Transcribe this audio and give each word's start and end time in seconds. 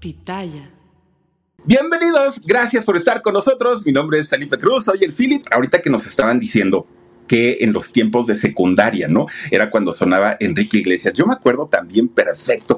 Pitaya. 0.00 0.70
Bienvenidos, 1.64 2.40
gracias 2.46 2.84
por 2.84 2.96
estar 2.96 3.20
con 3.20 3.34
nosotros. 3.34 3.84
Mi 3.84 3.92
nombre 3.92 4.18
es 4.18 4.28
Felipe 4.28 4.56
Cruz, 4.56 4.84
soy 4.84 5.02
el 5.02 5.12
Philip. 5.12 5.44
Ahorita 5.50 5.82
que 5.82 5.90
nos 5.90 6.06
estaban 6.06 6.38
diciendo 6.38 6.86
que 7.26 7.58
en 7.60 7.72
los 7.72 7.92
tiempos 7.92 8.26
de 8.26 8.36
secundaria, 8.36 9.08
¿no? 9.08 9.26
Era 9.50 9.70
cuando 9.70 9.92
sonaba 9.92 10.36
Enrique 10.40 10.78
Iglesias. 10.78 11.14
Yo 11.14 11.26
me 11.26 11.34
acuerdo 11.34 11.66
también 11.66 12.08
perfecto 12.08 12.76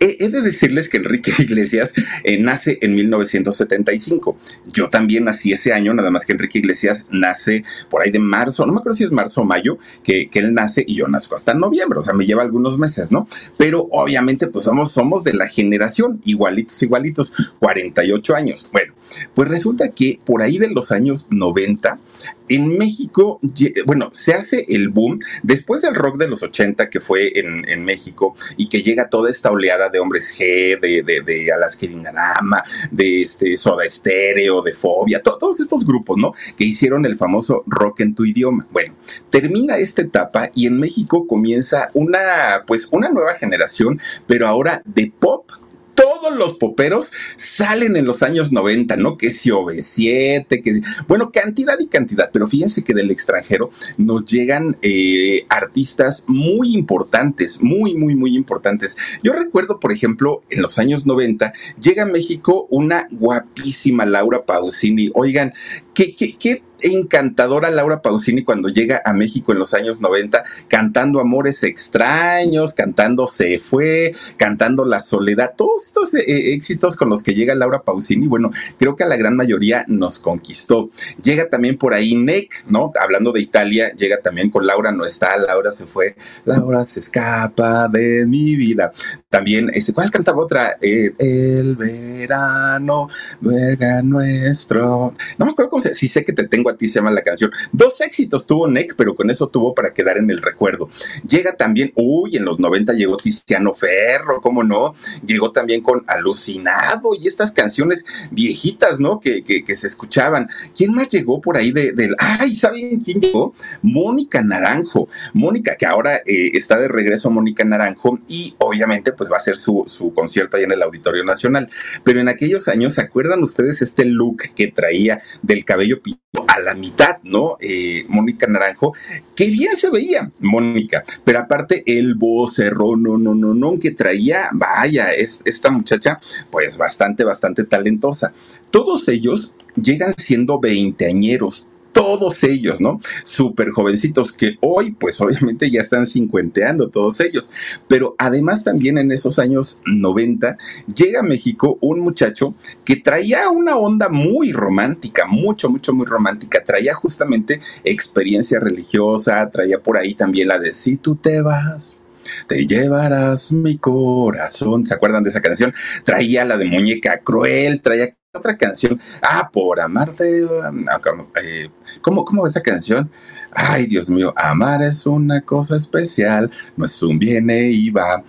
he, 0.00 0.28
de 0.28 0.42
decirles 0.42 0.88
que 0.88 0.98
Enrique 0.98 1.32
Iglesias 1.38 1.94
eh, 2.24 2.38
nace 2.38 2.78
en 2.82 2.94
1975. 2.94 4.36
Yo 4.66 4.88
también 4.88 5.24
nací 5.24 5.52
ese 5.52 5.72
año, 5.72 5.94
nada 5.94 6.10
más 6.10 6.26
que 6.26 6.32
Enrique 6.32 6.58
Iglesias 6.58 7.08
nace 7.10 7.64
por 7.90 8.02
ahí 8.02 8.10
de 8.10 8.18
marzo, 8.18 8.66
no 8.66 8.72
me 8.72 8.80
acuerdo 8.80 8.96
si 8.96 9.04
es 9.04 9.12
marzo 9.12 9.42
o 9.42 9.44
mayo, 9.44 9.78
que, 10.02 10.28
él 10.34 10.52
nace 10.52 10.84
y 10.86 10.96
yo 10.96 11.06
nazco 11.06 11.36
hasta 11.36 11.54
noviembre, 11.54 12.00
o 12.00 12.02
sea, 12.02 12.12
me 12.12 12.26
lleva 12.26 12.42
algunos 12.42 12.76
meses, 12.76 13.12
¿no? 13.12 13.28
Pero 13.56 13.86
obviamente, 13.92 14.48
pues 14.48 14.64
somos, 14.64 14.90
somos 14.90 15.22
de 15.22 15.32
la 15.32 15.46
generación, 15.46 16.20
igualitos, 16.24 16.82
igualitos, 16.82 17.32
48 17.60 18.34
años. 18.34 18.68
Bueno, 18.72 18.94
pues 19.32 19.48
resulta 19.48 19.90
que 19.90 20.18
por 20.24 20.42
ahí 20.42 20.58
de 20.58 20.68
los 20.68 20.90
años 20.90 21.28
90, 21.30 22.00
en 22.48 22.76
México, 22.76 23.40
bueno, 23.86 24.10
se 24.12 24.34
hace 24.34 24.64
el 24.68 24.88
boom 24.88 25.18
después 25.42 25.82
del 25.82 25.94
rock 25.94 26.18
de 26.18 26.28
los 26.28 26.42
80 26.42 26.90
que 26.90 27.00
fue 27.00 27.32
en, 27.38 27.84
México 27.84 28.34
y 28.56 28.68
que 28.68 28.82
llega 28.82 29.10
toda 29.10 29.30
esta 29.30 29.50
oleada 29.50 29.90
de 29.90 29.98
hombres 29.98 30.38
G, 30.38 30.80
de, 30.80 31.02
de, 31.02 31.20
de 31.20 31.52
Alaska 31.52 31.86
Dinarama, 31.86 32.62
de 32.90 33.22
este 33.22 33.56
Soda 33.56 33.84
Estéreo, 33.84 34.62
de 34.62 34.72
Fobia, 34.72 35.22
todos 35.22 35.60
estos 35.60 35.84
grupos, 35.84 36.16
¿no? 36.18 36.32
Que 36.56 36.64
hicieron 36.64 37.04
el 37.04 37.18
famoso 37.18 37.62
rock 37.66 38.00
en 38.00 38.14
tu 38.14 38.24
idioma. 38.24 38.66
Bueno, 38.70 38.94
termina 39.30 39.76
esta 39.76 40.02
etapa 40.02 40.50
y 40.54 40.66
en 40.66 40.78
México 40.78 41.26
comienza 41.26 41.90
una, 41.94 42.64
pues, 42.66 42.88
una 42.90 43.10
nueva 43.10 43.34
generación, 43.34 44.00
pero 44.26 44.46
ahora 44.46 44.82
de 44.84 45.12
pop 45.18 45.50
todos 45.94 46.36
los 46.36 46.54
poperos 46.54 47.12
salen 47.36 47.96
en 47.96 48.04
los 48.04 48.22
años 48.22 48.52
90, 48.52 48.96
¿no? 48.96 49.16
Que 49.16 49.30
si 49.30 49.50
OV7, 49.50 50.62
que 50.62 50.80
bueno, 51.08 51.30
cantidad 51.32 51.78
y 51.78 51.86
cantidad, 51.86 52.30
pero 52.32 52.48
fíjense 52.48 52.82
que 52.82 52.94
del 52.94 53.10
extranjero 53.10 53.70
nos 53.96 54.24
llegan 54.24 54.76
eh, 54.82 55.46
artistas 55.48 56.24
muy 56.28 56.74
importantes, 56.74 57.62
muy, 57.62 57.96
muy, 57.96 58.14
muy 58.14 58.36
importantes. 58.36 58.96
Yo 59.22 59.32
recuerdo, 59.32 59.80
por 59.80 59.92
ejemplo, 59.92 60.42
en 60.50 60.62
los 60.62 60.78
años 60.78 61.06
90, 61.06 61.52
llega 61.80 62.04
a 62.04 62.06
México 62.06 62.66
una 62.70 63.08
guapísima 63.10 64.06
Laura 64.06 64.44
Pausini. 64.44 65.10
Oigan, 65.14 65.52
¿qué, 65.94 66.14
qué, 66.14 66.36
qué 66.38 66.62
encantadora 66.84 67.70
Laura 67.70 68.02
Pausini 68.02 68.44
cuando 68.44 68.68
llega 68.68 69.02
a 69.04 69.12
México 69.12 69.52
en 69.52 69.58
los 69.58 69.74
años 69.74 70.00
90, 70.00 70.44
cantando 70.68 71.20
Amores 71.20 71.64
extraños, 71.64 72.74
cantando 72.74 73.26
Se 73.26 73.58
fue, 73.58 74.14
cantando 74.36 74.84
La 74.84 75.00
soledad, 75.00 75.52
todos 75.56 75.86
estos 75.86 76.14
eh, 76.14 76.24
eh, 76.26 76.54
éxitos 76.54 76.96
con 76.96 77.08
los 77.08 77.22
que 77.22 77.34
llega 77.34 77.54
Laura 77.54 77.82
Pausini, 77.82 78.26
bueno, 78.26 78.50
creo 78.78 78.96
que 78.96 79.04
a 79.04 79.08
la 79.08 79.16
gran 79.16 79.36
mayoría 79.36 79.84
nos 79.88 80.18
conquistó. 80.18 80.90
Llega 81.22 81.48
también 81.48 81.78
por 81.78 81.94
ahí 81.94 82.14
Nick, 82.14 82.64
¿no? 82.68 82.92
Hablando 83.00 83.32
de 83.32 83.40
Italia, 83.40 83.92
llega 83.94 84.18
también 84.18 84.50
con 84.50 84.66
Laura 84.66 84.92
no 84.92 85.04
está, 85.04 85.36
Laura 85.36 85.70
se 85.72 85.86
fue, 85.86 86.16
Laura 86.44 86.84
se 86.84 87.00
escapa 87.00 87.88
de 87.88 88.26
mi 88.26 88.56
vida. 88.56 88.92
También, 89.28 89.70
este, 89.72 89.92
¿cuál 89.92 90.10
cantaba 90.10 90.42
otra? 90.42 90.76
Eh, 90.80 91.12
el 91.18 91.76
verano, 91.76 93.08
verga 93.40 94.02
nuestro. 94.02 95.14
No 95.38 95.44
me 95.46 95.52
acuerdo 95.52 95.70
cómo 95.70 95.82
se, 95.82 95.94
si 95.94 96.08
sé 96.08 96.24
que 96.24 96.32
te 96.32 96.46
tengo 96.46 96.70
se 96.78 96.88
llama 96.88 97.10
la 97.10 97.22
canción. 97.22 97.50
Dos 97.72 98.00
éxitos 98.00 98.46
tuvo 98.46 98.68
Nick, 98.68 98.94
pero 98.96 99.14
con 99.14 99.30
eso 99.30 99.48
tuvo 99.48 99.74
para 99.74 99.92
quedar 99.92 100.18
en 100.18 100.30
el 100.30 100.42
recuerdo. 100.42 100.88
Llega 101.26 101.56
también, 101.56 101.92
uy, 101.94 102.36
en 102.36 102.44
los 102.44 102.58
90 102.58 102.92
llegó 102.94 103.16
Tiziano 103.16 103.74
Ferro, 103.74 104.40
¿cómo 104.40 104.62
no? 104.62 104.94
Llegó 105.26 105.52
también 105.52 105.80
con 105.82 106.04
Alucinado 106.06 107.10
y 107.18 107.26
estas 107.26 107.52
canciones 107.52 108.04
viejitas, 108.30 109.00
¿no? 109.00 109.20
Que, 109.20 109.42
se 109.74 109.86
escuchaban. 109.86 110.48
¿Quién 110.76 110.92
más 110.94 111.08
llegó 111.08 111.40
por 111.40 111.56
ahí 111.56 111.72
de, 111.72 111.92
del... 111.92 112.14
Ay, 112.18 112.54
¿saben 112.54 113.00
quién 113.00 113.20
llegó? 113.20 113.54
Mónica 113.82 114.42
Naranjo. 114.42 115.08
Mónica, 115.32 115.74
que 115.76 115.86
ahora 115.86 116.16
eh, 116.18 116.50
está 116.54 116.78
de 116.78 116.88
regreso 116.88 117.30
Mónica 117.30 117.64
Naranjo 117.64 118.18
y 118.28 118.54
obviamente 118.58 119.12
pues 119.12 119.30
va 119.30 119.34
a 119.34 119.38
hacer 119.38 119.56
su, 119.56 119.84
su 119.86 120.14
concierto 120.14 120.56
ahí 120.56 120.64
en 120.64 120.72
el 120.72 120.82
Auditorio 120.82 121.24
Nacional. 121.24 121.70
Pero 122.04 122.20
en 122.20 122.28
aquellos 122.28 122.68
años, 122.68 122.94
¿se 122.94 123.00
acuerdan 123.00 123.42
ustedes 123.42 123.82
este 123.82 124.04
look 124.04 124.42
que 124.54 124.68
traía 124.68 125.22
del 125.42 125.64
cabello 125.64 126.00
a 126.48 126.60
la 126.64 126.74
mitad, 126.74 127.18
¿no? 127.22 127.56
Eh, 127.60 128.04
Mónica 128.08 128.46
Naranjo, 128.46 128.94
que 129.34 129.46
bien 129.46 129.76
se 129.76 129.90
veía, 129.90 130.30
Mónica, 130.40 131.04
pero 131.22 131.40
aparte 131.40 131.82
el 131.86 132.14
vocerrón, 132.14 133.02
no, 133.02 133.18
no, 133.18 133.34
no, 133.34 133.54
no, 133.54 133.78
que 133.78 133.92
traía, 133.92 134.48
vaya, 134.52 135.12
es, 135.12 135.42
esta 135.44 135.70
muchacha, 135.70 136.20
pues 136.50 136.76
bastante, 136.76 137.24
bastante 137.24 137.64
talentosa. 137.64 138.32
Todos 138.70 139.08
ellos 139.08 139.54
llegan 139.76 140.14
siendo 140.16 140.58
veinteañeros, 140.58 141.68
todos 141.94 142.44
ellos, 142.44 142.80
¿no? 142.82 143.00
Súper 143.22 143.70
jovencitos 143.70 144.32
que 144.32 144.58
hoy, 144.60 144.90
pues 144.90 145.18
obviamente 145.22 145.70
ya 145.70 145.80
están 145.80 146.06
cincuenteando 146.06 146.90
todos 146.90 147.20
ellos. 147.20 147.52
Pero 147.88 148.14
además 148.18 148.64
también 148.64 148.98
en 148.98 149.12
esos 149.12 149.38
años 149.38 149.80
90 149.86 150.58
llega 150.94 151.20
a 151.20 151.22
México 151.22 151.78
un 151.80 152.00
muchacho 152.00 152.54
que 152.84 152.96
traía 152.96 153.48
una 153.48 153.76
onda 153.76 154.10
muy 154.10 154.52
romántica, 154.52 155.26
mucho, 155.26 155.70
mucho, 155.70 155.94
muy 155.94 156.04
romántica. 156.04 156.62
Traía 156.62 156.92
justamente 156.92 157.60
experiencia 157.84 158.60
religiosa, 158.60 159.48
traía 159.50 159.78
por 159.80 159.96
ahí 159.96 160.14
también 160.14 160.48
la 160.48 160.58
de 160.58 160.74
si 160.74 160.96
tú 160.96 161.16
te 161.16 161.40
vas 161.40 162.00
te 162.48 162.66
llevarás 162.66 163.52
mi 163.52 163.76
corazón. 163.78 164.86
¿Se 164.86 164.94
acuerdan 164.94 165.22
de 165.22 165.30
esa 165.30 165.42
canción? 165.42 165.74
Traía 166.04 166.44
la 166.44 166.56
de 166.56 166.64
Muñeca 166.64 167.18
Cruel, 167.18 167.82
traía 167.82 168.16
otra 168.34 168.56
canción. 168.56 169.00
Ah, 169.22 169.48
por 169.52 169.80
amarte. 169.80 170.46
Ah, 170.88 171.00
eh, 171.42 171.70
¿Cómo, 172.00 172.24
cómo 172.24 172.46
esa 172.46 172.60
canción? 172.60 173.10
Ay, 173.52 173.86
Dios 173.86 174.10
mío, 174.10 174.34
amar 174.36 174.82
es 174.82 175.06
una 175.06 175.40
cosa 175.40 175.76
especial, 175.76 176.50
no 176.76 176.86
es 176.86 177.02
un 177.02 177.18
viene 177.18 177.70
y 177.70 177.90
va 177.90 178.24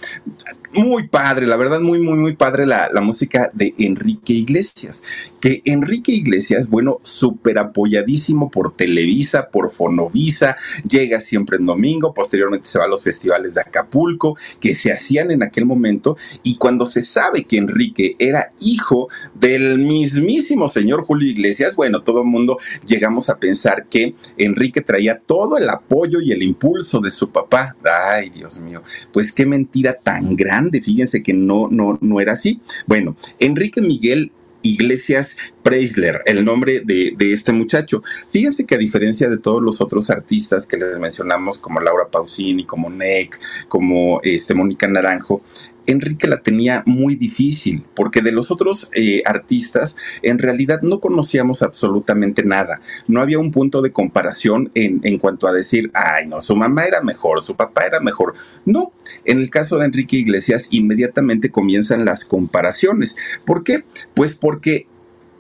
muy 0.76 1.08
padre, 1.08 1.48
la 1.48 1.56
verdad, 1.56 1.80
muy, 1.80 2.00
muy, 2.00 2.18
muy 2.18 2.36
padre 2.36 2.66
la, 2.66 2.90
música 3.02 3.50
de 3.54 3.74
Enrique 3.78 4.34
Iglesias. 4.34 5.04
Que 5.40 5.62
Enrique 5.66 6.12
Iglesias, 6.12 6.70
bueno, 6.70 7.00
súper 7.04 7.60
apoyadísimo 7.60 8.50
por 8.50 8.72
Televisa, 8.76 9.50
por 9.50 9.72
Fonovisa, 9.72 10.56
llega 10.90 11.22
siempre 11.22 11.58
en 11.58 11.66
domingo, 11.66 12.14
posteriormente 12.14 12.68
se 12.68 12.80
va 12.80 12.86
a 12.86 12.90
los 12.90 13.04
festivales 13.04 13.54
de 13.54 13.62
Acapulco 13.62 14.36
que 14.60 14.76
se 14.76 14.92
hacían 14.92 15.32
en 15.32 15.44
aquel 15.44 15.66
momento. 15.66 16.18
Y 16.44 16.58
cuando 16.58 16.86
se 16.86 17.02
sabe 17.02 17.46
que 17.46 17.58
Enrique 17.58 18.16
era 18.20 18.52
hijo 18.60 19.08
del 19.34 19.78
mismísimo 19.96 20.68
señor 20.68 21.04
Julio 21.04 21.30
Iglesias, 21.30 21.76
bueno, 21.76 22.02
todo 22.02 22.22
el 22.22 22.28
mundo 22.28 22.58
llegamos 22.86 23.30
a 23.30 23.38
pensar 23.38 23.88
que 23.90 24.14
Enrique 24.38 24.82
traía 24.82 25.20
todo 25.20 25.58
el 25.58 25.70
apoyo 25.70 26.20
y 26.22 26.32
el 26.32 26.44
impulso 26.44 27.00
de 27.00 27.12
su 27.12 27.30
papá. 27.30 27.76
Ay, 28.14 28.30
Dios 28.30 28.60
mío, 28.60 28.84
pues 29.14 29.32
qué 29.32 29.46
mentira 29.46 29.94
tan 29.94 30.36
grande 30.36 30.82
fíjense 30.82 31.24
que 31.24 31.34
no, 31.34 31.68
no, 31.70 31.98
no 32.02 32.20
era 32.20 32.34
así. 32.34 32.62
Bueno, 32.86 33.16
Enrique 33.40 33.82
Miguel 33.82 34.32
Iglesias 34.62 35.38
Preisler, 35.62 36.22
el 36.26 36.44
nombre 36.44 36.82
de, 36.82 37.14
de, 37.16 37.32
este 37.32 37.52
muchacho. 37.52 38.04
Fíjense 38.32 38.66
que 38.66 38.76
a 38.76 38.80
diferencia 38.80 39.30
de 39.30 39.38
todos 39.38 39.62
los 39.62 39.80
otros 39.80 40.10
artistas 40.10 40.66
que 40.66 40.78
les 40.78 40.98
mencionamos, 40.98 41.60
como 41.60 41.80
Laura 41.80 42.08
Pausini, 42.10 42.66
como 42.66 42.90
Nick, 42.90 43.40
como 43.68 44.20
este, 44.24 44.56
Mónica 44.56 44.88
Naranjo, 44.88 45.44
Enrique 45.88 46.28
la 46.28 46.42
tenía 46.42 46.84
muy 46.86 47.16
difícil, 47.16 47.84
porque 47.96 48.22
de 48.22 48.32
los 48.32 48.52
otros 48.52 48.90
eh, 48.94 49.22
artistas 49.26 49.98
en 50.22 50.40
realidad 50.40 50.82
no 50.82 51.00
conocíamos 51.00 51.62
absolutamente 51.62 52.44
nada. 52.44 52.82
No 53.08 53.22
había 53.22 53.40
un 53.40 53.52
punto 53.52 53.82
de 53.82 53.92
comparación 53.92 54.72
en, 54.76 55.02
en, 55.04 55.18
cuanto 55.18 55.48
a 55.48 55.52
decir, 55.52 55.92
ay, 55.94 56.28
no, 56.28 56.42
su 56.42 56.56
mamá 56.56 56.86
era 56.86 57.02
mejor, 57.02 57.42
su 57.42 57.56
papá 57.56 57.86
era 57.86 58.00
mejor. 58.00 58.34
No, 58.66 58.94
en 59.24 59.40
el 59.40 59.50
caso 59.50 59.78
de 59.78 59.86
Enrique 59.86 60.18
Iglesias 60.18 60.70
inmediatamente 60.72 61.52
comienzan 61.52 62.06
las 62.06 62.26
comparaciones. 62.26 63.16
¿Por 63.46 63.64
qué? 63.64 63.84
Pues 64.14 64.36
porque 64.36 64.88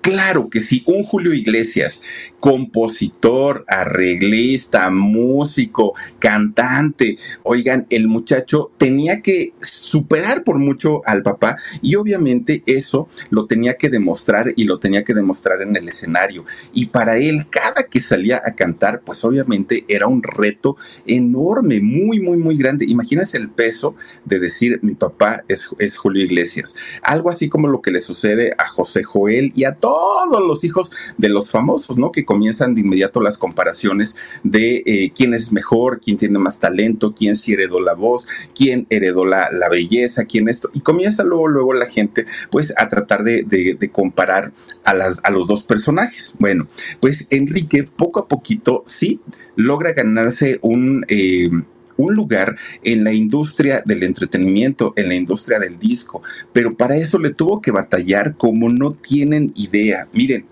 Claro 0.06 0.52
que 0.52 0.60
sí, 0.60 0.84
un 0.86 1.04
Julio 1.04 1.34
Iglesias, 1.34 2.04
compositor, 2.46 3.66
arreglista, 3.68 4.92
músico, 4.92 5.96
cantante, 6.20 7.18
oigan, 7.42 7.88
el 7.90 8.08
muchacho 8.08 8.70
tenía 8.78 9.24
que 9.24 9.56
superar 9.62 10.44
por 10.44 10.60
mucho 10.60 11.02
al 11.08 11.24
papá 11.24 11.58
y 11.82 11.96
obviamente 11.96 12.62
eso 12.68 13.08
lo 13.32 13.48
tenía 13.48 13.78
que 13.78 13.90
demostrar 13.90 14.54
y 14.56 14.66
lo 14.66 14.78
tenía 14.78 15.04
que 15.04 15.16
demostrar 15.16 15.64
en 15.64 15.76
el 15.76 15.90
escenario. 15.90 16.46
Y 16.72 16.86
para 16.86 17.18
él, 17.18 17.48
cada 17.50 17.88
que 17.90 18.00
salía 18.00 18.40
a 18.46 18.54
cantar, 18.54 19.02
pues 19.04 19.26
obviamente 19.26 19.84
era 19.88 20.06
un 20.06 20.22
reto 20.22 20.78
enorme, 21.08 21.82
muy, 21.82 22.20
muy, 22.20 22.38
muy 22.38 22.58
grande. 22.58 22.86
Imagínense 22.88 23.40
el 23.40 23.50
peso 23.50 23.96
de 24.24 24.38
decir 24.38 24.78
mi 24.84 24.94
papá 24.94 25.44
es, 25.48 25.98
Julio 25.98 26.24
Iglesias. 26.24 26.76
Algo 27.02 27.32
así 27.32 27.50
como 27.50 27.68
lo 27.70 27.82
que 27.82 27.90
le 27.90 28.02
sucede 28.02 28.54
a 28.60 28.68
José 28.68 29.02
Joel 29.02 29.52
y 29.56 29.64
a 29.64 29.74
todos 29.74 30.06
todos 30.30 30.42
los 30.42 30.64
hijos 30.64 30.92
de 31.18 31.30
los 31.30 31.50
famosos, 31.50 31.98
¿no? 31.98 32.12
Que 32.12 32.26
comienzan 32.36 32.76
de 32.76 32.82
inmediato 32.82 33.22
las 33.22 33.38
comparaciones 33.38 34.18
de 34.44 34.84
eh, 34.86 35.14
quién 35.16 35.34
es 35.34 35.54
mejor, 35.54 36.02
quién 36.02 36.18
tiene 36.18 36.38
más 36.38 36.60
talento, 36.60 37.14
quién 37.16 37.34
sí 37.38 37.54
heredó 37.54 37.80
la 37.80 37.94
voz, 37.94 38.28
quién 38.54 38.88
heredó 38.90 39.24
la, 39.24 39.50
la 39.54 39.70
belleza, 39.70 40.26
quién 40.26 40.50
esto. 40.50 40.70
Y 40.74 40.82
comienza 40.82 41.24
luego, 41.24 41.48
luego 41.48 41.74
la 41.74 41.86
gente, 41.86 42.26
pues, 42.52 42.74
a 42.78 42.90
tratar 42.90 43.24
de, 43.24 43.44
de, 43.44 43.90
comparar 43.90 44.52
a, 44.84 44.94
las, 44.94 45.22
a 45.24 45.32
los 45.32 45.48
dos 45.48 45.64
personajes. 45.64 46.36
Bueno, 46.38 46.68
pues 47.00 47.28
Enrique, 47.30 47.84
poco 47.84 48.20
a 48.20 48.28
poquito, 48.28 48.84
sí, 48.86 49.22
logra 49.56 49.94
ganarse 49.94 50.60
un... 50.62 51.06
Eh, 51.08 51.50
un 51.98 52.14
lugar 52.14 52.58
en 52.84 53.06
la 53.06 53.14
industria 53.14 53.82
del 53.86 54.04
entretenimiento, 54.04 54.92
en 54.98 55.08
la 55.08 55.16
industria 55.16 55.60
del 55.60 55.80
disco, 55.80 56.22
pero 56.52 56.76
para 56.76 56.98
eso 56.98 57.20
le 57.20 57.34
tuvo 57.34 57.62
que 57.62 57.72
batallar 57.72 58.36
como 58.36 58.68
no 58.68 58.92
tienen 58.92 59.54
idea. 59.56 60.10
Miren, 60.12 60.46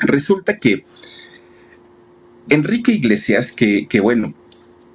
resulta 0.00 0.58
que 0.58 0.84
Enrique 2.48 2.92
Iglesias, 2.92 3.52
que, 3.52 3.86
que 3.86 4.00
bueno, 4.00 4.34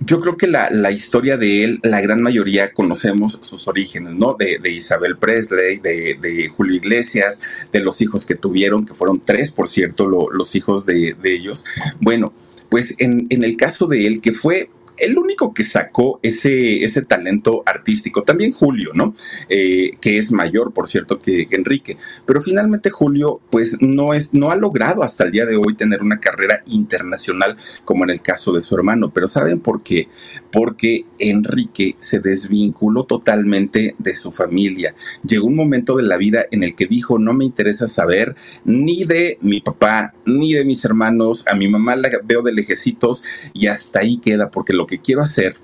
yo 0.04 0.20
creo 0.20 0.36
que 0.36 0.48
la, 0.48 0.70
la, 0.72 0.92
historia 0.92 1.38
de 1.38 1.64
él, 1.64 1.80
la 1.84 2.02
gran 2.02 2.22
mayoría 2.22 2.74
conocemos 2.74 3.40
sus 3.42 3.68
orígenes, 3.68 4.14
¿no? 4.14 4.36
De, 4.38 4.58
de 4.58 4.72
Isabel 4.72 5.18
Presley, 5.18 5.78
de, 5.78 6.18
de, 6.20 6.50
Julio 6.50 6.76
Iglesias, 6.76 7.40
de 7.72 7.82
los 7.82 8.02
hijos 8.02 8.26
que 8.26 8.36
tuvieron, 8.36 8.86
que 8.86 8.96
fueron 8.96 9.22
tres, 9.24 9.52
por 9.52 9.70
cierto, 9.70 10.10
lo, 10.10 10.32
los 10.32 10.56
hijos 10.56 10.86
de, 10.86 11.16
de, 11.22 11.34
ellos. 11.34 11.66
Bueno, 12.00 12.34
pues 12.70 12.96
en, 13.00 13.28
en 13.30 13.44
el 13.44 13.58
caso 13.58 13.86
de 13.86 14.08
él, 14.08 14.22
que 14.22 14.34
fue 14.34 14.72
el 15.02 15.18
único 15.18 15.54
que 15.54 15.64
sacó 15.64 16.20
ese, 16.24 16.84
ese 16.84 17.04
talento 17.04 17.64
artístico, 17.66 18.24
también 18.24 18.52
Julio, 18.52 18.92
¿no? 18.94 19.14
Eh, 19.50 19.98
que 20.00 20.18
es 20.18 20.32
mayor, 20.32 20.74
por 20.74 20.88
cierto, 20.88 21.22
que 21.22 21.48
Enrique. 21.52 21.98
Pero 22.26 22.42
finalmente 22.42 22.90
Julio, 22.90 23.42
pues 23.50 23.82
no, 23.82 24.14
es, 24.14 24.34
no 24.34 24.52
ha 24.52 24.56
logrado 24.56 25.04
hasta 25.04 25.26
el 25.26 25.32
día 25.32 25.46
de 25.46 25.56
hoy 25.56 25.76
tener 25.76 26.02
una 26.02 26.20
carrera 26.20 26.62
internacional 26.68 27.58
como 27.84 28.04
en 28.04 28.12
el 28.12 28.22
caso 28.22 28.54
de 28.54 28.62
su 28.62 28.76
hermano. 28.76 29.12
Pero 29.14 29.28
¿saben 29.28 29.60
por 29.60 29.84
qué? 29.84 30.08
Porque 30.52 31.06
Enrique 31.20 31.96
se 32.00 32.20
desvinculó 32.20 33.04
totalmente 33.04 33.96
de 33.98 34.16
su 34.16 34.32
familia. 34.32 34.96
Llegó 35.24 35.48
un 35.48 35.56
momento 35.56 35.98
de 35.98 36.04
la 36.04 36.18
vida 36.18 36.46
en 36.52 36.64
el 36.64 36.76
que 36.76 36.86
dijo, 36.86 37.20
no 37.20 37.34
me 37.34 37.46
interesa 37.46 37.88
saber 37.88 38.36
ni 38.66 39.04
de 39.04 39.38
mi 39.42 39.62
papá, 39.62 40.14
ni 40.26 40.54
de 40.54 40.66
mis 40.66 40.86
hermanos, 40.86 41.48
a 41.48 41.56
mi 41.56 41.68
mamá 41.68 41.96
la 41.96 42.10
veo 42.24 42.42
de 42.42 42.54
lejecitos 42.54 43.24
y 43.54 43.68
hasta 43.68 44.00
ahí 44.00 44.18
queda, 44.18 44.52
porque 44.52 44.74
lo 44.74 44.86
que 44.92 45.00
quiero 45.00 45.22
hacer 45.22 45.56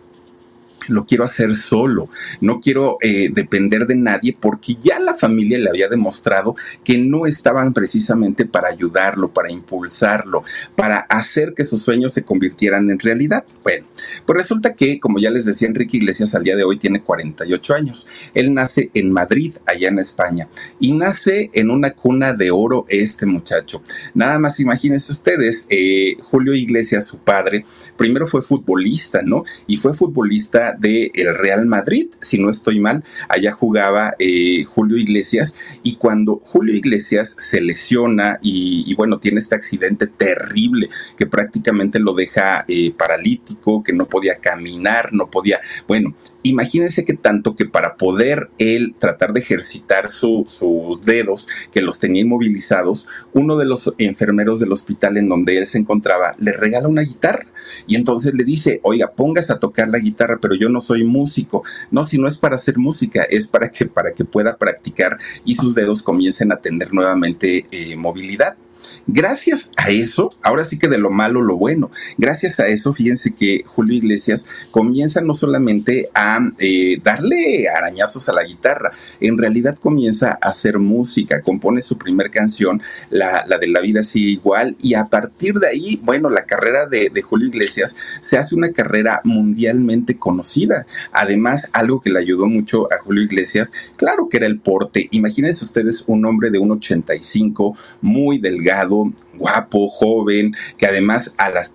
lo 0.88 1.06
quiero 1.06 1.24
hacer 1.24 1.56
solo, 1.56 2.10
no 2.42 2.60
quiero 2.60 2.98
eh, 3.02 3.30
depender 3.32 3.88
de 3.88 3.96
nadie 3.96 4.36
porque 4.40 4.76
ya 4.76 5.00
la 5.00 5.16
familia 5.16 5.58
le 5.58 5.70
había 5.70 5.88
demostrado 5.88 6.56
que 6.84 6.98
no 6.98 7.26
estaban 7.26 7.74
precisamente 7.74 8.46
para 8.46 8.70
ayudarlo, 8.70 9.34
para 9.34 9.52
impulsarlo, 9.52 10.44
para 10.76 11.00
hacer 11.00 11.54
que 11.54 11.64
sus 11.64 11.82
sueños 11.82 12.14
se 12.14 12.24
convirtieran 12.24 12.90
en 12.90 13.00
realidad. 13.00 13.46
Bueno, 13.64 13.86
pues 14.26 14.38
resulta 14.38 14.74
que, 14.74 15.00
como 15.00 15.20
ya 15.20 15.30
les 15.30 15.46
decía, 15.46 15.68
Enrique 15.68 15.98
Iglesias 15.98 16.36
al 16.36 16.44
día 16.44 16.56
de 16.56 16.64
hoy 16.64 16.78
tiene 16.78 17.02
48 17.02 17.74
años. 17.74 18.08
Él 18.34 18.54
nace 18.54 18.92
en 18.94 19.12
Madrid, 19.12 19.56
allá 19.66 19.90
en 19.90 20.00
España, 20.00 20.48
y 20.80 20.94
nace 20.94 21.50
en 21.54 21.72
una 21.72 21.92
cuna 21.92 22.34
de 22.34 22.52
oro 22.52 22.86
este 22.90 23.26
muchacho. 23.26 23.82
Nada 24.14 24.40
más 24.40 24.60
imagínense 24.60 25.12
ustedes, 25.12 25.68
eh, 25.70 26.18
Julio 26.22 26.54
Iglesias, 26.54 27.06
su 27.06 27.20
padre, 27.20 27.66
primero 27.98 28.28
fue 28.28 28.42
futbolista, 28.42 29.22
¿no? 29.22 29.44
Y 29.66 29.78
fue 29.78 29.94
futbolista 29.94 30.77
del 30.80 31.12
el 31.14 31.36
Real 31.36 31.66
Madrid, 31.66 32.08
si 32.20 32.40
no 32.40 32.50
estoy 32.50 32.80
mal, 32.80 33.04
allá 33.30 33.52
jugaba 33.52 34.14
eh, 34.20 34.64
Julio 34.64 34.98
Iglesias 34.98 35.58
y 35.84 35.96
cuando 35.96 36.42
Julio 36.44 36.76
Iglesias 36.76 37.36
se 37.38 37.62
lesiona 37.62 38.40
y, 38.42 38.84
y, 38.86 38.96
bueno, 38.96 39.20
tiene 39.20 39.40
este 39.40 39.56
accidente 39.56 40.08
terrible 40.08 40.90
que 41.18 41.26
prácticamente 41.28 42.00
lo 42.00 42.14
deja 42.14 42.66
eh, 42.68 42.92
paralítico, 42.92 43.84
que 43.84 43.94
no 43.94 44.08
podía 44.08 44.36
caminar, 44.36 45.14
no 45.14 45.30
podía, 45.30 45.60
bueno, 45.88 46.16
imagínense 46.50 47.06
que 47.06 47.14
tanto 47.14 47.56
que 47.56 47.66
para 47.66 47.96
poder 47.96 48.50
él 48.58 48.96
tratar 48.98 49.34
de 49.34 49.40
ejercitar 49.40 50.12
su, 50.12 50.46
sus 50.48 51.04
dedos, 51.04 51.48
que 51.72 51.82
los 51.82 52.00
tenía 52.00 52.22
inmovilizados, 52.22 53.08
uno 53.34 53.58
de 53.58 53.66
los 53.66 53.94
enfermeros 53.98 54.60
del 54.60 54.72
hospital 54.72 55.18
en 55.18 55.30
donde 55.30 55.58
él 55.58 55.68
se 55.68 55.78
encontraba 55.78 56.36
le 56.40 56.54
regala 56.54 56.88
una 56.88 57.02
guitarra 57.02 57.46
y 57.86 57.96
entonces 57.96 58.34
le 58.34 58.44
dice, 58.44 58.80
oiga, 58.84 59.12
pongas 59.12 59.50
a 59.50 59.60
tocar 59.60 59.88
la 59.90 60.00
guitarra, 60.00 60.38
pero 60.42 60.56
yo 60.56 60.70
no 60.70 60.82
soy 60.82 61.04
músico. 61.04 61.64
No, 61.92 62.04
si 62.04 62.18
no 62.18 62.28
es 62.28 62.38
para 62.38 62.56
hacer 62.56 62.78
música, 62.78 63.24
es 63.24 63.48
para 63.48 63.70
que, 63.70 63.86
para 63.86 64.14
que 64.14 64.26
pueda 64.26 64.58
practicar 64.58 65.18
y 65.46 65.56
sus 65.56 65.76
dedos 65.76 66.02
comiencen 66.02 66.52
a 66.52 66.58
tener 66.58 66.94
nuevamente 66.94 67.66
eh, 67.72 67.96
movilidad. 67.96 68.58
Gracias 69.08 69.72
a 69.78 69.90
eso, 69.90 70.34
ahora 70.44 70.66
sí 70.66 70.78
que 70.80 70.88
de 70.88 70.98
lo 70.98 71.10
malo 71.10 71.42
lo 71.42 71.58
bueno, 71.58 71.92
gracias 72.18 72.60
a 72.60 72.68
eso, 72.68 72.94
fíjense 72.94 73.34
que 73.34 73.64
Julio 73.66 73.96
Iglesias 73.96 74.48
comienza 74.72 75.22
no 75.22 75.34
solamente 75.34 76.10
a 76.14 76.40
eh, 76.60 77.00
darle 77.04 77.70
arañazos 77.70 78.30
a 78.30 78.34
la 78.34 78.44
guitarra, 78.44 78.92
en 79.20 79.38
realidad 79.38 79.78
comienza 79.80 80.38
a 80.42 80.50
hacer 80.50 80.80
música, 80.80 81.42
compone 81.42 81.82
su 81.82 81.98
primer 81.98 82.32
canción, 82.32 82.82
la, 83.10 83.46
de 83.60 83.68
La 83.68 83.82
vida 83.82 84.04
sigue 84.04 84.32
igual, 84.32 84.76
y 84.82 84.94
a 84.94 85.06
partir 85.06 85.56
de 85.56 85.68
ahí, 85.68 86.00
bueno, 86.04 86.30
la 86.30 86.46
carrera 86.46 86.88
de, 86.88 87.10
de 87.10 87.22
Julio 87.22 87.48
Iglesias 87.48 87.96
se 88.22 88.38
hace 88.38 88.56
una 88.56 88.72
carrera 88.72 89.22
mundialmente 89.24 90.18
conocida. 90.18 90.86
Además, 91.12 91.70
algo 91.74 92.02
que 92.02 92.10
le 92.10 92.20
ayudó 92.20 92.48
mucho 92.48 92.92
a 92.92 93.02
Julio 93.04 93.24
Iglesias, 93.24 93.72
claro 93.96 94.30
que 94.30 94.38
era 94.38 94.46
el 94.46 94.60
porte. 94.60 95.08
Imagínense 95.12 95.66
ustedes 95.66 96.04
un 96.08 96.26
hombre 96.26 96.50
de 96.50 96.60
un 96.60 96.72
85, 96.72 97.78
muy 98.02 98.38
delgado, 98.38 98.77
dejado 98.78 99.12
guapo, 99.38 99.90
joven, 99.90 100.56
que 100.78 100.88
además 100.88 101.36
a 101.38 101.50
las, 101.50 101.74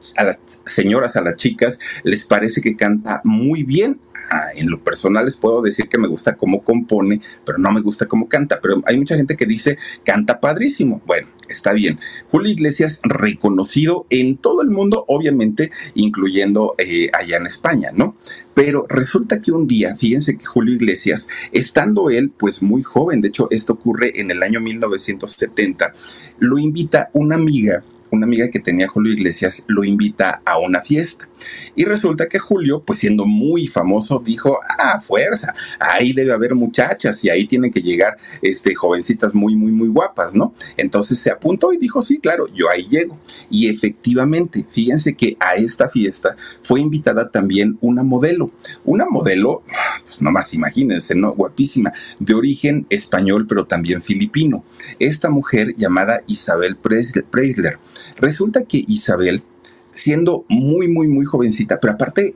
señoras, 0.65 1.17
a 1.17 1.23
las 1.23 1.37
chicas, 1.37 1.79
les 2.05 2.25
parece 2.25 2.61
que 2.61 2.77
canta 2.77 3.21
muy 3.25 3.63
bien. 3.63 4.01
Ah, 4.31 4.49
en 4.55 4.71
lo 4.71 4.83
personal 4.83 5.27
les 5.27 5.37
puedo 5.37 5.61
decir 5.61 5.89
que 5.89 5.99
me 5.99 6.09
gusta 6.09 6.37
cómo 6.37 6.63
compone, 6.63 7.21
pero 7.45 7.59
no 7.59 7.71
me 7.71 7.81
gusta 7.81 8.07
cómo 8.07 8.29
canta. 8.29 8.61
Pero 8.63 8.83
hay 8.87 8.97
mucha 8.97 9.17
gente 9.17 9.37
que 9.37 9.47
dice 9.47 9.77
canta 10.05 10.41
padrísimo. 10.41 11.03
Bueno, 11.05 11.29
está 11.49 11.73
bien. 11.73 11.99
Julio 12.31 12.51
Iglesias 12.51 13.01
reconocido 13.05 14.07
en 14.11 14.37
todo 14.37 14.63
el 14.63 14.71
mundo, 14.71 15.05
obviamente, 15.09 15.71
incluyendo 15.95 16.75
eh, 16.79 17.11
allá 17.13 17.37
en 17.37 17.47
España, 17.47 17.91
¿no? 17.95 18.17
Pero 18.55 18.87
resulta 18.89 19.41
que 19.41 19.53
un 19.53 19.67
día, 19.67 19.97
fíjense 19.97 20.37
que 20.37 20.45
Julio 20.45 20.75
Iglesias, 20.75 21.29
estando 21.53 22.11
él 22.11 22.31
pues 22.31 22.63
muy 22.63 22.83
joven, 22.83 23.21
de 23.21 23.29
hecho 23.29 23.49
esto 23.51 23.75
ocurre 23.75 24.21
en 24.21 24.31
el 24.31 24.43
año 24.43 24.61
1970, 24.61 25.95
lo 26.39 26.59
invita 26.59 27.11
una 27.13 27.37
amiga 27.37 27.52
briga 27.53 27.83
una 28.13 28.27
amiga 28.27 28.49
que 28.51 28.61
tenía 28.61 28.87
Julio 28.87 29.13
Iglesias 29.13 29.65
lo 29.69 29.85
invita 29.85 30.43
a 30.45 30.59
una 30.59 30.83
fiesta. 30.83 31.29
Y 31.75 31.85
resulta 31.85 32.29
que 32.29 32.39
Julio, 32.39 32.83
pues 32.85 32.99
siendo 32.99 33.25
muy 33.25 33.67
famoso, 33.67 34.23
dijo, 34.25 34.59
ah, 34.79 35.01
fuerza, 35.01 35.55
ahí 35.81 36.13
debe 36.13 36.33
haber 36.33 36.55
muchachas 36.55 37.25
y 37.25 37.31
ahí 37.31 37.47
tienen 37.47 37.71
que 37.71 37.81
llegar 37.81 38.17
este, 38.43 38.75
jovencitas 38.75 39.35
muy, 39.35 39.57
muy, 39.57 39.73
muy 39.73 39.89
guapas, 39.89 40.35
¿no? 40.35 40.53
Entonces 40.77 41.19
se 41.19 41.31
apuntó 41.31 41.73
y 41.73 41.79
dijo, 41.79 42.03
sí, 42.03 42.21
claro, 42.21 42.47
yo 42.55 42.69
ahí 42.69 42.87
llego. 42.89 43.19
Y 43.51 43.69
efectivamente, 43.69 44.65
fíjense 44.71 45.15
que 45.15 45.37
a 45.41 45.55
esta 45.55 45.89
fiesta 45.89 46.37
fue 46.63 46.81
invitada 46.81 47.31
también 47.31 47.79
una 47.81 48.03
modelo, 48.03 48.53
una 48.85 49.07
modelo 49.07 49.63
pues 50.05 50.21
nomás 50.21 50.53
imagínense, 50.55 51.15
¿no? 51.15 51.33
Guapísima, 51.33 51.93
de 52.21 52.35
origen 52.35 52.87
español, 52.91 53.47
pero 53.47 53.65
también 53.67 54.03
filipino. 54.03 54.65
Esta 54.99 55.31
mujer 55.31 55.75
llamada 55.77 56.23
Isabel 56.27 56.77
Preisler. 56.77 57.79
Resulta 58.17 58.65
que 58.65 58.85
Isabel, 58.87 59.43
siendo 59.91 60.45
muy, 60.49 60.89
muy, 60.89 61.09
muy 61.09 61.25
jovencita, 61.25 61.81
pero 61.81 61.95
aparte 61.95 62.35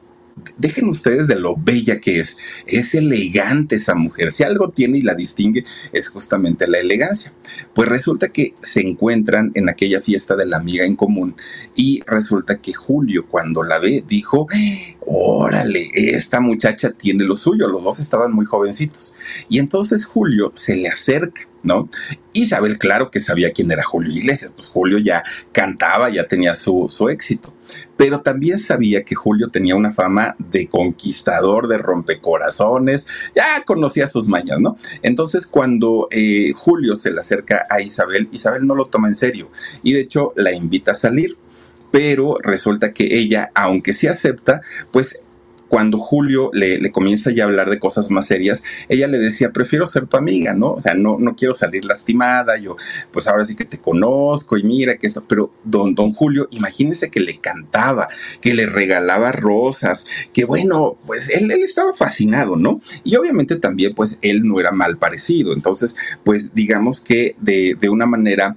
dejen 0.59 0.89
ustedes 0.89 1.27
de 1.27 1.37
lo 1.37 1.57
bella 1.57 2.01
que 2.01 2.19
es. 2.19 2.37
Es 2.67 2.95
elegante 2.95 3.77
esa 3.77 3.95
mujer. 3.95 4.33
Si 4.33 4.43
algo 4.43 4.71
tiene 4.71 4.99
y 4.99 5.03
la 5.03 5.15
distingue 5.15 5.65
es 5.93 6.09
justamente 6.09 6.67
la 6.69 6.79
elegancia. 6.79 7.33
Pues 7.75 7.89
resulta 7.89 8.29
que 8.29 8.55
se 8.61 8.81
encuentran 8.81 9.53
en 9.55 9.69
aquella 9.69 10.01
fiesta 10.01 10.37
de 10.37 10.47
la 10.47 10.59
amiga 10.59 10.85
en 10.85 10.97
común 10.97 11.37
y 11.75 12.03
resulta 12.07 12.59
que 12.59 12.73
Julio 12.73 13.27
cuando 13.29 13.63
la 13.63 13.79
ve 13.79 14.05
dijo, 14.07 14.47
órale, 15.01 15.91
esta 15.95 16.41
muchacha 16.41 16.91
tiene 16.91 17.25
lo 17.25 17.37
suyo. 17.37 17.69
Los 17.69 17.83
dos 17.83 17.99
estaban 17.99 18.33
muy 18.33 18.47
jovencitos. 18.47 19.15
Y 19.49 19.59
entonces 19.59 20.05
Julio 20.05 20.53
se 20.55 20.77
le 20.77 20.89
acerca 20.89 21.43
¿no? 21.67 21.89
Isabel, 22.33 22.79
claro 22.79 23.11
que 23.11 23.21
sabía 23.21 23.53
quién 23.53 23.71
era 23.71 23.83
Julio 23.83 24.13
Iglesias, 24.13 24.53
pues 24.55 24.69
Julio 24.69 24.99
ya 24.99 25.23
cantaba, 25.53 26.09
ya 26.09 26.27
tenía 26.27 26.55
su, 26.55 26.87
su 26.89 27.09
éxito, 27.09 27.55
pero 27.97 28.21
también 28.21 28.59
sabía 28.59 29.03
que 29.03 29.15
Julio 29.15 29.49
tenía 29.49 29.75
una 29.75 29.93
fama 29.93 30.37
de 30.39 30.69
conquistador, 30.69 31.69
de 31.69 31.79
rompecorazones, 31.79 33.07
ya 33.35 33.63
conocía 33.65 34.07
sus 34.07 34.29
mañas, 34.29 34.61
¿no? 34.61 34.77
Entonces 35.03 35.47
cuando 35.47 36.09
eh, 36.11 36.53
Julio 36.55 36.97
se 36.97 37.13
le 37.13 37.21
acerca 37.21 37.67
a 37.69 37.81
Isabel, 37.81 38.29
Isabel 38.33 38.67
no 38.67 38.75
lo 38.75 38.87
toma 38.87 39.09
en 39.09 39.15
serio 39.15 39.51
y 39.83 39.93
de 39.93 40.01
hecho 40.01 40.33
la 40.37 40.53
invita 40.53 40.93
a 40.93 40.95
salir 40.95 41.37
pero 41.91 42.37
resulta 42.43 42.93
que 42.93 43.19
ella, 43.19 43.51
aunque 43.55 43.95
sí 43.95 44.07
acepta, 44.07 44.61
pues 44.91 45.25
cuando 45.77 45.99
Julio 45.99 46.49
le, 46.55 46.91
comienza 46.91 47.31
ya 47.31 47.45
a 47.45 47.49
hablar 47.49 47.69
de 47.69 47.79
cosas 47.79 48.11
más 48.11 48.27
serias, 48.27 48.65
ella 48.89 49.09
le 49.09 49.19
decía, 49.19 49.53
prefiero 49.53 49.85
ser 49.85 50.07
tu 50.07 50.17
amiga, 50.17 50.55
¿no? 50.55 50.73
O 50.73 50.81
sea, 50.81 50.95
no, 50.95 51.19
no 51.19 51.37
quiero 51.37 51.53
salir 51.53 51.85
lastimada, 51.85 52.57
yo, 52.57 52.79
pues 53.13 53.29
ahora 53.29 53.45
sí 53.45 53.55
que 53.57 53.67
te 53.67 53.77
conozco 53.77 54.57
y 54.57 54.63
mira 54.63 54.97
que 54.97 55.07
esto, 55.07 55.23
pero 55.29 55.51
don, 55.65 55.95
don 55.95 56.15
Julio, 56.15 56.49
imagínese 56.51 57.11
que 57.11 57.21
le 57.21 57.41
cantaba, 57.41 58.09
que 58.41 58.55
le 58.55 58.65
regalaba 58.65 59.33
rosas, 59.33 60.07
que 60.33 60.47
bueno, 60.47 60.97
pues 61.05 61.29
él, 61.29 61.51
él 61.51 61.63
estaba 61.63 61.93
fascinado, 61.93 62.57
¿no? 62.57 62.81
Y 63.05 63.17
obviamente 63.17 63.57
también, 63.57 63.93
pues 63.93 64.19
él 64.23 64.49
no 64.49 64.59
era 64.59 64.73
mal 64.73 64.97
parecido, 64.97 65.53
entonces, 65.53 65.95
pues 66.25 66.55
digamos 66.55 67.03
que 67.03 67.37
de, 67.39 67.77
de 67.79 67.91
una 67.91 68.07
manera 68.07 68.57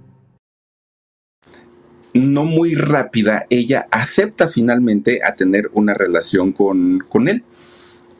no 2.13 2.43
muy 2.43 2.75
rápida, 2.75 3.45
ella 3.49 3.87
acepta 3.91 4.47
finalmente 4.47 5.21
a 5.23 5.35
tener 5.35 5.69
una 5.73 5.93
relación 5.93 6.51
con, 6.51 6.99
con 7.07 7.27
él. 7.27 7.43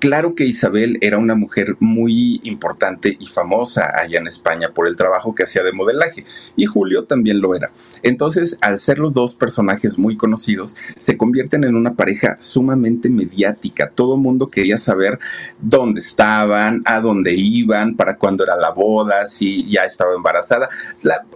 Claro 0.01 0.33
que 0.33 0.45
Isabel 0.45 0.97
era 1.01 1.19
una 1.19 1.35
mujer 1.35 1.75
muy 1.79 2.41
importante 2.43 3.15
y 3.19 3.27
famosa 3.27 3.91
allá 3.95 4.17
en 4.17 4.25
España 4.25 4.71
por 4.73 4.87
el 4.87 4.95
trabajo 4.95 5.35
que 5.35 5.43
hacía 5.43 5.61
de 5.61 5.73
modelaje 5.73 6.25
y 6.55 6.65
Julio 6.65 7.03
también 7.03 7.39
lo 7.39 7.53
era. 7.53 7.71
Entonces, 8.01 8.57
al 8.61 8.79
ser 8.79 8.97
los 8.97 9.13
dos 9.13 9.35
personajes 9.35 9.99
muy 9.99 10.17
conocidos, 10.17 10.75
se 10.97 11.17
convierten 11.17 11.65
en 11.65 11.75
una 11.75 11.93
pareja 11.93 12.35
sumamente 12.39 13.11
mediática. 13.11 13.91
Todo 13.91 14.17
mundo 14.17 14.49
quería 14.49 14.79
saber 14.79 15.19
dónde 15.59 16.01
estaban, 16.01 16.81
a 16.85 16.99
dónde 16.99 17.35
iban, 17.35 17.95
para 17.95 18.17
cuándo 18.17 18.43
era 18.43 18.55
la 18.55 18.71
boda, 18.71 19.27
si 19.27 19.67
ya 19.67 19.85
estaba 19.85 20.15
embarazada. 20.15 20.67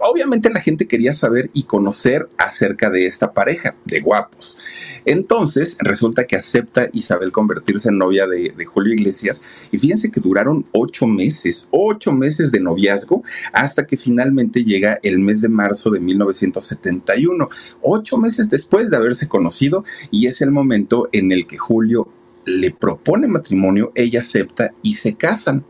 obviamente 0.00 0.50
la 0.50 0.60
gente 0.60 0.88
quería 0.88 1.14
saber 1.14 1.50
y 1.52 1.62
conocer 1.62 2.28
acerca 2.36 2.90
de 2.90 3.06
esta 3.06 3.32
pareja 3.32 3.76
de 3.84 4.00
guapos. 4.00 4.58
Entonces, 5.06 5.78
resulta 5.80 6.26
que 6.26 6.36
acepta 6.36 6.90
Isabel 6.92 7.32
convertirse 7.32 7.88
en 7.88 7.98
novia 7.98 8.26
de, 8.26 8.52
Julio 8.66 8.92
Iglesias. 8.92 9.68
Y 9.70 9.78
fíjense 9.78 10.10
que 10.10 10.20
duraron 10.20 10.66
ocho 10.72 11.06
meses, 11.06 11.68
ocho 11.70 12.12
meses 12.12 12.50
de 12.50 12.60
noviazgo, 12.60 13.22
hasta 13.52 13.86
que 13.86 13.96
finalmente 13.96 14.64
llega 14.64 14.98
el 15.02 15.20
mes 15.20 15.40
de 15.40 15.48
marzo 15.48 15.90
de 15.90 16.00
1971, 16.00 17.48
ocho 17.82 18.18
meses 18.18 18.50
después 18.50 18.90
de 18.90 18.96
haberse 18.96 19.28
conocido, 19.28 19.84
y 20.10 20.26
es 20.26 20.42
el 20.42 20.50
momento 20.50 21.08
en 21.12 21.30
el 21.30 21.46
que 21.46 21.56
Julio 21.56 22.08
le 22.44 22.72
propone 22.72 23.28
matrimonio, 23.28 23.92
ella 23.94 24.20
acepta 24.20 24.72
y 24.82 24.94
se 24.94 25.14
casan. 25.14 25.64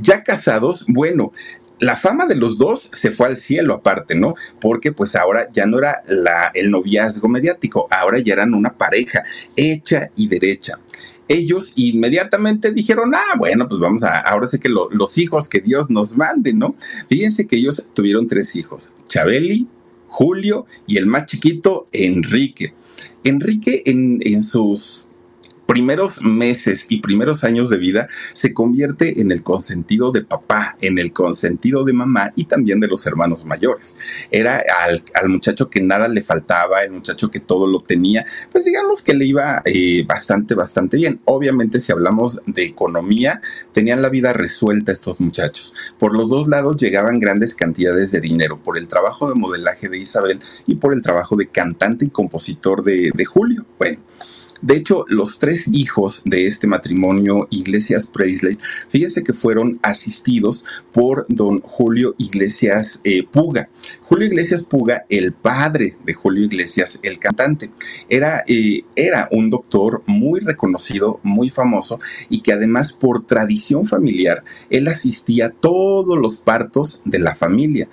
Ya 0.00 0.22
casados, 0.22 0.84
bueno, 0.88 1.32
la 1.80 1.96
fama 1.96 2.26
de 2.26 2.36
los 2.36 2.58
dos 2.58 2.90
se 2.92 3.10
fue 3.10 3.28
al 3.28 3.36
cielo 3.36 3.74
aparte, 3.74 4.14
¿no? 4.14 4.34
Porque 4.60 4.92
pues 4.92 5.16
ahora 5.16 5.48
ya 5.52 5.66
no 5.66 5.78
era 5.78 6.02
la, 6.06 6.50
el 6.54 6.70
noviazgo 6.70 7.28
mediático, 7.28 7.88
ahora 7.90 8.18
ya 8.18 8.34
eran 8.34 8.54
una 8.54 8.76
pareja 8.76 9.24
hecha 9.56 10.10
y 10.16 10.28
derecha 10.28 10.78
ellos 11.28 11.74
inmediatamente 11.76 12.72
dijeron, 12.72 13.14
ah, 13.14 13.34
bueno, 13.36 13.68
pues 13.68 13.80
vamos 13.80 14.02
a, 14.02 14.18
ahora 14.18 14.46
sé 14.46 14.58
que 14.58 14.70
los 14.70 15.18
hijos 15.18 15.48
que 15.48 15.60
Dios 15.60 15.90
nos 15.90 16.16
mande, 16.16 16.54
¿no? 16.54 16.74
Fíjense 17.08 17.46
que 17.46 17.56
ellos 17.56 17.86
tuvieron 17.92 18.26
tres 18.26 18.56
hijos, 18.56 18.92
Chabeli, 19.08 19.68
Julio 20.08 20.66
y 20.86 20.96
el 20.96 21.06
más 21.06 21.26
chiquito, 21.26 21.86
Enrique. 21.92 22.72
Enrique 23.24 23.82
en, 23.84 24.20
en 24.22 24.42
sus 24.42 25.07
primeros 25.68 26.22
meses 26.22 26.86
y 26.88 27.02
primeros 27.02 27.44
años 27.44 27.68
de 27.68 27.76
vida 27.76 28.08
se 28.32 28.54
convierte 28.54 29.20
en 29.20 29.30
el 29.30 29.42
consentido 29.42 30.10
de 30.12 30.22
papá, 30.22 30.78
en 30.80 30.98
el 30.98 31.12
consentido 31.12 31.84
de 31.84 31.92
mamá 31.92 32.32
y 32.36 32.46
también 32.46 32.80
de 32.80 32.88
los 32.88 33.04
hermanos 33.04 33.44
mayores. 33.44 33.98
Era 34.30 34.64
al, 34.82 35.28
muchacho 35.28 35.68
que 35.68 35.82
nada 35.82 36.08
le 36.08 36.22
faltaba, 36.22 36.84
el 36.84 36.92
muchacho 36.92 37.30
que 37.30 37.40
todo 37.40 37.66
lo 37.66 37.80
tenía, 37.80 38.24
pues 38.50 38.64
digamos 38.64 39.02
que 39.02 39.12
le 39.12 39.26
iba 39.26 39.60
eh, 39.66 40.04
bastante, 40.06 40.54
bastante 40.54 40.96
bien. 40.96 41.20
Obviamente 41.26 41.80
si 41.80 41.92
hablamos 41.92 42.40
de 42.46 42.64
economía, 42.64 43.42
tenían 43.72 44.00
la 44.00 44.08
vida 44.08 44.32
resuelta 44.32 44.90
estos 44.90 45.20
muchachos. 45.20 45.74
Por 45.98 46.16
los 46.16 46.30
dos 46.30 46.48
lados 46.48 46.78
llegaban 46.78 47.20
grandes 47.20 47.54
cantidades 47.54 48.10
de 48.10 48.22
dinero, 48.22 48.58
por 48.62 48.78
el 48.78 48.88
trabajo 48.88 49.28
de 49.28 49.34
modelaje 49.34 49.90
de 49.90 49.98
Isabel 49.98 50.40
y 50.66 50.76
por 50.76 50.94
el 50.94 51.02
trabajo 51.02 51.36
de 51.36 51.48
cantante 51.48 52.06
y 52.06 52.08
compositor 52.08 52.82
de, 52.82 53.10
de 53.14 53.24
Julio. 53.26 53.66
Bueno. 53.78 53.98
De 54.60 54.76
hecho, 54.76 55.04
los 55.08 55.38
tres 55.38 55.68
hijos 55.72 56.22
de 56.24 56.46
este 56.46 56.66
matrimonio 56.66 57.46
Iglesias 57.50 58.10
Presley, 58.12 58.58
fíjense 58.88 59.22
que 59.22 59.32
fueron 59.32 59.78
asistidos 59.82 60.64
por 60.92 61.26
don 61.28 61.60
Julio 61.60 62.14
Iglesias 62.18 63.00
eh, 63.04 63.24
Puga. 63.30 63.68
Julio 64.02 64.26
Iglesias 64.26 64.64
Puga, 64.64 65.04
el 65.08 65.32
padre 65.32 65.96
de 66.04 66.14
Julio 66.14 66.44
Iglesias, 66.44 67.00
el 67.02 67.18
cantante, 67.18 67.70
era, 68.08 68.42
eh, 68.48 68.84
era 68.96 69.28
un 69.30 69.48
doctor 69.48 70.02
muy 70.06 70.40
reconocido, 70.40 71.20
muy 71.22 71.50
famoso 71.50 72.00
y 72.28 72.40
que 72.40 72.52
además 72.52 72.92
por 72.92 73.26
tradición 73.26 73.86
familiar, 73.86 74.44
él 74.70 74.88
asistía 74.88 75.46
a 75.46 75.50
todos 75.50 76.18
los 76.18 76.38
partos 76.38 77.02
de 77.04 77.18
la 77.18 77.34
familia, 77.34 77.88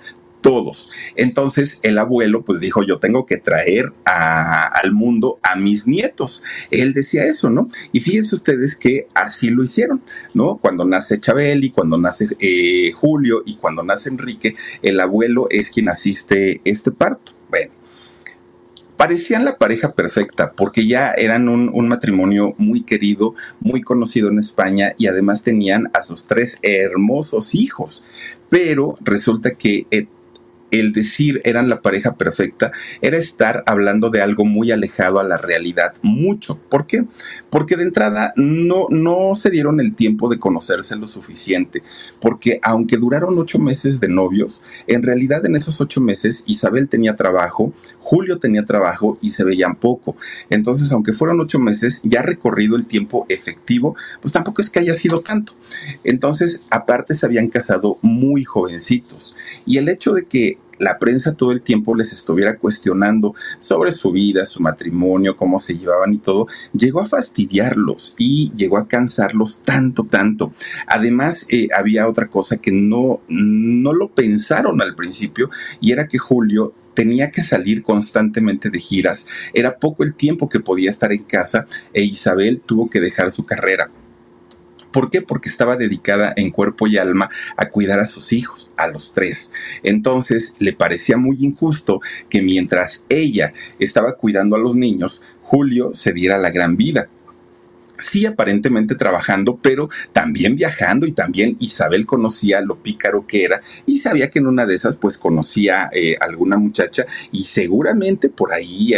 todos. 0.46 0.92
Entonces 1.16 1.80
el 1.82 1.98
abuelo 1.98 2.44
pues 2.44 2.60
dijo, 2.60 2.84
yo 2.84 3.00
tengo 3.00 3.26
que 3.26 3.36
traer 3.36 3.92
al 4.04 4.92
mundo 4.92 5.40
a 5.42 5.56
mis 5.56 5.88
nietos. 5.88 6.44
Él 6.70 6.92
decía 6.92 7.24
eso, 7.24 7.50
¿no? 7.50 7.68
Y 7.90 8.00
fíjense 8.00 8.36
ustedes 8.36 8.76
que 8.76 9.08
así 9.12 9.50
lo 9.50 9.64
hicieron, 9.64 10.02
¿no? 10.34 10.58
Cuando 10.58 10.84
nace 10.84 11.18
Chabeli, 11.18 11.70
cuando 11.70 11.98
nace 11.98 12.28
eh, 12.38 12.92
Julio 12.92 13.42
y 13.44 13.56
cuando 13.56 13.82
nace 13.82 14.08
Enrique, 14.08 14.54
el 14.82 15.00
abuelo 15.00 15.48
es 15.50 15.70
quien 15.70 15.88
asiste 15.88 16.60
este 16.64 16.92
parto. 16.92 17.32
Bueno. 17.50 17.72
Parecían 18.96 19.44
la 19.44 19.58
pareja 19.58 19.94
perfecta 19.94 20.52
porque 20.52 20.86
ya 20.86 21.10
eran 21.10 21.48
un, 21.48 21.70
un 21.74 21.88
matrimonio 21.88 22.54
muy 22.56 22.82
querido, 22.82 23.34
muy 23.60 23.82
conocido 23.82 24.28
en 24.28 24.38
España 24.38 24.94
y 24.96 25.08
además 25.08 25.42
tenían 25.42 25.90
a 25.92 26.02
sus 26.02 26.26
tres 26.26 26.58
hermosos 26.62 27.56
hijos. 27.56 28.06
Pero 28.48 28.96
resulta 29.02 29.50
que 29.50 29.86
eh, 29.90 30.06
el 30.70 30.92
decir 30.92 31.40
eran 31.44 31.68
la 31.68 31.82
pareja 31.82 32.16
perfecta 32.16 32.70
era 33.00 33.16
estar 33.16 33.62
hablando 33.66 34.10
de 34.10 34.20
algo 34.20 34.44
muy 34.44 34.70
alejado 34.72 35.18
a 35.18 35.24
la 35.24 35.36
realidad, 35.36 35.94
mucho. 36.02 36.58
¿Por 36.68 36.86
qué? 36.86 37.04
Porque 37.50 37.76
de 37.76 37.84
entrada 37.84 38.32
no, 38.36 38.86
no 38.90 39.34
se 39.36 39.50
dieron 39.50 39.80
el 39.80 39.94
tiempo 39.94 40.28
de 40.28 40.38
conocerse 40.38 40.96
lo 40.96 41.06
suficiente, 41.06 41.82
porque 42.20 42.58
aunque 42.62 42.96
duraron 42.96 43.38
ocho 43.38 43.58
meses 43.58 44.00
de 44.00 44.08
novios, 44.08 44.64
en 44.86 45.02
realidad 45.02 45.44
en 45.46 45.56
esos 45.56 45.80
ocho 45.80 46.00
meses 46.00 46.44
Isabel 46.46 46.88
tenía 46.88 47.16
trabajo, 47.16 47.72
Julio 47.98 48.38
tenía 48.38 48.64
trabajo 48.64 49.18
y 49.20 49.30
se 49.30 49.44
veían 49.44 49.76
poco. 49.76 50.16
Entonces, 50.50 50.92
aunque 50.92 51.12
fueron 51.12 51.40
ocho 51.40 51.58
meses, 51.58 52.00
ya 52.04 52.22
recorrido 52.22 52.76
el 52.76 52.86
tiempo 52.86 53.26
efectivo, 53.28 53.96
pues 54.20 54.32
tampoco 54.32 54.62
es 54.62 54.70
que 54.70 54.80
haya 54.80 54.94
sido 54.94 55.20
tanto. 55.20 55.54
Entonces, 56.04 56.66
aparte 56.70 57.14
se 57.14 57.26
habían 57.26 57.48
casado 57.48 57.98
muy 58.02 58.44
jovencitos. 58.44 59.36
Y 59.64 59.78
el 59.78 59.88
hecho 59.88 60.12
de 60.12 60.24
que 60.24 60.55
la 60.78 60.98
prensa 60.98 61.34
todo 61.34 61.52
el 61.52 61.62
tiempo 61.62 61.94
les 61.94 62.12
estuviera 62.12 62.56
cuestionando 62.58 63.34
sobre 63.58 63.92
su 63.92 64.12
vida, 64.12 64.46
su 64.46 64.62
matrimonio, 64.62 65.36
cómo 65.36 65.60
se 65.60 65.78
llevaban 65.78 66.14
y 66.14 66.18
todo, 66.18 66.46
llegó 66.72 67.00
a 67.00 67.06
fastidiarlos 67.06 68.14
y 68.18 68.52
llegó 68.54 68.78
a 68.78 68.88
cansarlos 68.88 69.62
tanto, 69.62 70.04
tanto. 70.04 70.52
Además, 70.86 71.46
eh, 71.50 71.68
había 71.76 72.08
otra 72.08 72.28
cosa 72.28 72.56
que 72.56 72.72
no, 72.72 73.20
no 73.28 73.92
lo 73.92 74.12
pensaron 74.12 74.80
al 74.82 74.94
principio 74.94 75.50
y 75.80 75.92
era 75.92 76.08
que 76.08 76.18
Julio 76.18 76.74
tenía 76.94 77.30
que 77.30 77.42
salir 77.42 77.82
constantemente 77.82 78.70
de 78.70 78.80
giras, 78.80 79.28
era 79.52 79.78
poco 79.78 80.02
el 80.02 80.14
tiempo 80.14 80.48
que 80.48 80.60
podía 80.60 80.88
estar 80.88 81.12
en 81.12 81.24
casa 81.24 81.66
e 81.92 82.02
Isabel 82.02 82.60
tuvo 82.60 82.88
que 82.88 83.00
dejar 83.00 83.30
su 83.30 83.44
carrera. 83.44 83.90
¿Por 84.96 85.10
qué? 85.10 85.20
Porque 85.20 85.50
estaba 85.50 85.76
dedicada 85.76 86.32
en 86.36 86.50
cuerpo 86.50 86.86
y 86.86 86.96
alma 86.96 87.28
a 87.58 87.68
cuidar 87.68 88.00
a 88.00 88.06
sus 88.06 88.32
hijos, 88.32 88.72
a 88.78 88.86
los 88.86 89.12
tres. 89.12 89.52
Entonces 89.82 90.56
le 90.58 90.72
parecía 90.72 91.18
muy 91.18 91.36
injusto 91.44 92.00
que 92.30 92.40
mientras 92.40 93.04
ella 93.10 93.52
estaba 93.78 94.14
cuidando 94.14 94.56
a 94.56 94.58
los 94.58 94.74
niños, 94.74 95.22
Julio 95.42 95.90
se 95.92 96.14
diera 96.14 96.38
la 96.38 96.48
gran 96.50 96.78
vida 96.78 97.10
sí 97.98 98.26
aparentemente 98.26 98.94
trabajando, 98.94 99.58
pero 99.62 99.88
también 100.12 100.56
viajando 100.56 101.06
y 101.06 101.12
también 101.12 101.56
Isabel 101.60 102.04
conocía 102.04 102.60
lo 102.60 102.82
pícaro 102.82 103.26
que 103.26 103.44
era 103.44 103.60
y 103.86 103.98
sabía 103.98 104.30
que 104.30 104.38
en 104.38 104.46
una 104.46 104.66
de 104.66 104.74
esas 104.74 104.96
pues 104.96 105.18
conocía 105.18 105.88
eh, 105.92 106.16
alguna 106.20 106.56
muchacha 106.56 107.04
y 107.32 107.44
seguramente 107.44 108.28
por 108.28 108.52
ahí 108.52 108.92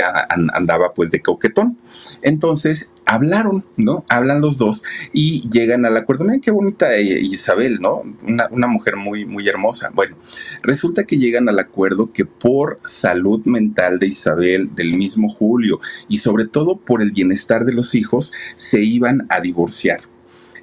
andaba 0.53 0.95
pues 0.95 1.11
de 1.11 1.21
coquetón. 1.21 1.79
Entonces 2.23 2.93
hablaron, 3.09 3.65
¿no? 3.79 4.05
Hablan 4.09 4.43
los 4.43 4.59
dos 4.59 4.85
y 5.15 5.49
llegan 5.49 5.87
al 5.87 5.97
acuerdo. 5.97 6.25
Miren 6.25 6.43
qué 6.43 6.51
bonita 6.51 6.95
eh, 6.95 7.21
Isabel, 7.21 7.81
¿no? 7.81 8.03
Una, 8.23 8.67
mujer 8.67 8.97
muy, 8.97 9.25
muy 9.25 9.49
hermosa. 9.49 9.91
Bueno, 9.95 10.17
resulta 10.63 11.05
que 11.05 11.17
llegan 11.17 11.49
al 11.49 11.59
acuerdo 11.59 12.13
que 12.13 12.27
por 12.27 12.79
salud 12.85 13.45
mental 13.47 13.99
de 13.99 14.09
Isabel, 14.09 14.75
del 14.75 14.95
mismo 14.95 15.31
Julio 15.31 15.81
y 16.09 16.19
sobre 16.19 16.45
todo 16.45 16.77
por 16.77 17.01
el 17.01 17.13
bienestar 17.13 17.65
de 17.65 17.73
los 17.73 17.95
hijos, 17.95 18.31
se 18.57 18.83
iban 18.83 19.27
a 19.31 19.41
divorciar. 19.41 20.03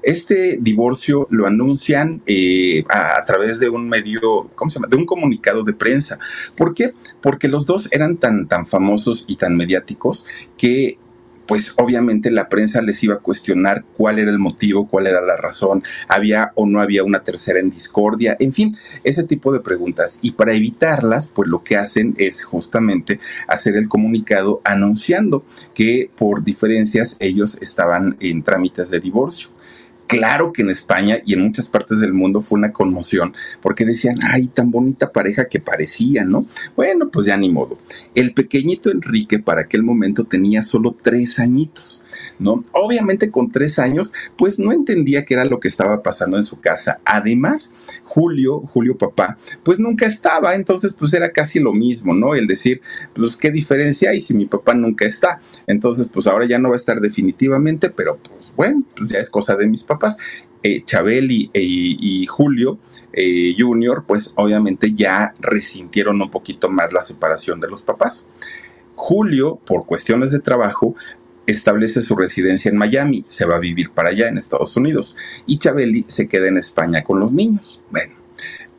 Este 0.03 0.59
divorcio 0.61 1.27
lo 1.31 1.47
anuncian 1.47 2.21
eh, 2.27 2.85
a, 2.89 3.17
a, 3.17 3.25
través 3.25 3.59
de 3.59 3.69
un 3.69 3.89
medio, 3.89 4.51
¿cómo 4.53 4.69
se 4.69 4.75
llama? 4.75 4.87
De 4.87 4.97
un 4.97 5.07
comunicado 5.07 5.63
de 5.63 5.73
prensa. 5.73 6.19
¿Por 6.55 6.75
qué? 6.75 6.93
Porque 7.21 7.47
los 7.47 7.65
dos 7.65 7.91
eran 7.91 8.17
tan, 8.17 8.47
tan 8.47 8.67
famosos 8.67 9.25
y 9.27 9.37
tan 9.37 9.57
mediáticos 9.57 10.27
que 10.59 10.99
pues 11.47 11.73
obviamente 11.77 12.31
la 12.31 12.49
prensa 12.49 12.81
les 12.81 13.03
iba 13.03 13.15
a 13.15 13.19
cuestionar 13.19 13.83
cuál 13.97 14.19
era 14.19 14.31
el 14.31 14.39
motivo, 14.39 14.87
cuál 14.87 15.07
era 15.07 15.21
la 15.21 15.37
razón, 15.37 15.83
había 16.07 16.51
o 16.55 16.65
no 16.65 16.81
había 16.81 17.03
una 17.03 17.23
tercera 17.23 17.59
en 17.59 17.69
discordia, 17.69 18.35
en 18.39 18.53
fin, 18.53 18.77
ese 19.03 19.23
tipo 19.23 19.53
de 19.53 19.59
preguntas. 19.59 20.19
Y 20.21 20.31
para 20.31 20.53
evitarlas, 20.53 21.27
pues 21.27 21.49
lo 21.49 21.63
que 21.63 21.77
hacen 21.77 22.15
es 22.17 22.43
justamente 22.43 23.19
hacer 23.47 23.75
el 23.75 23.87
comunicado 23.87 24.61
anunciando 24.63 25.45
que 25.73 26.09
por 26.17 26.43
diferencias 26.43 27.17
ellos 27.19 27.57
estaban 27.61 28.17
en 28.19 28.43
trámites 28.43 28.89
de 28.89 28.99
divorcio. 28.99 29.54
Claro 30.17 30.53
que 30.53 30.61
en 30.61 30.69
España 30.69 31.19
y 31.25 31.33
en 31.33 31.41
muchas 31.41 31.67
partes 31.67 31.99
del 31.99 32.13
mundo 32.13 32.41
fue 32.41 32.57
una 32.57 32.71
conmoción 32.71 33.33
porque 33.61 33.85
decían, 33.85 34.17
ay, 34.21 34.47
tan 34.47 34.71
bonita 34.71 35.11
pareja 35.11 35.49
que 35.49 35.59
parecía, 35.59 36.23
¿no? 36.23 36.45
Bueno, 36.75 37.09
pues 37.09 37.25
ya 37.25 37.37
ni 37.37 37.49
modo. 37.49 37.79
El 38.13 38.33
pequeñito 38.33 38.91
Enrique 38.91 39.39
para 39.39 39.61
aquel 39.61 39.83
momento 39.83 40.23
tenía 40.23 40.61
solo 40.61 40.95
tres 41.01 41.39
añitos, 41.39 42.05
¿no? 42.39 42.63
Obviamente 42.71 43.29
con 43.31 43.51
tres 43.51 43.79
años, 43.79 44.13
pues 44.37 44.59
no 44.59 44.71
entendía 44.71 45.25
qué 45.25 45.33
era 45.33 45.45
lo 45.45 45.59
que 45.59 45.67
estaba 45.67 46.01
pasando 46.01 46.37
en 46.37 46.43
su 46.43 46.59
casa. 46.59 46.99
Además, 47.05 47.73
Julio, 48.15 48.61
Julio 48.61 48.97
papá, 48.97 49.37
pues 49.61 49.77
nunca 49.77 50.05
estaba, 50.05 50.55
entonces 50.55 50.95
pues 50.97 51.13
era 51.13 51.33
casi 51.33 51.59
lo 51.59 51.73
mismo, 51.73 52.13
¿no? 52.13 52.33
El 52.33 52.47
decir, 52.47 52.79
pues 53.13 53.35
qué 53.35 53.51
diferencia 53.51 54.11
hay 54.11 54.21
si 54.21 54.33
mi 54.33 54.45
papá 54.45 54.73
nunca 54.73 55.03
está. 55.03 55.41
Entonces, 55.67 56.07
pues 56.07 56.25
ahora 56.25 56.45
ya 56.45 56.57
no 56.57 56.69
va 56.69 56.75
a 56.75 56.77
estar 56.77 57.01
definitivamente, 57.01 57.89
pero 57.89 58.17
pues 58.17 58.53
bueno, 58.55 58.85
pues 58.95 59.09
ya 59.09 59.19
es 59.19 59.29
cosa 59.29 59.57
de 59.57 59.67
mis 59.67 59.83
papás. 59.83 60.15
Eh, 60.63 60.81
Chabel 60.85 61.29
y, 61.29 62.25
Julio 62.27 62.79
eh, 63.11 63.53
Junior, 63.59 64.05
pues 64.07 64.31
obviamente 64.37 64.93
ya 64.93 65.33
resintieron 65.41 66.21
un 66.21 66.31
poquito 66.31 66.69
más 66.69 66.93
la 66.93 67.03
separación 67.03 67.59
de 67.59 67.67
los 67.67 67.83
papás. 67.83 68.27
Julio, 68.95 69.59
por 69.65 69.85
cuestiones 69.85 70.31
de 70.31 70.39
trabajo, 70.39 70.95
establece 71.47 72.01
su 72.01 72.15
residencia 72.15 72.69
en 72.69 72.77
Miami, 72.77 73.23
se 73.27 73.45
va 73.45 73.55
a 73.55 73.59
vivir 73.59 73.91
para 73.91 74.09
allá 74.09 74.27
en 74.27 74.37
Estados 74.37 74.75
Unidos 74.77 75.15
y 75.45 75.59
Chabeli 75.59 76.05
se 76.07 76.27
queda 76.27 76.47
en 76.47 76.57
España 76.57 77.03
con 77.03 77.19
los 77.19 77.33
niños. 77.33 77.81
Bueno, 77.91 78.15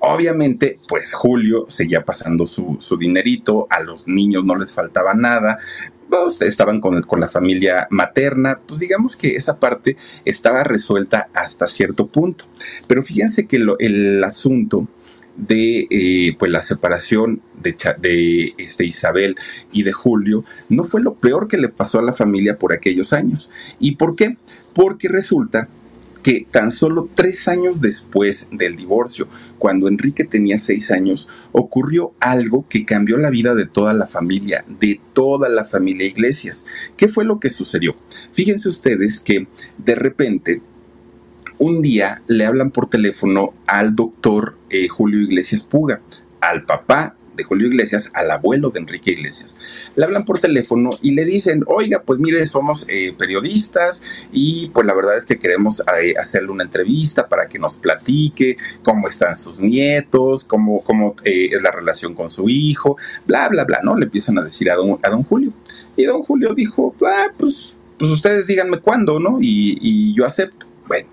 obviamente, 0.00 0.78
pues 0.88 1.14
Julio 1.14 1.64
seguía 1.68 2.04
pasando 2.04 2.46
su, 2.46 2.78
dinerito, 2.98 3.66
a 3.70 3.80
los 3.80 4.08
niños 4.08 4.44
no 4.44 4.56
les 4.56 4.72
faltaba 4.72 5.14
nada, 5.14 5.58
pues, 6.08 6.42
estaban 6.42 6.80
con, 6.80 7.02
con, 7.02 7.20
la 7.20 7.28
familia 7.28 7.86
materna, 7.90 8.60
pues 8.66 8.80
digamos 8.80 9.16
que 9.16 9.34
esa 9.34 9.58
parte 9.58 9.96
estaba 10.24 10.64
resuelta 10.64 11.28
hasta 11.34 11.66
cierto 11.66 12.06
punto. 12.06 12.44
Pero 12.86 13.02
fíjense 13.02 13.46
que 13.46 13.56
el 13.78 14.24
asunto 14.24 14.88
de 15.36 15.86
eh, 15.90 16.36
pues 16.38 16.50
la 16.50 16.62
separación 16.62 17.42
de, 17.60 17.74
de 17.98 18.54
este, 18.58 18.84
Isabel 18.84 19.36
y 19.72 19.82
de 19.82 19.92
Julio 19.92 20.44
no 20.68 20.84
fue 20.84 21.02
lo 21.02 21.14
peor 21.14 21.48
que 21.48 21.58
le 21.58 21.68
pasó 21.68 21.98
a 21.98 22.02
la 22.02 22.12
familia 22.12 22.58
por 22.58 22.72
aquellos 22.72 23.12
años. 23.12 23.50
¿Y 23.78 23.96
por 23.96 24.16
qué? 24.16 24.36
Porque 24.72 25.08
resulta 25.08 25.68
que 26.26 26.44
tan 26.50 26.72
solo 26.72 27.08
tres 27.14 27.46
años 27.46 27.80
después 27.80 28.48
del 28.50 28.74
divorcio, 28.74 29.28
cuando 29.60 29.86
Enrique 29.86 30.24
tenía 30.24 30.58
seis 30.58 30.90
años, 30.90 31.28
ocurrió 31.52 32.14
algo 32.18 32.66
que 32.68 32.84
cambió 32.84 33.16
la 33.16 33.30
vida 33.30 33.54
de 33.54 33.64
toda 33.64 33.94
la 33.94 34.08
familia, 34.08 34.64
de 34.80 35.00
toda 35.12 35.48
la 35.48 35.64
familia 35.64 36.04
Iglesias. 36.04 36.66
¿Qué 36.96 37.06
fue 37.06 37.24
lo 37.24 37.38
que 37.38 37.48
sucedió? 37.48 37.94
Fíjense 38.32 38.68
ustedes 38.68 39.20
que 39.20 39.46
de 39.78 39.94
repente 39.94 40.62
un 41.58 41.80
día 41.80 42.20
le 42.26 42.44
hablan 42.44 42.72
por 42.72 42.88
teléfono 42.88 43.54
al 43.68 43.94
doctor 43.94 44.58
eh, 44.68 44.88
Julio 44.88 45.20
Iglesias 45.20 45.62
Puga, 45.62 46.02
al 46.40 46.64
papá 46.64 47.16
de 47.36 47.44
Julio 47.44 47.68
Iglesias, 47.68 48.10
al 48.14 48.30
abuelo 48.30 48.70
de 48.70 48.80
Enrique 48.80 49.12
Iglesias. 49.12 49.56
Le 49.94 50.04
hablan 50.04 50.24
por 50.24 50.38
teléfono 50.38 50.90
y 51.02 51.12
le 51.12 51.24
dicen, 51.24 51.62
oiga, 51.66 52.02
pues 52.02 52.18
mire, 52.18 52.44
somos 52.46 52.86
eh, 52.88 53.14
periodistas 53.16 54.02
y 54.32 54.68
pues 54.68 54.86
la 54.86 54.94
verdad 54.94 55.16
es 55.16 55.26
que 55.26 55.38
queremos 55.38 55.82
eh, 56.00 56.14
hacerle 56.18 56.50
una 56.50 56.64
entrevista 56.64 57.28
para 57.28 57.46
que 57.46 57.58
nos 57.58 57.76
platique 57.76 58.56
cómo 58.82 59.08
están 59.08 59.36
sus 59.36 59.60
nietos, 59.60 60.44
cómo, 60.44 60.82
cómo 60.82 61.14
es 61.24 61.60
la 61.62 61.70
relación 61.70 62.14
con 62.14 62.30
su 62.30 62.48
hijo, 62.48 62.96
bla, 63.26 63.48
bla, 63.48 63.64
bla, 63.64 63.80
¿no? 63.82 63.96
Le 63.96 64.04
empiezan 64.04 64.38
a 64.38 64.42
decir 64.42 64.70
a 64.70 64.76
don, 64.76 64.98
a 65.02 65.10
don 65.10 65.22
Julio. 65.22 65.52
Y 65.96 66.04
don 66.04 66.22
Julio 66.22 66.54
dijo, 66.54 66.94
ah, 67.04 67.32
pues, 67.36 67.78
pues 67.98 68.10
ustedes 68.10 68.46
díganme 68.46 68.78
cuándo, 68.78 69.20
¿no? 69.20 69.38
Y, 69.40 70.14
yo 70.14 70.24
acepto. 70.24 70.66
Bueno, 70.86 71.08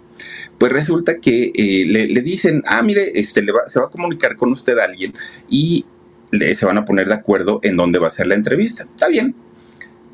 pues 0.57 0.71
resulta 0.71 1.19
que 1.19 1.51
eh, 1.55 1.85
le, 1.85 2.21
dicen, 2.21 2.63
ah, 2.65 2.81
mire, 2.81 3.19
este, 3.19 3.41
le 3.41 3.53
se 3.67 3.79
va 3.79 3.87
a 3.87 3.89
comunicar 3.89 4.35
con 4.35 4.51
usted 4.51 4.77
alguien 4.77 5.13
y 5.49 5.85
le, 5.92 5.92
se 6.55 6.65
van 6.65 6.77
a 6.77 6.85
poner 6.85 7.07
de 7.07 7.13
acuerdo 7.13 7.59
en 7.63 7.77
dónde 7.77 7.99
va 7.99 8.07
a 8.07 8.11
ser 8.11 8.27
la 8.27 8.35
entrevista. 8.35 8.83
Está 8.83 9.07
bien. 9.07 9.35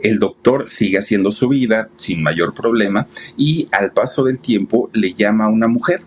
El 0.02 0.20
doctor 0.20 0.70
sigue 0.70 0.98
haciendo 0.98 1.32
su 1.32 1.50
vida 1.50 1.90
sin 1.98 2.24
mayor 2.24 2.54
problema 2.54 3.08
y 3.36 3.68
al 3.72 3.92
paso 3.92 4.24
del 4.24 4.40
tiempo 4.40 4.90
le 4.94 5.14
llama 5.14 5.46
a 5.46 5.50
una 5.50 5.68
mujer 5.68 6.04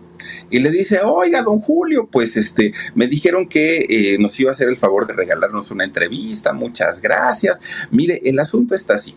y 0.49 0.59
le 0.59 0.71
dice, 0.71 1.01
oiga, 1.03 1.41
don 1.43 1.59
Julio, 1.59 2.07
pues 2.11 2.37
este, 2.37 2.73
me 2.95 3.07
dijeron 3.07 3.47
que 3.47 3.85
eh, 3.89 4.17
nos 4.19 4.39
iba 4.39 4.49
a 4.49 4.53
hacer 4.53 4.69
el 4.69 4.77
favor 4.77 5.07
de 5.07 5.13
regalarnos 5.13 5.71
una 5.71 5.83
entrevista, 5.83 6.53
muchas 6.53 7.01
gracias. 7.01 7.61
Mire, 7.91 8.21
el 8.23 8.39
asunto 8.39 8.75
está 8.75 8.95
así. 8.95 9.15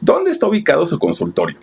¿Dónde 0.00 0.30
está 0.30 0.46
ubicado 0.46 0.86
su 0.86 0.98
consultorio? 0.98 1.58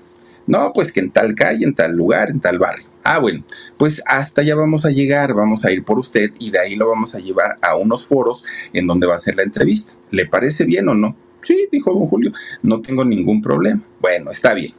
No, 0.47 0.71
pues 0.73 0.91
que 0.91 0.99
en 0.99 1.11
tal 1.11 1.33
calle, 1.33 1.65
en 1.65 1.73
tal 1.73 1.93
lugar, 1.93 2.29
en 2.29 2.39
tal 2.39 2.59
barrio. 2.59 2.87
Ah, 3.03 3.19
bueno, 3.19 3.43
pues 3.77 4.01
hasta 4.05 4.41
allá 4.41 4.55
vamos 4.55 4.85
a 4.85 4.91
llegar, 4.91 5.33
vamos 5.33 5.65
a 5.65 5.71
ir 5.71 5.83
por 5.83 5.99
usted 5.99 6.31
y 6.39 6.51
de 6.51 6.59
ahí 6.59 6.75
lo 6.75 6.87
vamos 6.87 7.15
a 7.15 7.19
llevar 7.19 7.57
a 7.61 7.75
unos 7.75 8.07
foros 8.07 8.45
en 8.73 8.87
donde 8.87 9.07
va 9.07 9.15
a 9.15 9.19
ser 9.19 9.35
la 9.35 9.43
entrevista. 9.43 9.93
¿Le 10.11 10.25
parece 10.25 10.65
bien 10.65 10.87
o 10.89 10.93
no? 10.93 11.15
Sí, 11.41 11.67
dijo 11.71 11.93
don 11.93 12.07
Julio, 12.07 12.31
no 12.63 12.81
tengo 12.81 13.05
ningún 13.05 13.41
problema. 13.41 13.81
Bueno, 13.99 14.31
está 14.31 14.53
bien. 14.53 14.73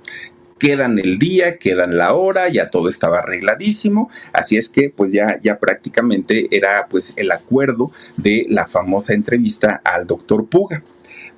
quedan 0.59 0.99
el 0.99 1.19
día, 1.19 1.59
quedan 1.59 1.97
la 1.97 2.15
hora, 2.15 2.49
ya 2.49 2.71
todo 2.71 2.89
estaba 2.89 3.19
arregladísimo, 3.19 4.09
así 4.33 4.57
es 4.57 4.69
que 4.69 4.91
pues 4.91 5.13
ya, 5.13 5.39
ya 5.43 5.59
prácticamente 5.59 6.49
era 6.51 6.87
pues 6.89 7.13
el 7.17 7.31
acuerdo 7.31 7.91
de 8.17 8.47
la 8.49 8.67
famosa 8.67 9.15
entrevista 9.15 9.81
al 9.85 10.07
doctor 10.07 10.47
Puga. 10.47 10.83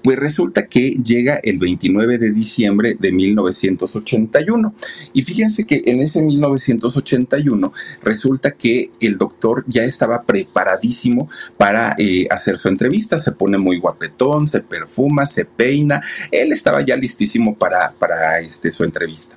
Pues 0.09 0.19
resulta 0.19 0.69
que 0.69 0.93
llega 1.05 1.39
el 1.43 1.59
29 1.59 2.17
de 2.17 2.31
diciembre 2.31 2.97
de 2.99 3.13
1981. 3.13 4.75
Y 5.13 5.23
fíjense 5.23 5.67
que 5.67 5.83
en 5.85 6.01
ese 6.01 6.23
1981 6.23 7.75
resulta 8.03 8.53
que 8.53 8.91
el 9.03 9.19
doctor 9.19 9.67
ya 9.69 9.85
estaba 9.85 10.23
preparadísimo 10.23 11.29
para 11.59 11.95
eh, 11.99 12.27
hacer 12.31 12.57
su 12.57 12.69
entrevista. 12.69 13.19
Se 13.19 13.33
pone 13.33 13.59
muy 13.59 13.79
guapetón, 13.79 14.49
se 14.49 14.63
perfuma, 14.63 15.27
se 15.27 15.45
peina. 15.45 16.01
Él 16.31 16.53
estaba 16.53 16.81
ya 16.81 16.97
listísimo 16.97 17.59
para, 17.59 17.93
para 17.93 18.41
este, 18.41 18.71
su 18.71 18.85
entrevista. 18.85 19.37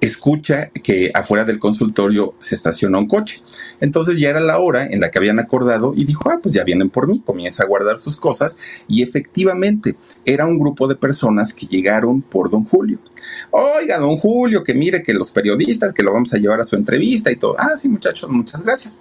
escucha 0.00 0.70
que 0.70 1.10
afuera 1.14 1.44
del 1.44 1.58
consultorio 1.58 2.34
se 2.38 2.54
estaciona 2.54 2.98
un 2.98 3.06
coche. 3.06 3.42
Entonces 3.80 4.18
ya 4.18 4.30
era 4.30 4.40
la 4.40 4.58
hora 4.58 4.86
en 4.86 5.00
la 5.00 5.10
que 5.10 5.18
habían 5.18 5.38
acordado 5.38 5.92
y 5.94 6.04
dijo, 6.04 6.30
ah, 6.30 6.38
pues 6.42 6.54
ya 6.54 6.64
vienen 6.64 6.90
por 6.90 7.06
mí, 7.06 7.20
comienza 7.20 7.62
a 7.62 7.66
guardar 7.66 7.98
sus 7.98 8.16
cosas 8.16 8.58
y 8.88 9.02
efectivamente 9.02 9.96
era 10.24 10.46
un 10.46 10.58
grupo 10.58 10.88
de 10.88 10.96
personas 10.96 11.52
que 11.52 11.66
llegaron 11.66 12.22
por 12.22 12.50
don 12.50 12.64
Julio. 12.64 12.98
Oiga, 13.50 13.98
don 13.98 14.16
Julio, 14.16 14.62
que 14.64 14.74
mire 14.74 15.02
que 15.02 15.12
los 15.12 15.32
periodistas, 15.32 15.92
que 15.92 16.02
lo 16.02 16.12
vamos 16.12 16.32
a 16.32 16.38
llevar 16.38 16.60
a 16.60 16.64
su 16.64 16.76
entrevista 16.76 17.30
y 17.30 17.36
todo. 17.36 17.56
Ah, 17.58 17.76
sí, 17.76 17.88
muchachos, 17.88 18.30
muchas 18.30 18.62
gracias 18.62 19.00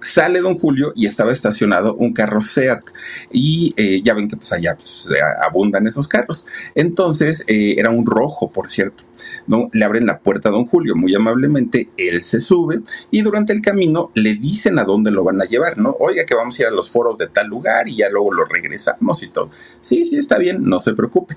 sale 0.00 0.40
don 0.40 0.58
Julio 0.58 0.92
y 0.94 1.06
estaba 1.06 1.32
estacionado 1.32 1.94
un 1.94 2.12
carro 2.12 2.40
SEAT 2.40 2.90
y 3.32 3.74
eh, 3.76 4.00
ya 4.02 4.14
ven 4.14 4.28
que 4.28 4.36
pues 4.36 4.52
allá 4.52 4.74
pues, 4.74 5.08
abundan 5.42 5.86
esos 5.86 6.08
carros. 6.08 6.46
Entonces 6.74 7.44
eh, 7.48 7.74
era 7.78 7.90
un 7.90 8.06
rojo, 8.06 8.50
por 8.50 8.68
cierto. 8.68 9.04
¿no? 9.46 9.68
Le 9.72 9.84
abren 9.84 10.06
la 10.06 10.20
puerta 10.20 10.48
a 10.48 10.52
don 10.52 10.66
Julio 10.66 10.94
muy 10.94 11.14
amablemente, 11.14 11.90
él 11.96 12.22
se 12.22 12.40
sube 12.40 12.80
y 13.10 13.22
durante 13.22 13.52
el 13.52 13.60
camino 13.60 14.10
le 14.14 14.34
dicen 14.34 14.78
a 14.78 14.84
dónde 14.84 15.10
lo 15.10 15.24
van 15.24 15.40
a 15.40 15.44
llevar, 15.44 15.76
¿no? 15.76 15.96
Oiga 15.98 16.24
que 16.24 16.34
vamos 16.34 16.58
a 16.58 16.62
ir 16.62 16.68
a 16.68 16.70
los 16.70 16.90
foros 16.90 17.18
de 17.18 17.26
tal 17.26 17.48
lugar 17.48 17.88
y 17.88 17.96
ya 17.96 18.08
luego 18.10 18.32
lo 18.32 18.44
regresamos 18.44 19.22
y 19.22 19.28
todo. 19.28 19.50
Sí, 19.80 20.04
sí, 20.04 20.16
está 20.16 20.38
bien, 20.38 20.62
no 20.62 20.78
se 20.78 20.94
preocupe 20.94 21.36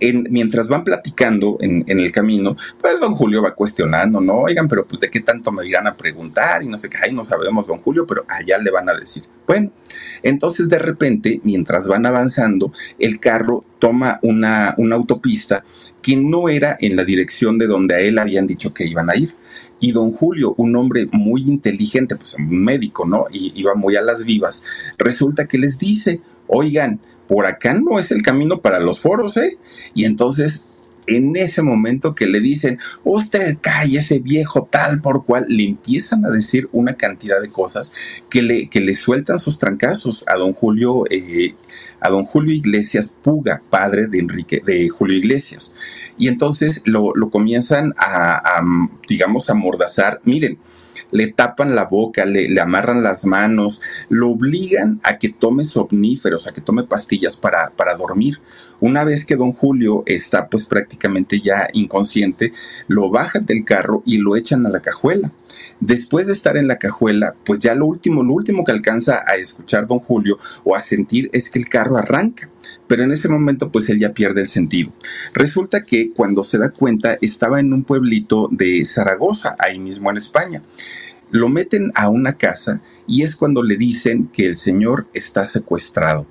mientras 0.00 0.68
van 0.68 0.84
platicando 0.84 1.56
en, 1.60 1.84
el 1.86 2.12
camino, 2.12 2.56
pues 2.80 3.00
don 3.00 3.14
Julio 3.14 3.42
va 3.42 3.54
cuestionando, 3.54 4.20
¿no? 4.20 4.40
Oigan, 4.40 4.68
pero 4.68 4.86
pues 4.86 5.00
de 5.00 5.10
qué 5.10 5.20
tanto 5.20 5.52
me 5.52 5.66
irán 5.66 5.86
a 5.86 5.96
preguntar 5.96 6.62
y 6.62 6.68
no 6.68 6.78
sé 6.78 6.88
qué, 6.88 6.98
ay, 7.02 7.14
no 7.14 7.24
sabemos, 7.24 7.66
don 7.66 7.78
Julio, 7.78 8.06
pero 8.06 8.24
allá 8.28 8.58
le 8.58 8.70
van 8.70 8.88
a 8.88 8.94
decir. 8.94 9.24
Bueno, 9.46 9.70
entonces 10.22 10.68
de 10.68 10.78
repente, 10.78 11.40
mientras 11.44 11.86
van 11.86 12.04
avanzando, 12.04 12.72
el 12.98 13.20
carro 13.20 13.64
toma 13.78 14.18
una, 14.22 14.74
una 14.76 14.96
autopista 14.96 15.64
que 16.02 16.16
no 16.16 16.48
era 16.48 16.76
en 16.80 16.96
la 16.96 17.04
dirección 17.04 17.58
de 17.58 17.66
donde 17.66 17.94
a 17.94 18.00
él 18.00 18.18
habían 18.18 18.46
dicho 18.46 18.74
que 18.74 18.86
iban 18.86 19.08
a 19.08 19.16
ir. 19.16 19.34
Y 19.78 19.92
don 19.92 20.10
Julio, 20.10 20.54
un 20.56 20.74
hombre 20.74 21.06
muy 21.12 21.42
inteligente, 21.42 22.16
pues 22.16 22.34
un 22.34 22.64
médico, 22.64 23.06
¿no? 23.06 23.26
Y 23.30 23.52
iba 23.54 23.74
muy 23.74 23.94
a 23.96 24.02
las 24.02 24.24
vivas, 24.24 24.64
resulta 24.96 25.46
que 25.46 25.58
les 25.58 25.78
dice, 25.78 26.22
oigan, 26.46 27.00
por 27.26 27.46
acá 27.46 27.74
no 27.74 27.98
es 27.98 28.10
el 28.10 28.22
camino 28.22 28.60
para 28.60 28.80
los 28.80 29.00
foros, 29.00 29.36
¿eh? 29.36 29.58
Y 29.94 30.04
entonces, 30.04 30.68
en 31.06 31.36
ese 31.36 31.62
momento 31.62 32.14
que 32.14 32.26
le 32.26 32.40
dicen, 32.40 32.78
usted 33.04 33.58
ese 33.96 34.18
viejo 34.18 34.68
tal 34.70 35.00
por 35.00 35.24
cual, 35.24 35.46
le 35.48 35.64
empiezan 35.64 36.24
a 36.24 36.30
decir 36.30 36.68
una 36.72 36.96
cantidad 36.96 37.40
de 37.40 37.50
cosas 37.50 37.92
que 38.28 38.42
le, 38.42 38.68
que 38.68 38.80
le 38.80 38.94
sueltan 38.94 39.38
sus 39.38 39.58
trancazos 39.58 40.24
a 40.26 40.36
don 40.36 40.52
Julio, 40.52 41.04
eh, 41.10 41.54
a 42.00 42.08
don 42.08 42.24
Julio 42.24 42.54
Iglesias 42.54 43.14
Puga, 43.22 43.62
padre 43.70 44.06
de 44.06 44.18
Enrique, 44.18 44.62
de 44.64 44.88
Julio 44.88 45.16
Iglesias. 45.16 45.74
Y 46.18 46.28
entonces 46.28 46.82
lo, 46.84 47.12
comienzan 47.30 47.94
a, 47.96 48.36
a, 48.36 48.64
digamos, 49.08 49.50
a 49.50 49.54
mordazar. 49.54 50.20
Miren, 50.24 50.58
le 51.10 51.28
tapan 51.28 51.74
la 51.74 51.86
boca, 51.86 52.24
le, 52.24 52.60
amarran 52.60 53.02
las 53.02 53.26
manos, 53.26 53.82
lo 54.08 54.30
obligan 54.30 55.00
a 55.02 55.18
que 55.18 55.28
tome 55.28 55.64
somníferos, 55.64 56.46
a 56.46 56.52
que 56.52 56.60
tome 56.60 56.84
pastillas 56.84 57.36
para, 57.36 57.70
para 57.70 57.96
dormir. 57.96 58.40
Una 58.80 59.04
vez 59.04 59.24
que 59.24 59.36
don 59.36 59.52
Julio 59.52 60.02
está 60.06 60.48
pues 60.48 60.66
prácticamente 60.66 61.40
ya 61.40 61.68
inconsciente, 61.72 62.52
lo 62.88 63.10
bajan 63.10 63.46
del 63.46 63.64
carro 63.64 64.02
y 64.04 64.18
lo 64.18 64.36
echan 64.36 64.66
a 64.66 64.70
la 64.70 64.80
cajuela. 64.80 65.32
Después 65.80 66.26
de 66.26 66.34
estar 66.34 66.56
en 66.56 66.68
la 66.68 66.76
cajuela, 66.76 67.34
pues 67.44 67.60
ya 67.60 67.74
lo 67.74 67.86
último, 67.86 68.22
lo 68.22 68.34
último 68.34 68.64
que 68.64 68.72
alcanza 68.72 69.22
a 69.26 69.36
escuchar 69.36 69.86
don 69.86 70.00
Julio 70.00 70.38
o 70.64 70.74
a 70.74 70.80
sentir 70.80 71.30
es 71.32 71.50
que 71.50 71.58
el 71.58 71.68
carro 71.68 71.96
arranca. 71.96 72.50
Pero 72.86 73.02
en 73.02 73.12
ese 73.12 73.28
momento 73.28 73.70
pues 73.70 73.88
él 73.88 73.98
ya 73.98 74.12
pierde 74.12 74.42
el 74.42 74.48
sentido. 74.48 74.92
Resulta 75.34 75.84
que 75.84 76.12
cuando 76.12 76.42
se 76.42 76.58
da 76.58 76.70
cuenta 76.70 77.18
estaba 77.20 77.60
en 77.60 77.72
un 77.72 77.84
pueblito 77.84 78.48
de 78.50 78.84
Zaragoza, 78.84 79.56
ahí 79.58 79.78
mismo 79.78 80.10
en 80.10 80.16
España. 80.16 80.62
Lo 81.30 81.48
meten 81.48 81.90
a 81.94 82.08
una 82.08 82.36
casa 82.36 82.80
y 83.06 83.22
es 83.22 83.34
cuando 83.34 83.62
le 83.62 83.76
dicen 83.76 84.28
que 84.32 84.46
el 84.46 84.56
señor 84.56 85.06
está 85.12 85.46
secuestrado. 85.46 86.26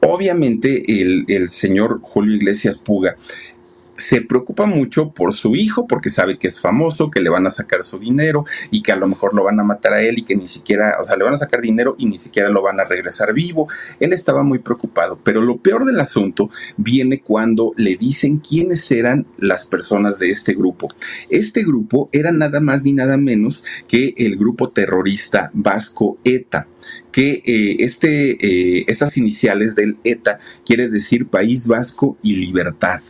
Obviamente 0.00 1.00
el, 1.00 1.24
el 1.28 1.50
señor 1.50 2.00
Julio 2.02 2.36
Iglesias 2.36 2.78
Puga 2.78 3.16
se 3.98 4.22
preocupa 4.22 4.64
mucho 4.64 5.10
por 5.12 5.34
su 5.34 5.56
hijo 5.56 5.86
porque 5.86 6.08
sabe 6.08 6.38
que 6.38 6.46
es 6.46 6.60
famoso, 6.60 7.10
que 7.10 7.20
le 7.20 7.30
van 7.30 7.46
a 7.46 7.50
sacar 7.50 7.82
su 7.82 7.98
dinero 7.98 8.44
y 8.70 8.82
que 8.82 8.92
a 8.92 8.96
lo 8.96 9.08
mejor 9.08 9.34
lo 9.34 9.44
van 9.44 9.58
a 9.58 9.64
matar 9.64 9.92
a 9.92 10.00
él 10.00 10.18
y 10.18 10.22
que 10.22 10.36
ni 10.36 10.46
siquiera, 10.46 10.96
o 11.00 11.04
sea, 11.04 11.16
le 11.16 11.24
van 11.24 11.34
a 11.34 11.38
sacar 11.38 11.60
dinero 11.60 11.96
y 11.98 12.06
ni 12.06 12.16
siquiera 12.16 12.48
lo 12.48 12.62
van 12.62 12.78
a 12.80 12.84
regresar 12.84 13.34
vivo. 13.34 13.68
Él 13.98 14.12
estaba 14.12 14.44
muy 14.44 14.60
preocupado, 14.60 15.18
pero 15.22 15.42
lo 15.42 15.58
peor 15.58 15.84
del 15.84 15.98
asunto 15.98 16.48
viene 16.76 17.20
cuando 17.20 17.72
le 17.76 17.96
dicen 17.96 18.38
quiénes 18.38 18.90
eran 18.92 19.26
las 19.36 19.64
personas 19.64 20.20
de 20.20 20.30
este 20.30 20.54
grupo. 20.54 20.88
Este 21.28 21.64
grupo 21.64 22.08
era 22.12 22.30
nada 22.30 22.60
más 22.60 22.84
ni 22.84 22.92
nada 22.92 23.16
menos 23.16 23.64
que 23.88 24.14
el 24.16 24.36
grupo 24.36 24.70
terrorista 24.70 25.50
vasco 25.52 26.18
ETA 26.24 26.68
que 27.10 27.42
eh, 27.44 27.76
este, 27.80 28.78
eh, 28.78 28.84
estas 28.86 29.16
iniciales 29.16 29.74
del 29.74 29.98
ETA 30.04 30.38
quiere 30.64 30.88
decir 30.88 31.26
País 31.26 31.66
Vasco 31.66 32.16
y 32.22 32.36
Libertad. 32.36 33.00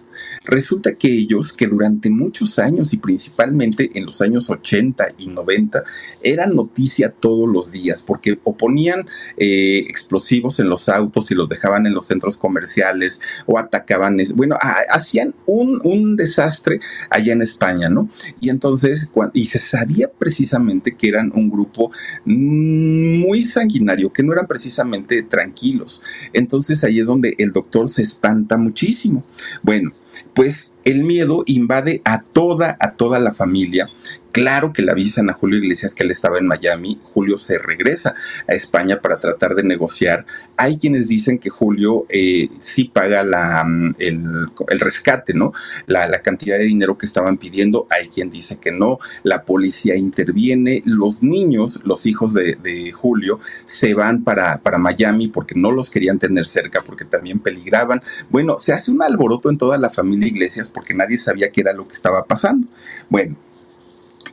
Resulta 0.49 0.95
que 0.95 1.13
ellos, 1.13 1.53
que 1.53 1.67
durante 1.67 2.09
muchos 2.09 2.59
años 2.59 2.95
y 2.95 2.97
principalmente 2.97 3.91
en 3.95 4.07
los 4.07 4.23
años 4.23 4.49
80 4.49 5.09
y 5.19 5.27
90, 5.27 5.85
eran 6.23 6.57
noticia 6.57 7.11
todos 7.11 7.47
los 7.47 7.71
días 7.71 8.03
porque 8.03 8.41
oponían 8.45 9.07
eh, 9.37 9.85
explosivos 9.87 10.59
en 10.59 10.71
los 10.71 10.89
autos 10.89 11.31
y 11.31 11.35
los 11.35 11.51
dejaban 11.51 11.87
en 11.87 11.93
los 11.93 12.07
centros 12.07 12.39
comerciales 12.39 13.21
o 13.45 13.59
atacaban, 13.59 14.17
bueno, 14.37 14.57
hacían 14.89 15.35
un, 15.45 15.83
un, 15.85 16.17
desastre 16.17 16.81
allá 17.11 17.35
en 17.35 17.43
España, 17.43 17.91
¿no? 17.91 18.09
Y 18.41 18.49
entonces, 18.49 19.13
y 19.35 19.45
se 19.45 19.59
sabía 19.59 20.11
precisamente 20.11 20.97
que 20.97 21.09
eran 21.09 21.31
un 21.35 21.51
grupo 21.51 21.93
muy 22.25 23.45
sanguinario, 23.45 24.15
que 24.15 24.23
no 24.23 24.33
eran 24.33 24.47
precisamente 24.47 25.23
tranquilos. 25.23 26.03
Entonces 26.33 26.83
ahí 26.85 27.01
es 27.01 27.07
donde 27.07 27.35
el 27.37 27.53
doctor 27.53 27.91
se 27.91 28.01
espanta 28.01 28.57
muchísimo. 28.57 29.25
Bueno, 29.63 29.93
pues 30.35 30.75
el 30.85 31.05
miedo 31.05 31.43
invade 31.47 32.03
a 32.05 32.23
toda, 32.23 32.77
a 32.81 32.93
toda 32.93 33.19
la 33.19 33.35
familia 33.35 33.89
Claro 34.33 34.73
que 34.73 34.83
le 34.83 34.93
avisan 34.93 35.31
a 35.31 35.33
Julio 35.33 35.59
Iglesias 35.59 35.95
que 35.95 36.05
él 36.05 36.11
estaba 36.11 36.39
en 36.39 36.47
Miami. 36.47 36.99
Julio 37.03 37.37
se 37.37 37.59
regresa 37.59 38.15
a 38.47 38.53
España 38.53 39.01
para 39.01 39.19
tratar 39.19 39.55
de 39.55 39.63
negociar. 39.63 40.27
Hay 40.57 40.77
quienes 40.77 41.09
dicen 41.09 41.39
que 41.39 41.49
Julio 41.49 42.05
eh, 42.11 42.49
sí 42.59 42.85
paga 42.85 43.23
la, 43.25 43.65
mm, 43.65 43.95
el, 43.99 44.81
rescate, 44.81 45.33
¿no? 45.33 45.53
La, 45.87 46.21
cantidad 46.21 46.59
de 46.59 46.65
dinero 46.65 46.99
que 46.99 47.07
estaban 47.07 47.39
pidiendo. 47.39 47.87
Hay 47.91 48.09
quien 48.09 48.31
dice 48.31 48.59
que 48.59 48.71
no. 48.71 48.99
La 49.23 49.45
policía 49.45 49.97
interviene. 49.97 50.83
Los 50.85 51.23
niños, 51.23 51.81
los 51.85 52.05
hijos 52.07 52.35
de, 52.35 52.93
Julio, 52.93 53.41
se 53.65 53.95
van 53.95 54.25
para, 54.25 54.59
para 54.59 54.79
Miami 54.79 55.29
porque 55.29 55.55
no 55.57 55.71
los 55.71 55.91
querían 55.91 56.19
tener 56.19 56.47
cerca, 56.47 56.83
porque 56.83 57.05
también 57.05 57.39
peligraban. 57.39 58.03
Bueno, 58.31 58.59
se 58.59 58.73
hace 58.73 58.91
un 58.91 59.03
alboroto 59.03 59.49
en 59.49 59.59
toda 59.59 59.79
la 59.79 59.91
familia 59.91 60.29
Iglesias 60.29 60.69
porque 60.69 60.95
nadie 60.95 61.17
sabía 61.19 61.51
qué 61.51 61.63
era 61.63 61.73
lo 61.73 61.87
que 61.87 61.95
estaba 61.95 62.25
pasando. 62.25 62.69
Bueno, 63.09 63.37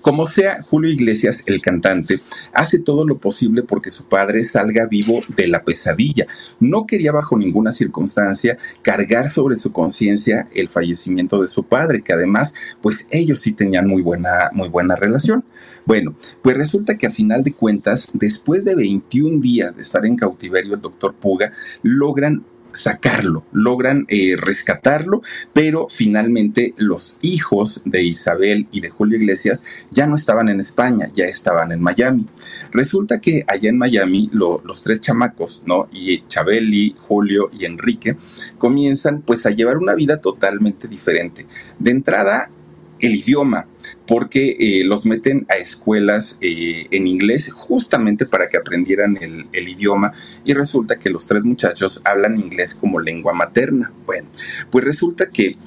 Como 0.05 0.27
sea, 0.27 0.61
Julio 0.61 0.91
Iglesias, 0.91 1.41
el 1.47 1.61
cantante, 1.61 2.21
hace 2.53 2.77
todo 2.77 3.07
lo 3.07 3.17
posible 3.17 3.63
porque 3.63 3.89
su 3.89 4.05
padre 4.05 4.43
salga 4.43 4.85
vivo 4.85 5.21
de 5.35 5.47
la 5.47 5.63
pesadilla. 5.63 6.27
No 6.59 6.85
quería 6.85 7.11
bajo 7.11 7.35
ninguna 7.35 7.71
circunstancia 7.71 8.55
cargar 8.83 9.29
sobre 9.29 9.55
su 9.55 9.71
conciencia 9.71 10.45
el 10.53 10.69
fallecimiento 10.69 11.41
de 11.41 11.47
su 11.47 11.63
padre, 11.63 12.03
que 12.03 12.13
además, 12.13 12.53
pues 12.83 13.07
ellos 13.09 13.41
sí 13.41 13.53
tenían 13.53 13.87
muy 13.87 14.03
buena, 14.03 14.51
muy 14.53 14.69
buena 14.69 14.95
relación. 14.95 15.43
Bueno, 15.87 16.15
pues 16.43 16.55
resulta 16.55 16.99
que 16.99 17.07
a 17.07 17.11
final 17.11 17.43
de 17.43 17.53
cuentas, 17.53 18.11
después 18.13 18.63
de 18.63 18.75
21 18.75 19.41
días 19.41 19.75
de 19.75 19.81
estar 19.81 20.05
en 20.05 20.17
cautiverio, 20.17 20.75
el 20.75 20.81
doctor 20.81 21.15
Puga 21.15 21.51
logran 21.81 22.45
sacarlo, 22.75 23.45
logran 23.51 24.05
eh, 24.09 24.35
rescatarlo, 24.37 25.21
pero 25.53 25.87
finalmente 25.89 26.73
los 26.77 27.17
hijos 27.21 27.81
de 27.85 28.03
Isabel 28.03 28.67
y 28.71 28.81
de 28.81 28.89
Julio 28.89 29.17
Iglesias 29.17 29.63
ya 29.91 30.05
no 30.05 30.15
estaban 30.15 30.49
en 30.49 30.59
España, 30.59 31.09
ya 31.15 31.25
estaban 31.25 31.71
en 31.71 31.81
Miami. 31.81 32.27
Resulta 32.71 33.19
que 33.21 33.43
allá 33.47 33.69
en 33.69 33.77
Miami 33.77 34.29
los 34.33 34.83
tres 34.83 34.99
chamacos, 34.99 35.63
¿no? 35.65 35.87
Y 35.91 36.21
Chabeli, 36.27 36.95
Julio 36.99 37.49
y 37.57 37.65
Enrique 37.65 38.17
comienzan 38.57 39.21
pues 39.21 39.45
a 39.45 39.51
llevar 39.51 39.77
una 39.77 39.95
vida 39.95 40.17
totalmente 40.17 40.87
diferente. 40.87 41.45
De 41.79 41.91
entrada, 41.91 42.51
el 42.99 43.15
idioma, 43.15 43.67
porque 44.07 44.55
eh, 44.59 44.83
los 44.85 45.05
meten 45.05 45.45
a 45.49 45.55
escuelas 45.55 46.37
eh, 46.41 46.87
en 46.91 47.07
inglés 47.07 47.51
justamente 47.51 48.25
para 48.25 48.49
que 48.49 48.57
aprendieran 48.57 49.17
el, 49.21 49.67
idioma 49.67 50.13
y 50.45 50.53
resulta 50.53 50.97
que 50.97 51.09
los 51.09 51.27
tres 51.27 51.43
muchachos 51.43 52.01
hablan 52.05 52.39
inglés 52.39 52.75
como 52.75 52.99
lengua 52.99 53.33
materna. 53.33 53.91
Bueno, 54.05 54.29
pues 54.71 54.85
resulta 54.85 55.29
que 55.29 55.57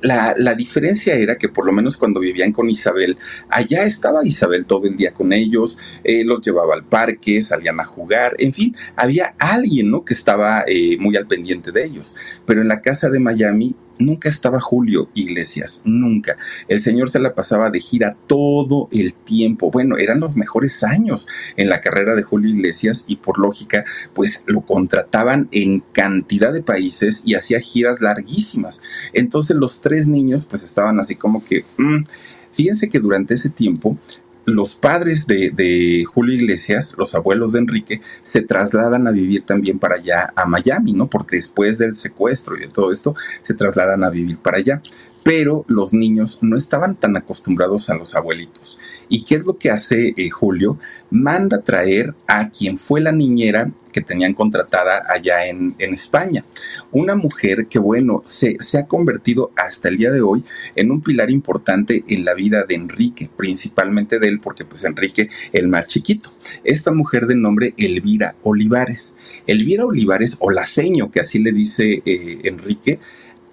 la, 0.00 0.34
diferencia 0.56 1.14
era 1.14 1.36
que 1.36 1.48
por 1.48 1.64
lo 1.64 1.72
menos 1.72 1.96
cuando 1.96 2.18
vivían 2.18 2.52
con 2.52 2.68
Isabel, 2.68 3.16
allá 3.48 3.84
estaba 3.84 4.24
Isabel 4.24 4.66
todo 4.66 4.86
el 4.86 4.96
día 4.96 5.14
con 5.14 5.32
ellos, 5.32 5.78
eh, 6.02 6.24
los 6.24 6.40
llevaba 6.40 6.74
al 6.74 6.84
parque, 6.84 7.40
salían 7.40 7.78
a 7.78 7.84
jugar, 7.84 8.34
en 8.38 8.52
fin, 8.52 8.74
había 8.96 9.36
alguien, 9.38 9.92
¿no? 9.92 10.04
Que 10.04 10.14
estaba 10.14 10.64
muy 10.98 11.16
al 11.16 11.28
pendiente 11.28 11.70
de 11.70 11.84
ellos. 11.84 12.16
Pero 12.46 12.62
en 12.62 12.68
la 12.68 12.80
casa 12.80 13.10
de 13.10 13.20
Miami 13.20 13.76
nunca 14.04 14.28
estaba 14.28 14.60
Julio 14.60 15.08
Iglesias, 15.14 15.82
nunca. 15.84 16.36
El 16.68 16.80
señor 16.80 17.10
se 17.10 17.18
la 17.18 17.34
pasaba 17.34 17.70
de 17.70 17.80
gira 17.80 18.16
todo 18.26 18.88
el 18.92 19.14
tiempo. 19.14 19.70
Bueno, 19.70 19.98
eran 19.98 20.20
los 20.20 20.36
mejores 20.36 20.82
años 20.84 21.26
en 21.56 21.68
la 21.68 21.80
carrera 21.80 22.14
de 22.14 22.22
Julio 22.22 22.50
Iglesias 22.50 23.04
y 23.08 23.16
por 23.16 23.38
lógica, 23.38 23.84
pues 24.14 24.44
lo 24.46 24.62
contrataban 24.62 25.48
en 25.52 25.80
cantidad 25.92 26.52
de 26.52 26.62
países 26.62 27.22
y 27.24 27.34
hacía 27.34 27.60
giras 27.60 28.00
larguísimas. 28.00 28.82
Entonces 29.12 29.56
los 29.56 29.80
tres 29.80 30.06
niños 30.06 30.46
pues 30.46 30.64
estaban 30.64 31.00
así 31.00 31.16
como 31.16 31.44
que... 31.44 31.64
Mm, 31.76 32.04
fíjense 32.52 32.90
que 32.90 33.00
durante 33.00 33.32
ese 33.32 33.48
tiempo 33.48 33.96
los 34.44 34.74
padres 34.74 35.26
de, 35.26 36.04
Julio 36.12 36.34
Iglesias, 36.34 36.94
los 36.98 37.14
abuelos 37.14 37.52
de 37.52 37.60
Enrique, 37.60 38.00
se 38.22 38.42
trasladan 38.42 39.06
a 39.06 39.10
vivir 39.10 39.44
también 39.44 39.78
para 39.78 39.96
allá, 39.96 40.32
a 40.36 40.46
Miami, 40.46 40.92
¿no? 40.92 41.08
Porque 41.08 41.36
después 41.36 41.78
del 41.78 41.94
secuestro 41.94 42.56
y 42.56 42.60
de 42.60 42.68
todo 42.68 42.92
esto, 42.92 43.14
se 43.42 43.54
trasladan 43.54 44.04
a 44.04 44.10
vivir 44.10 44.38
para 44.38 44.58
allá 44.58 44.82
pero 45.22 45.64
los 45.68 45.92
niños 45.92 46.38
no 46.42 46.56
estaban 46.56 46.96
tan 46.96 47.16
acostumbrados 47.16 47.90
a 47.90 47.94
los 47.94 48.14
abuelitos. 48.14 48.80
¿Y 49.08 49.24
qué 49.24 49.36
es 49.36 49.46
lo 49.46 49.56
que 49.56 49.70
hace 49.70 50.14
eh, 50.16 50.30
Julio? 50.30 50.78
Manda 51.10 51.60
traer 51.60 52.14
a 52.26 52.48
quien 52.50 52.78
fue 52.78 53.00
la 53.00 53.12
niñera 53.12 53.70
que 53.92 54.00
tenían 54.00 54.32
contratada 54.32 55.02
allá 55.08 55.46
en, 55.46 55.74
España. 55.78 56.44
Una 56.90 57.14
mujer 57.14 57.66
que, 57.66 57.78
bueno, 57.78 58.22
se, 58.24 58.56
se, 58.60 58.78
ha 58.78 58.86
convertido 58.86 59.52
hasta 59.56 59.90
el 59.90 59.98
día 59.98 60.10
de 60.10 60.22
hoy 60.22 60.42
en 60.74 60.90
un 60.90 61.02
pilar 61.02 61.30
importante 61.30 62.02
en 62.08 62.24
la 62.24 62.32
vida 62.32 62.64
de 62.64 62.74
Enrique, 62.74 63.28
principalmente 63.36 64.18
de 64.18 64.28
él, 64.28 64.40
porque 64.40 64.64
pues 64.64 64.84
Enrique, 64.84 65.28
el 65.52 65.68
más 65.68 65.86
chiquito. 65.86 66.32
Esta 66.64 66.92
mujer 66.92 67.26
de 67.26 67.36
nombre 67.36 67.74
Elvira 67.76 68.34
Olivares. 68.42 69.16
Elvira 69.46 69.84
Olivares, 69.84 70.38
o 70.40 70.50
la 70.50 70.64
seño, 70.64 71.10
que 71.10 71.20
así 71.20 71.38
le 71.38 71.52
dice 71.52 72.02
eh, 72.06 72.38
Enrique, 72.44 72.98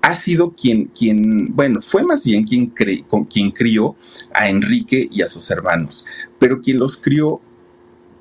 ha 0.02 0.16
sido 0.16 0.56
quien, 0.56 0.86
quien, 0.86 1.56
bueno, 1.56 1.82
fue 1.82 2.04
más 2.04 2.24
bien 2.24 2.44
quien, 2.44 2.74
quien 3.30 3.52
crió 3.52 3.96
a 4.34 4.50
Enrique 4.50 5.08
y 5.12 5.22
a 5.22 5.28
sus 5.28 5.50
hermanos, 5.52 6.06
pero 6.40 6.62
quien 6.62 6.78
los 6.78 6.98
crió 6.98 7.42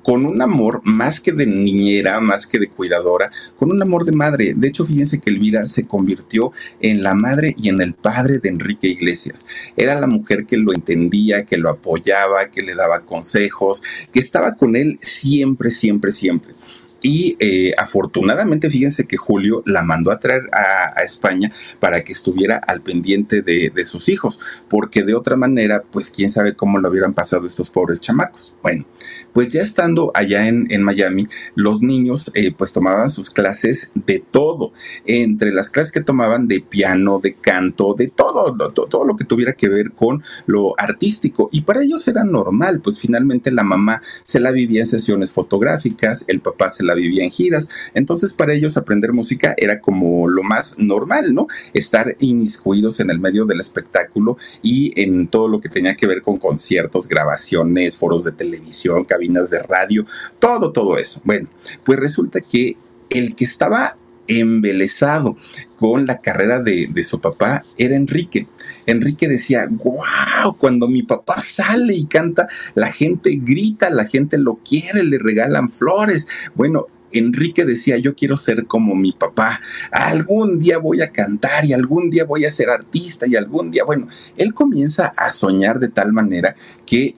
con 0.03 0.25
un 0.25 0.41
amor 0.41 0.81
más 0.85 1.19
que 1.19 1.31
de 1.31 1.45
niñera, 1.45 2.19
más 2.19 2.47
que 2.47 2.57
de 2.57 2.69
cuidadora, 2.69 3.31
con 3.57 3.71
un 3.71 3.81
amor 3.81 4.05
de 4.05 4.11
madre. 4.11 4.53
De 4.55 4.67
hecho, 4.67 4.85
fíjense 4.85 5.19
que 5.19 5.29
Elvira 5.29 5.65
se 5.65 5.87
convirtió 5.87 6.51
en 6.79 7.03
la 7.03 7.13
madre 7.13 7.53
y 7.57 7.69
en 7.69 7.81
el 7.81 7.93
padre 7.93 8.39
de 8.39 8.49
Enrique 8.49 8.87
Iglesias. 8.87 9.47
Era 9.75 9.99
la 9.99 10.07
mujer 10.07 10.45
que 10.45 10.57
lo 10.57 10.73
entendía, 10.73 11.45
que 11.45 11.57
lo 11.57 11.69
apoyaba, 11.69 12.49
que 12.49 12.61
le 12.61 12.75
daba 12.75 13.01
consejos, 13.01 13.83
que 14.11 14.19
estaba 14.19 14.55
con 14.55 14.75
él 14.75 14.97
siempre, 15.01 15.69
siempre, 15.69 16.11
siempre. 16.11 16.53
Y 17.01 17.37
eh, 17.39 17.73
afortunadamente, 17.77 18.69
fíjense 18.69 19.05
que 19.05 19.17
Julio 19.17 19.63
la 19.65 19.83
mandó 19.83 20.11
a 20.11 20.19
traer 20.19 20.49
a, 20.51 21.01
España 21.03 21.51
para 21.79 22.03
que 22.03 22.11
estuviera 22.11 22.57
al 22.57 22.81
pendiente 22.81 23.41
de, 23.41 23.71
sus 23.85 24.09
hijos, 24.09 24.39
porque 24.67 25.03
de 25.03 25.15
otra 25.15 25.37
manera, 25.37 25.83
pues 25.91 26.09
quién 26.09 26.29
sabe 26.29 26.55
cómo 26.55 26.77
lo 26.79 26.89
hubieran 26.89 27.13
pasado 27.13 27.47
estos 27.47 27.69
pobres 27.69 28.01
chamacos. 28.01 28.55
Bueno, 28.61 28.85
pues 29.33 29.47
ya 29.47 29.61
estando 29.61 30.11
allá 30.13 30.47
en, 30.47 30.83
Miami, 30.83 31.27
los 31.55 31.81
niños 31.81 32.31
eh, 32.35 32.51
pues 32.51 32.73
tomaban 32.73 33.09
sus 33.09 33.29
clases 33.29 33.91
de 33.93 34.19
todo, 34.19 34.73
entre 35.05 35.51
las 35.51 35.69
clases 35.69 35.91
que 35.91 36.01
tomaban 36.01 36.47
de 36.47 36.61
piano, 36.61 37.19
de 37.19 37.35
canto, 37.35 37.93
de 37.93 38.07
todo, 38.07 38.55
todo 38.71 39.05
lo 39.05 39.15
que 39.15 39.25
tuviera 39.25 39.53
que 39.53 39.69
ver 39.69 39.91
con 39.91 40.23
lo 40.45 40.73
artístico. 40.77 41.49
Y 41.51 41.61
para 41.61 41.81
ellos 41.81 42.07
era 42.07 42.23
normal, 42.23 42.81
pues 42.81 42.99
finalmente 42.99 43.51
la 43.51 43.63
mamá 43.63 44.01
se 44.23 44.39
la 44.39 44.51
vivía 44.51 44.81
en 44.81 44.87
sesiones 44.87 45.31
fotográficas, 45.31 46.25
el 46.27 46.41
papá 46.41 46.69
se 46.69 46.83
la 46.83 46.88
vivía 46.93 47.23
en 47.23 47.31
giras. 47.31 47.69
Entonces 47.93 48.33
para 48.33 48.53
ellos 48.53 48.77
aprender 48.77 49.13
música 49.13 49.53
era 49.57 49.79
como 49.81 50.27
lo 50.27 50.43
más 50.43 50.77
normal, 50.79 51.33
¿no? 51.33 51.47
Estar 51.73 52.15
inmiscuidos 52.19 52.99
en 52.99 53.09
el 53.09 53.19
medio 53.19 53.45
del 53.45 53.59
espectáculo 53.59 54.37
y 54.61 54.99
en 55.01 55.27
todo 55.27 55.47
lo 55.47 55.59
que 55.59 55.69
tenía 55.69 55.95
que 55.95 56.07
ver 56.07 56.21
con 56.21 56.37
conciertos, 56.37 57.07
grabaciones, 57.07 57.97
foros 57.97 58.23
de 58.23 58.31
televisión, 58.31 59.05
cabinas 59.05 59.49
de 59.49 59.59
radio, 59.59 60.05
todo, 60.39 60.71
todo 60.71 60.97
eso. 60.97 61.21
Bueno, 61.23 61.47
pues 61.83 61.99
resulta 61.99 62.41
que 62.41 62.77
el 63.09 63.35
que 63.35 63.43
estaba 63.43 63.97
embelesado 64.29 65.35
con 65.75 66.05
la 66.05 66.21
carrera 66.21 66.61
de, 66.61 66.87
de, 66.87 67.03
su 67.03 67.19
papá 67.19 67.65
era 67.77 67.95
Enrique. 67.95 68.47
Enrique 68.85 69.27
decía, 69.27 69.67
wow, 69.69 70.55
cuando 70.57 70.87
mi 70.87 71.03
papá 71.03 71.41
sale 71.41 71.95
y 71.95 72.05
canta, 72.05 72.47
la 72.75 72.91
gente 72.91 73.39
grita, 73.41 73.89
la 73.89 74.05
gente 74.05 74.37
lo 74.37 74.55
quiere, 74.63 75.03
le 75.03 75.17
regalan 75.17 75.69
flores. 75.69 76.27
Bueno, 76.55 76.87
Enrique 77.11 77.65
decía, 77.65 77.97
yo 77.97 78.15
quiero 78.15 78.37
ser 78.37 78.65
como 78.65 78.95
mi 78.95 79.11
papá, 79.11 79.59
algún 79.91 80.59
día 80.59 80.77
voy 80.77 81.01
a 81.01 81.11
cantar 81.11 81.65
y 81.65 81.73
algún 81.73 82.09
día 82.09 82.25
voy 82.25 82.45
a 82.45 82.51
ser 82.51 82.69
artista 82.69 83.27
y 83.27 83.35
algún 83.35 83.71
día, 83.71 83.83
bueno, 83.83 84.07
él 84.37 84.53
comienza 84.53 85.07
a 85.17 85.31
soñar 85.31 85.79
de 85.79 85.89
tal 85.89 86.13
manera 86.13 86.55
que 86.85 87.15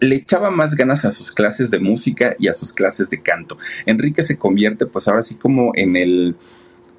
le 0.00 0.16
echaba 0.16 0.50
más 0.50 0.74
ganas 0.74 1.04
a 1.04 1.12
sus 1.12 1.32
clases 1.32 1.70
de 1.70 1.78
música 1.78 2.36
y 2.38 2.48
a 2.48 2.54
sus 2.54 2.72
clases 2.72 3.10
de 3.10 3.22
canto. 3.22 3.58
Enrique 3.86 4.22
se 4.22 4.38
convierte 4.38 4.86
pues 4.86 5.08
ahora 5.08 5.22
sí 5.22 5.36
como 5.36 5.72
en 5.74 5.96
el 5.96 6.36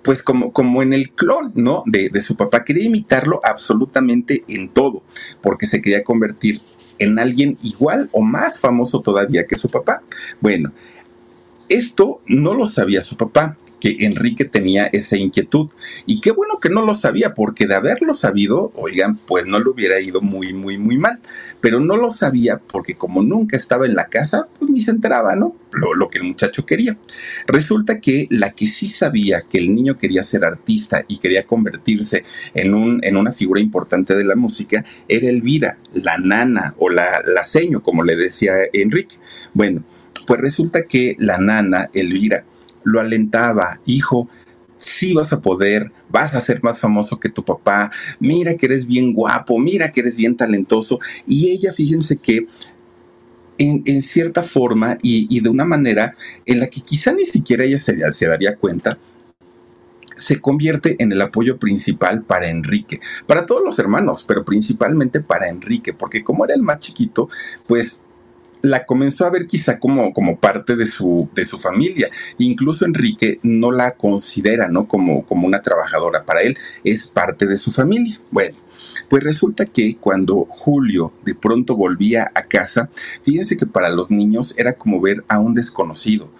pues 0.01 0.21
como, 0.21 0.53
como 0.53 0.83
en 0.83 0.93
el 0.93 1.11
clon, 1.11 1.51
¿no? 1.55 1.83
De, 1.87 2.09
de 2.09 2.21
su 2.21 2.35
papá. 2.35 2.63
Quería 2.63 2.85
imitarlo 2.85 3.41
absolutamente 3.43 4.43
en 4.47 4.69
todo, 4.69 5.01
porque 5.41 5.65
se 5.65 5.81
quería 5.81 6.03
convertir 6.03 6.61
en 6.99 7.17
alguien 7.17 7.57
igual 7.63 8.09
o 8.11 8.21
más 8.21 8.59
famoso 8.59 9.01
todavía 9.01 9.47
que 9.47 9.57
su 9.57 9.69
papá. 9.69 10.03
Bueno, 10.41 10.71
esto 11.69 12.21
no 12.27 12.53
lo 12.53 12.67
sabía 12.67 13.01
su 13.01 13.17
papá 13.17 13.57
que 13.85 14.05
Enrique 14.05 14.45
tenía 14.45 14.87
esa 14.87 15.15
inquietud. 15.15 15.69
Y 16.07 16.19
qué 16.19 16.31
bueno 16.31 16.59
que 16.59 16.69
no 16.69 16.83
lo 16.83 16.95
sabía, 16.95 17.35
porque 17.35 17.67
de 17.67 17.75
haberlo 17.75 18.15
sabido, 18.15 18.71
oigan, 18.75 19.17
pues 19.27 19.45
no 19.45 19.59
le 19.59 19.69
hubiera 19.69 19.99
ido 19.99 20.21
muy, 20.21 20.53
muy, 20.53 20.79
muy 20.79 20.97
mal. 20.97 21.19
Pero 21.61 21.79
no 21.79 21.95
lo 21.95 22.09
sabía 22.09 22.57
porque 22.57 22.95
como 22.95 23.21
nunca 23.21 23.55
estaba 23.55 23.85
en 23.85 23.93
la 23.93 24.05
casa, 24.05 24.47
pues 24.57 24.71
ni 24.71 24.81
se 24.81 24.89
enteraba, 24.89 25.35
¿no? 25.35 25.55
Lo, 25.71 25.93
lo 25.93 26.09
que 26.09 26.17
el 26.17 26.23
muchacho 26.23 26.65
quería. 26.65 26.97
Resulta 27.45 27.99
que 27.99 28.25
la 28.31 28.53
que 28.53 28.65
sí 28.65 28.87
sabía 28.87 29.43
que 29.47 29.59
el 29.59 29.75
niño 29.75 29.99
quería 29.99 30.23
ser 30.23 30.45
artista 30.45 31.05
y 31.07 31.17
quería 31.17 31.45
convertirse 31.45 32.23
en, 32.55 32.73
un, 32.73 33.03
en 33.03 33.17
una 33.17 33.33
figura 33.33 33.61
importante 33.61 34.15
de 34.15 34.23
la 34.23 34.35
música 34.35 34.83
era 35.07 35.29
Elvira, 35.29 35.77
la 35.93 36.17
nana 36.17 36.73
o 36.79 36.89
la, 36.89 37.21
la 37.23 37.43
seño, 37.43 37.83
como 37.83 38.03
le 38.03 38.15
decía 38.15 38.53
Enrique. 38.73 39.17
Bueno, 39.53 39.83
pues 40.25 40.39
resulta 40.39 40.83
que 40.83 41.15
la 41.19 41.37
nana, 41.37 41.91
Elvira, 41.93 42.45
lo 42.85 43.01
alentaba, 43.01 43.81
hijo, 43.85 44.29
sí 44.77 45.13
vas 45.13 45.33
a 45.33 45.41
poder, 45.41 45.91
vas 46.09 46.35
a 46.35 46.41
ser 46.41 46.63
más 46.63 46.79
famoso 46.79 47.19
que 47.19 47.29
tu 47.29 47.43
papá, 47.43 47.91
mira 48.19 48.55
que 48.55 48.67
eres 48.67 48.87
bien 48.87 49.13
guapo, 49.13 49.59
mira 49.59 49.91
que 49.91 50.01
eres 50.01 50.15
bien 50.15 50.37
talentoso. 50.37 50.99
Y 51.27 51.49
ella, 51.49 51.73
fíjense 51.73 52.17
que 52.17 52.47
en, 53.57 54.01
cierta 54.01 54.43
forma 54.43 54.97
y, 55.01 55.39
de 55.39 55.49
una 55.49 55.65
manera 55.65 56.13
en 56.45 56.59
la 56.59 56.67
que 56.67 56.81
quizá 56.81 57.11
ni 57.11 57.25
siquiera 57.25 57.63
ella 57.63 57.79
se, 57.79 58.11
se 58.11 58.27
daría 58.27 58.55
cuenta, 58.55 58.97
se 60.15 60.39
convierte 60.39 60.95
en 60.99 61.11
el 61.11 61.21
apoyo 61.21 61.57
principal 61.57 62.23
para 62.23 62.47
Enrique, 62.47 62.99
para 63.27 63.45
todos 63.45 63.61
los 63.63 63.79
hermanos, 63.79 64.23
pero 64.25 64.45
principalmente 64.45 65.19
para 65.19 65.49
Enrique, 65.49 65.93
porque 65.93 66.23
como 66.23 66.45
era 66.45 66.55
el 66.55 66.61
más 66.61 66.79
chiquito, 66.79 67.29
pues 67.67 68.04
la 68.65 68.85
comenzó 68.85 69.25
a 69.25 69.29
ver 69.29 69.47
quizá 69.47 69.79
como, 69.79 70.11
como 70.11 70.39
parte 70.39 70.75
de 70.75 70.85
su, 70.85 71.29
de 71.33 71.45
su 71.45 71.57
familia. 71.57 72.09
Incluso 72.37 72.85
Enrique 72.85 73.39
no 73.43 73.71
la 73.71 73.91
considera 73.91 74.67
¿no? 74.67 74.87
Como, 74.87 75.25
como 75.25 75.47
una 75.47 75.61
trabajadora. 75.61 76.25
Para 76.25 76.41
él 76.41 76.57
es 76.83 77.07
parte 77.07 77.45
de 77.45 77.57
su 77.57 77.71
familia. 77.71 78.19
Bueno, 78.31 78.57
pues 79.09 79.23
resulta 79.23 79.65
que 79.65 79.97
cuando 79.97 80.45
Julio 80.49 81.13
de 81.25 81.35
pronto 81.35 81.75
volvía 81.75 82.31
a 82.33 82.43
casa, 82.43 82.89
fíjense 83.23 83.57
que 83.57 83.65
para 83.65 83.89
los 83.89 84.11
niños 84.11 84.55
era 84.57 84.73
como 84.73 85.01
ver 85.01 85.23
a 85.27 85.39
un 85.39 85.53
desconocido, 85.53 86.31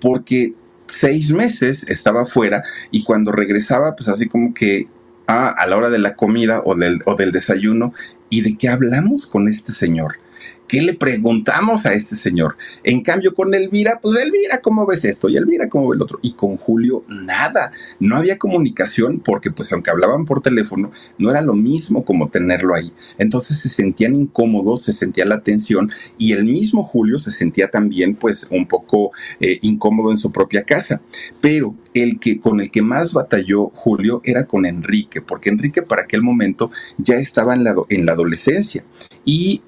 porque 0.00 0.54
seis 0.86 1.32
meses 1.32 1.88
estaba 1.88 2.26
fuera 2.26 2.62
y 2.90 3.04
cuando 3.04 3.32
regresaba, 3.32 3.96
pues 3.96 4.08
así 4.08 4.28
como 4.28 4.54
que 4.54 4.88
ah, 5.26 5.54
a 5.56 5.66
la 5.66 5.76
hora 5.76 5.90
de 5.90 5.98
la 5.98 6.14
comida 6.14 6.62
o 6.64 6.74
del, 6.74 7.00
o 7.06 7.14
del 7.14 7.32
desayuno, 7.32 7.92
¿y 8.30 8.42
de 8.42 8.56
qué 8.56 8.68
hablamos 8.68 9.26
con 9.26 9.48
este 9.48 9.72
señor? 9.72 10.18
¿Qué 10.66 10.80
le 10.80 10.94
preguntamos 10.94 11.84
a 11.84 11.92
este 11.92 12.16
señor? 12.16 12.56
En 12.84 13.02
cambio, 13.02 13.34
con 13.34 13.52
Elvira, 13.52 13.98
pues 14.00 14.16
Elvira, 14.16 14.60
¿cómo 14.62 14.86
ves 14.86 15.04
esto? 15.04 15.28
Y 15.28 15.36
Elvira, 15.36 15.68
¿cómo 15.68 15.88
ve 15.88 15.96
el 15.96 16.02
otro? 16.02 16.18
Y 16.22 16.32
con 16.32 16.56
Julio, 16.56 17.04
nada. 17.08 17.70
No 18.00 18.16
había 18.16 18.38
comunicación 18.38 19.20
porque, 19.20 19.50
pues, 19.50 19.72
aunque 19.72 19.90
hablaban 19.90 20.24
por 20.24 20.40
teléfono, 20.40 20.90
no 21.18 21.30
era 21.30 21.42
lo 21.42 21.54
mismo 21.54 22.04
como 22.04 22.30
tenerlo 22.30 22.74
ahí. 22.74 22.92
Entonces 23.18 23.58
se 23.58 23.68
sentían 23.68 24.16
incómodos, 24.16 24.82
se 24.82 24.92
sentía 24.92 25.26
la 25.26 25.42
tensión 25.42 25.90
y 26.16 26.32
el 26.32 26.44
mismo 26.44 26.82
Julio 26.82 27.18
se 27.18 27.30
sentía 27.30 27.70
también, 27.70 28.14
pues, 28.14 28.48
un 28.50 28.66
poco 28.66 29.12
eh, 29.40 29.58
incómodo 29.60 30.10
en 30.12 30.18
su 30.18 30.32
propia 30.32 30.64
casa. 30.64 31.02
Pero 31.42 31.74
el 31.92 32.18
que 32.18 32.40
con 32.40 32.60
el 32.60 32.70
que 32.70 32.82
más 32.82 33.12
batalló 33.12 33.68
Julio 33.68 34.22
era 34.24 34.46
con 34.46 34.64
Enrique, 34.64 35.20
porque 35.20 35.50
Enrique 35.50 35.82
para 35.82 36.02
aquel 36.02 36.22
momento 36.22 36.70
ya 36.96 37.16
estaba 37.16 37.54
en 37.54 37.64
la, 37.64 37.74
en 37.90 38.06
la 38.06 38.12
adolescencia 38.12 38.84
y 39.24 39.62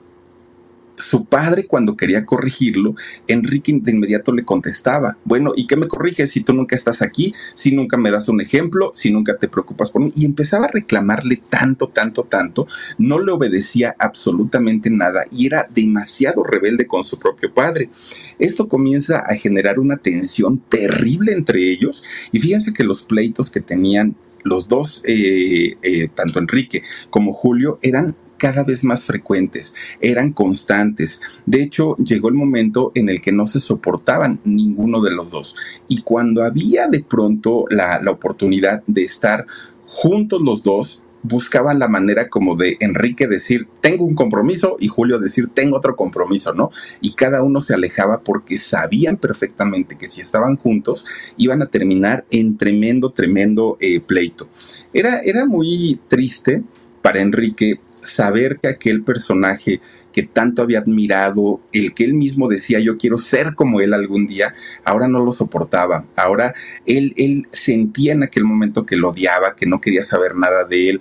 su 0.96 1.26
padre 1.26 1.66
cuando 1.66 1.96
quería 1.96 2.24
corregirlo, 2.24 2.94
Enrique 3.28 3.78
de 3.80 3.92
inmediato 3.92 4.32
le 4.32 4.44
contestaba, 4.44 5.18
bueno, 5.24 5.52
¿y 5.56 5.66
qué 5.66 5.76
me 5.76 5.88
corriges 5.88 6.30
si 6.30 6.40
tú 6.40 6.54
nunca 6.54 6.74
estás 6.74 7.02
aquí, 7.02 7.32
si 7.54 7.74
nunca 7.74 7.96
me 7.96 8.11
das 8.11 8.28
un 8.28 8.40
ejemplo, 8.40 8.92
si 8.94 9.11
nunca 9.11 9.37
te 9.37 9.48
preocupas 9.48 9.90
por 9.90 10.02
mí? 10.02 10.12
Y 10.14 10.24
empezaba 10.24 10.66
a 10.66 10.70
reclamarle 10.70 11.40
tanto, 11.48 11.88
tanto, 11.88 12.24
tanto, 12.24 12.66
no 12.98 13.18
le 13.18 13.32
obedecía 13.32 13.94
absolutamente 13.98 14.90
nada 14.90 15.24
y 15.30 15.46
era 15.46 15.68
demasiado 15.74 16.42
rebelde 16.42 16.87
con 16.87 17.04
su 17.04 17.18
propio 17.18 17.52
padre. 17.52 17.90
Esto 18.38 18.68
comienza 18.68 19.20
a 19.20 19.35
generar 19.35 19.78
una 19.78 19.96
tensión 19.98 20.59
terrible 20.59 21.32
entre 21.32 21.70
ellos 21.70 22.04
y 22.32 22.40
fíjense 22.40 22.72
que 22.72 22.85
los 22.85 23.02
pleitos 23.02 23.50
que 23.50 23.61
tenían 23.61 24.16
los 24.44 24.68
dos, 24.68 25.02
eh, 25.06 25.76
eh, 25.82 26.09
tanto 26.14 26.38
Enrique 26.38 26.82
como 27.11 27.32
Julio, 27.32 27.78
eran 27.82 28.16
cada 28.37 28.64
vez 28.64 28.85
más 28.85 29.07
frecuentes, 29.07 29.75
eran 30.01 30.33
constantes. 30.33 31.40
De 31.46 31.62
hecho, 31.62 31.96
llegó 31.96 32.29
el 32.29 32.35
momento 32.35 32.92
en 32.94 33.09
el 33.09 33.20
que 33.20 33.33
no 33.33 33.46
se 33.46 33.61
soportaban 33.61 34.40
ninguno 34.44 35.01
de 35.01 35.11
los 35.11 35.31
dos. 35.31 35.57
Y 35.88 36.03
cuando 36.03 36.44
había 36.44 36.87
de 36.88 37.03
pronto 37.03 37.64
la, 37.70 38.01
oportunidad 38.07 38.83
de 38.87 39.03
estar 39.03 39.46
juntos 39.85 40.40
los 40.40 40.62
dos, 40.62 41.03
buscaban 41.22 41.81
la 41.81 41.88
manera 41.88 42.29
como 42.29 42.55
de 42.55 42.77
Enrique 42.81 43.27
decir, 43.27 43.66
tengo 43.81 44.05
un 44.05 44.14
compromiso 44.14 44.77
y 44.79 44.87
Julio 44.87 45.18
decir, 45.18 45.49
tengo 45.53 45.77
otro 45.77 45.96
compromiso, 45.96 46.55
¿no? 46.55 46.70
Y 47.01 47.14
cada 47.14 47.42
uno 47.42 47.61
se 47.61 47.75
alejaba 47.75 48.20
porque 48.20 48.59
sabían 48.59 49.16
perfectamente 49.16 49.99
que 49.99 50.07
si 50.07 50.20
estaban 50.20 50.57
juntos 50.57 51.05
iban 51.37 51.62
a 51.62 51.66
terminar 51.66 52.25
en 52.31 52.57
tremendo, 52.57 53.11
tremendo 53.11 53.77
eh, 53.81 53.99
pleito. 54.01 54.49
Era, 54.92 55.20
era 55.20 55.46
muy 55.46 55.99
triste 56.09 56.62
para 57.03 57.20
Enrique 57.20 57.81
saber 58.06 58.58
que 58.60 58.68
aquel 58.68 59.02
personaje 59.02 59.80
que 60.12 60.22
tanto 60.22 60.62
había 60.62 60.78
admirado, 60.78 61.60
el 61.72 61.92
que 61.92 62.04
él 62.04 62.14
mismo 62.14 62.48
decía 62.48 62.80
yo 62.80 62.96
quiero 62.96 63.18
ser 63.18 63.54
como 63.54 63.82
él 63.82 63.92
algún 63.92 64.26
día, 64.26 64.54
ahora 64.82 65.08
no 65.08 65.22
lo 65.22 65.30
soportaba. 65.30 66.06
Ahora 66.16 66.54
él, 66.86 67.12
él 67.18 67.46
sentía 67.50 68.12
en 68.12 68.22
aquel 68.22 68.44
momento 68.44 68.86
que 68.86 68.96
lo 68.96 69.10
odiaba, 69.10 69.54
que 69.56 69.66
no 69.66 69.80
quería 69.80 70.04
saber 70.04 70.34
nada 70.34 70.64
de 70.64 70.88
él, 70.88 71.00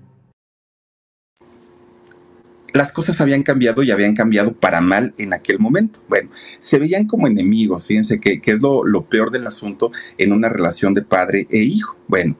Las 2.73 2.91
cosas 2.91 3.19
habían 3.21 3.43
cambiado 3.43 3.83
y 3.83 3.91
habían 3.91 4.15
cambiado 4.15 4.53
para 4.53 4.81
mal 4.81 5.13
en 5.17 5.33
aquel 5.33 5.59
momento. 5.59 6.01
Bueno, 6.07 6.29
se 6.59 6.79
veían 6.79 7.07
como 7.07 7.27
enemigos, 7.27 7.87
fíjense 7.87 8.19
que, 8.19 8.39
es 8.43 8.61
lo, 8.61 8.83
lo, 8.85 9.05
peor 9.05 9.31
del 9.31 9.47
asunto 9.47 9.91
en 10.17 10.31
una 10.31 10.49
relación 10.49 10.93
de 10.93 11.01
padre 11.01 11.47
e 11.49 11.59
hijo. 11.59 11.97
Bueno, 12.07 12.35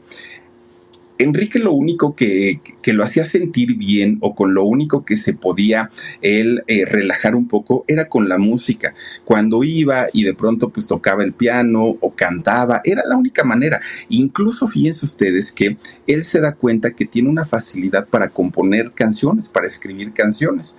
Enrique 1.24 1.60
lo 1.60 1.74
único 1.74 2.16
que, 2.16 2.60
lo 2.86 3.04
hacía 3.04 3.24
sentir 3.24 3.76
bien 3.76 4.18
o 4.22 4.36
con 4.36 4.54
lo 4.54 4.66
único 4.66 5.06
que 5.06 5.16
se 5.16 5.34
podía 5.34 5.90
él 6.22 6.64
eh, 6.68 6.86
relajar 6.86 7.36
un 7.36 7.48
poco 7.48 7.86
era 7.88 8.08
con 8.08 8.28
la 8.28 8.38
música. 8.38 8.94
Cuando 9.26 9.64
iba 9.64 10.08
y 10.14 10.24
de 10.24 10.34
pronto 10.34 10.70
pues 10.70 10.88
tocaba 10.88 11.24
el 11.24 11.34
piano 11.34 11.98
o 12.00 12.16
cantaba, 12.16 12.82
era 12.84 13.04
la 13.08 13.18
única 13.18 13.44
manera. 13.44 13.80
Incluso 14.10 14.68
fíjense 14.68 15.06
ustedes 15.06 15.52
que 15.52 15.78
él 16.08 16.24
se 16.24 16.42
da 16.42 16.54
cuenta 16.54 16.92
que 16.92 17.06
tiene 17.06 17.30
una 17.30 17.46
facilidad 17.46 18.08
para 18.08 18.30
componer 18.30 18.92
canciones, 18.92 19.50
para 19.50 19.68
escribir 19.68 20.14
canciones 20.14 20.78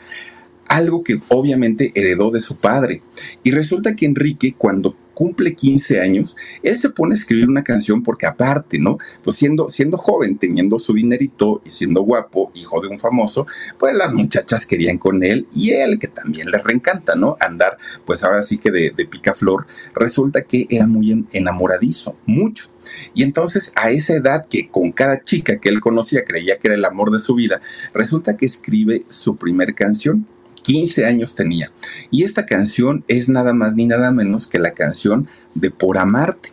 algo 0.68 1.04
que 1.04 1.20
obviamente 1.28 1.92
heredó 1.94 2.30
de 2.30 2.40
su 2.40 2.56
padre. 2.56 3.02
Y 3.42 3.50
resulta 3.50 3.94
que 3.94 4.06
Enrique, 4.06 4.54
cuando 4.56 4.96
cumple 5.22 5.54
15 5.54 6.00
años, 6.00 6.36
él 6.64 6.76
se 6.76 6.90
pone 6.90 7.14
a 7.14 7.16
escribir 7.16 7.48
una 7.48 7.62
canción 7.62 8.02
porque 8.02 8.26
aparte, 8.26 8.80
¿no? 8.80 8.98
Pues 9.22 9.36
siendo, 9.36 9.68
siendo 9.68 9.96
joven, 9.96 10.36
teniendo 10.36 10.80
su 10.80 10.94
dinerito 10.94 11.62
y 11.64 11.70
siendo 11.70 12.02
guapo, 12.02 12.50
hijo 12.54 12.80
de 12.80 12.88
un 12.88 12.98
famoso, 12.98 13.46
pues 13.78 13.94
las 13.94 14.12
muchachas 14.12 14.66
querían 14.66 14.98
con 14.98 15.22
él 15.22 15.46
y 15.54 15.70
él, 15.70 16.00
que 16.00 16.08
también 16.08 16.50
le 16.50 16.58
reencanta, 16.58 17.14
¿no? 17.14 17.36
Andar, 17.38 17.78
pues 18.04 18.24
ahora 18.24 18.42
sí 18.42 18.58
que 18.58 18.72
de, 18.72 18.90
de 18.90 19.06
picaflor, 19.06 19.68
resulta 19.94 20.42
que 20.42 20.66
era 20.68 20.88
muy 20.88 21.24
enamoradizo, 21.30 22.16
mucho. 22.26 22.72
Y 23.14 23.22
entonces 23.22 23.72
a 23.76 23.92
esa 23.92 24.16
edad 24.16 24.46
que 24.50 24.68
con 24.68 24.90
cada 24.90 25.22
chica 25.22 25.58
que 25.58 25.68
él 25.68 25.80
conocía 25.80 26.24
creía 26.24 26.58
que 26.58 26.66
era 26.66 26.74
el 26.74 26.84
amor 26.84 27.12
de 27.12 27.20
su 27.20 27.36
vida, 27.36 27.60
resulta 27.94 28.36
que 28.36 28.46
escribe 28.46 29.04
su 29.08 29.36
primer 29.36 29.76
canción 29.76 30.26
15 30.62 31.04
años 31.04 31.34
tenía. 31.34 31.72
Y 32.10 32.24
esta 32.24 32.46
canción 32.46 33.04
es 33.08 33.28
nada 33.28 33.52
más 33.52 33.74
ni 33.74 33.86
nada 33.86 34.12
menos 34.12 34.46
que 34.46 34.58
la 34.58 34.72
canción 34.72 35.28
de 35.54 35.70
Por 35.70 35.98
Amarte. 35.98 36.52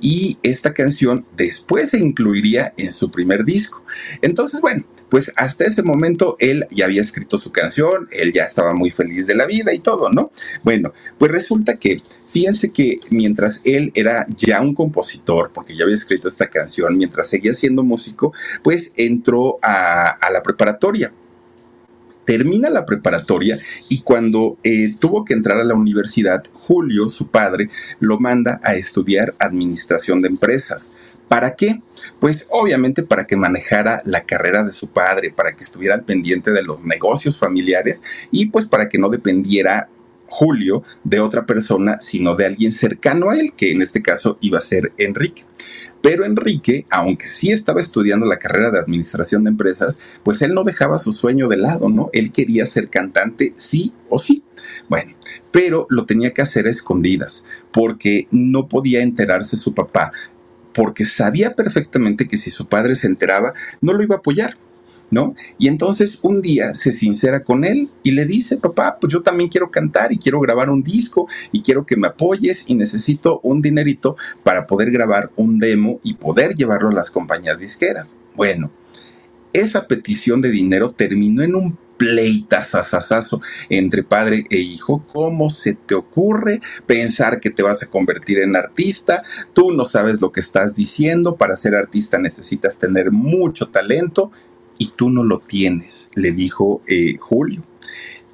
Y 0.00 0.38
esta 0.42 0.74
canción 0.74 1.26
después 1.36 1.90
se 1.90 1.98
incluiría 1.98 2.72
en 2.76 2.92
su 2.92 3.10
primer 3.10 3.44
disco. 3.44 3.82
Entonces, 4.22 4.60
bueno, 4.60 4.84
pues 5.08 5.32
hasta 5.36 5.64
ese 5.64 5.82
momento 5.82 6.36
él 6.38 6.66
ya 6.70 6.84
había 6.84 7.00
escrito 7.00 7.36
su 7.38 7.50
canción, 7.50 8.08
él 8.12 8.32
ya 8.32 8.44
estaba 8.44 8.74
muy 8.74 8.90
feliz 8.90 9.26
de 9.26 9.34
la 9.34 9.46
vida 9.46 9.74
y 9.74 9.80
todo, 9.80 10.10
¿no? 10.10 10.30
Bueno, 10.62 10.92
pues 11.18 11.32
resulta 11.32 11.78
que, 11.78 12.00
fíjense 12.28 12.70
que 12.70 13.00
mientras 13.10 13.62
él 13.64 13.90
era 13.94 14.26
ya 14.36 14.60
un 14.60 14.74
compositor, 14.74 15.50
porque 15.52 15.74
ya 15.74 15.82
había 15.84 15.96
escrito 15.96 16.28
esta 16.28 16.48
canción, 16.48 16.96
mientras 16.96 17.28
seguía 17.28 17.54
siendo 17.54 17.82
músico, 17.82 18.32
pues 18.62 18.92
entró 18.96 19.58
a, 19.62 20.10
a 20.10 20.30
la 20.30 20.42
preparatoria 20.42 21.12
termina 22.28 22.68
la 22.68 22.84
preparatoria 22.84 23.58
y 23.88 24.02
cuando 24.02 24.58
eh, 24.62 24.94
tuvo 25.00 25.24
que 25.24 25.32
entrar 25.32 25.58
a 25.60 25.64
la 25.64 25.74
universidad, 25.74 26.44
Julio, 26.52 27.08
su 27.08 27.28
padre, 27.28 27.70
lo 28.00 28.20
manda 28.20 28.60
a 28.62 28.74
estudiar 28.74 29.34
administración 29.38 30.20
de 30.20 30.28
empresas. 30.28 30.94
¿Para 31.26 31.54
qué? 31.54 31.80
Pues 32.20 32.48
obviamente 32.50 33.02
para 33.02 33.26
que 33.26 33.36
manejara 33.36 34.02
la 34.04 34.24
carrera 34.24 34.62
de 34.62 34.72
su 34.72 34.88
padre, 34.88 35.32
para 35.34 35.52
que 35.52 35.62
estuviera 35.64 35.94
al 35.94 36.04
pendiente 36.04 36.52
de 36.52 36.62
los 36.62 36.84
negocios 36.84 37.38
familiares 37.38 38.02
y 38.30 38.50
pues 38.50 38.66
para 38.66 38.90
que 38.90 38.98
no 38.98 39.08
dependiera 39.08 39.88
Julio 40.26 40.82
de 41.04 41.20
otra 41.20 41.46
persona, 41.46 41.98
sino 42.02 42.34
de 42.34 42.44
alguien 42.44 42.72
cercano 42.72 43.30
a 43.30 43.38
él, 43.38 43.54
que 43.56 43.72
en 43.72 43.80
este 43.80 44.02
caso 44.02 44.36
iba 44.42 44.58
a 44.58 44.60
ser 44.60 44.92
Enrique. 44.98 45.46
Pero 46.02 46.24
Enrique, 46.24 46.86
aunque 46.90 47.26
sí 47.26 47.50
estaba 47.50 47.80
estudiando 47.80 48.26
la 48.26 48.38
carrera 48.38 48.70
de 48.70 48.78
administración 48.78 49.44
de 49.44 49.50
empresas, 49.50 49.98
pues 50.22 50.42
él 50.42 50.54
no 50.54 50.64
dejaba 50.64 50.98
su 50.98 51.12
sueño 51.12 51.48
de 51.48 51.56
lado, 51.56 51.88
¿no? 51.88 52.10
Él 52.12 52.32
quería 52.32 52.66
ser 52.66 52.88
cantante 52.88 53.52
sí 53.56 53.92
o 54.08 54.18
sí. 54.18 54.44
Bueno, 54.88 55.14
pero 55.50 55.86
lo 55.90 56.06
tenía 56.06 56.32
que 56.32 56.42
hacer 56.42 56.66
a 56.66 56.70
escondidas, 56.70 57.46
porque 57.72 58.28
no 58.30 58.68
podía 58.68 59.02
enterarse 59.02 59.56
su 59.56 59.74
papá 59.74 60.12
porque 60.78 61.04
sabía 61.04 61.56
perfectamente 61.56 62.28
que 62.28 62.36
si 62.36 62.52
su 62.52 62.68
padre 62.68 62.94
se 62.94 63.08
enteraba, 63.08 63.52
no 63.80 63.94
lo 63.94 64.04
iba 64.04 64.14
a 64.14 64.18
apoyar. 64.18 64.56
¿No? 65.10 65.34
Y 65.56 65.68
entonces 65.68 66.18
un 66.22 66.42
día 66.42 66.74
se 66.74 66.92
sincera 66.92 67.42
con 67.42 67.64
él 67.64 67.88
y 68.02 68.10
le 68.10 68.26
dice, 68.26 68.58
papá, 68.58 68.98
pues 69.00 69.10
yo 69.10 69.22
también 69.22 69.48
quiero 69.48 69.70
cantar 69.70 70.12
y 70.12 70.18
quiero 70.18 70.38
grabar 70.38 70.68
un 70.68 70.82
disco 70.82 71.26
y 71.50 71.62
quiero 71.62 71.86
que 71.86 71.96
me 71.96 72.08
apoyes 72.08 72.68
y 72.68 72.74
necesito 72.74 73.40
un 73.42 73.62
dinerito 73.62 74.16
para 74.42 74.66
poder 74.66 74.90
grabar 74.90 75.30
un 75.36 75.58
demo 75.58 75.98
y 76.02 76.14
poder 76.14 76.54
llevarlo 76.54 76.90
a 76.90 76.92
las 76.92 77.10
compañías 77.10 77.58
disqueras. 77.58 78.14
Bueno, 78.36 78.70
esa 79.54 79.86
petición 79.86 80.42
de 80.42 80.50
dinero 80.50 80.92
terminó 80.92 81.42
en 81.42 81.54
un 81.54 81.78
pleitazazazazo 81.98 83.42
entre 83.68 84.02
padre 84.02 84.44
e 84.50 84.58
hijo. 84.58 85.04
¿Cómo 85.12 85.50
se 85.50 85.74
te 85.74 85.94
ocurre 85.94 86.60
pensar 86.86 87.40
que 87.40 87.50
te 87.50 87.62
vas 87.62 87.82
a 87.82 87.90
convertir 87.90 88.38
en 88.38 88.56
artista? 88.56 89.22
Tú 89.52 89.72
no 89.72 89.84
sabes 89.84 90.22
lo 90.22 90.32
que 90.32 90.40
estás 90.40 90.74
diciendo. 90.74 91.36
Para 91.36 91.56
ser 91.56 91.74
artista 91.74 92.18
necesitas 92.18 92.78
tener 92.78 93.10
mucho 93.10 93.68
talento 93.68 94.30
y 94.78 94.92
tú 94.96 95.10
no 95.10 95.24
lo 95.24 95.40
tienes, 95.40 96.10
le 96.14 96.32
dijo 96.32 96.82
eh, 96.86 97.16
Julio. 97.18 97.64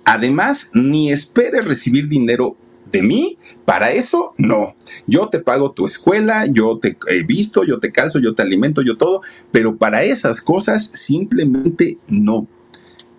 Además, 0.05 0.71
ni 0.75 1.11
esperes 1.11 1.65
recibir 1.65 2.09
dinero 2.09 2.57
de 2.93 3.03
mí, 3.03 3.39
para 3.65 3.93
eso 3.93 4.35
no. 4.39 4.77
Yo 5.07 5.29
te 5.29 5.41
pago 5.41 5.73
tu 5.73 5.87
escuela, 5.87 6.47
yo 6.47 6.79
te 6.79 6.97
he 7.09 7.23
visto, 7.23 7.65
yo 7.65 7.81
te 7.81 7.91
calzo, 7.91 8.21
yo 8.21 8.35
te 8.35 8.43
alimento, 8.43 8.83
yo 8.83 8.97
todo, 8.97 9.23
pero 9.51 9.77
para 9.77 10.05
esas 10.05 10.41
cosas 10.41 10.91
simplemente 10.93 11.99
no. 12.07 12.47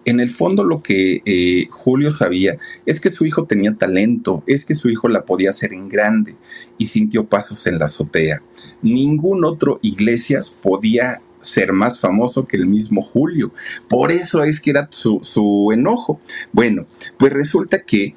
En 0.06 0.20
el 0.20 0.30
fondo 0.30 0.64
lo 0.64 0.84
que 0.84 1.24
eh, 1.26 1.68
Julio 1.72 2.12
sabía 2.12 2.58
es 2.86 3.02
que 3.02 3.10
su 3.10 3.26
hijo 3.26 3.46
tenía 3.46 3.76
talento, 3.76 4.44
es 4.46 4.64
que 4.64 4.76
su 4.76 4.90
hijo 4.90 5.10
la 5.10 5.26
podía 5.26 5.50
hacer 5.50 5.74
en 5.74 5.90
grande 5.90 6.36
y 6.78 6.86
sintió 6.86 7.26
pasos 7.26 7.66
en 7.66 7.80
la 7.80 7.86
azotea. 7.86 8.44
Ningún 8.84 9.44
otro 9.44 9.80
Iglesias 9.82 10.58
podía 10.62 11.22
ser 11.46 11.74
más 11.74 12.00
famoso 12.00 12.48
que 12.48 12.58
el 12.58 12.66
mismo 12.66 13.02
Julio. 13.02 13.54
Por 13.88 14.12
eso 14.12 14.44
es 14.44 14.60
que 14.60 14.72
era 14.72 14.90
su, 14.92 15.72
enojo. 15.74 16.20
Bueno, 16.52 16.88
pues 17.18 17.32
resulta 17.32 17.84
que 17.84 18.16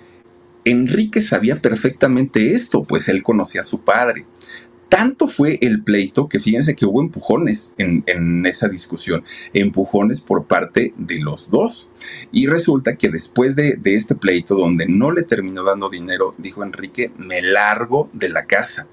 Enrique 0.65 1.21
sabía 1.21 1.61
perfectamente 1.63 2.53
esto, 2.53 2.85
pues 2.85 3.09
él 3.09 3.23
conocía 3.23 3.61
a 3.63 3.65
su 3.65 3.81
padre. 3.81 4.27
Tanto 4.89 5.29
fue 5.29 5.59
el 5.61 5.85
pleito 5.85 6.31
que 6.31 6.41
fíjense 6.41 6.75
que 6.75 6.87
hubo 6.87 7.03
empujones 7.03 7.75
en, 7.77 8.47
esa 8.47 8.69
discusión, 8.69 9.23
empujones 9.53 10.23
por 10.23 10.47
parte 10.47 10.95
de 10.97 11.19
los 11.19 11.51
dos. 11.51 11.91
Y 12.33 12.47
resulta 12.47 12.97
que 12.97 13.11
después 13.11 13.55
de, 13.55 13.77
de 13.77 13.95
este 13.95 14.15
pleito, 14.15 14.55
donde 14.57 14.87
no 14.87 15.13
le 15.13 15.25
terminó 15.25 15.63
dando 15.63 15.91
dinero, 15.91 16.35
dijo 16.39 16.65
Enrique, 16.65 17.13
me 17.19 17.43
largo 17.43 18.09
de 18.15 18.31
la 18.31 18.47
casa 18.47 18.89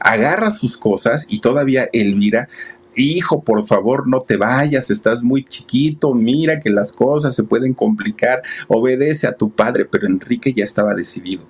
agarra 0.00 0.50
sus 0.50 0.76
cosas 0.76 1.26
y 1.28 1.40
todavía 1.40 1.88
Elvira 1.92 2.48
hijo, 2.96 3.42
por 3.42 3.66
favor, 3.66 4.08
no 4.08 4.18
te 4.18 4.36
vayas, 4.36 4.90
estás 4.90 5.22
muy 5.22 5.44
chiquito, 5.44 6.14
mira 6.14 6.60
que 6.60 6.70
las 6.70 6.92
cosas 6.92 7.34
se 7.34 7.44
pueden 7.44 7.74
complicar, 7.74 8.42
obedece 8.68 9.26
a 9.26 9.32
tu 9.32 9.50
padre, 9.50 9.84
pero 9.84 10.06
Enrique 10.06 10.52
ya 10.52 10.64
estaba 10.64 10.94
decidido. 10.94 11.46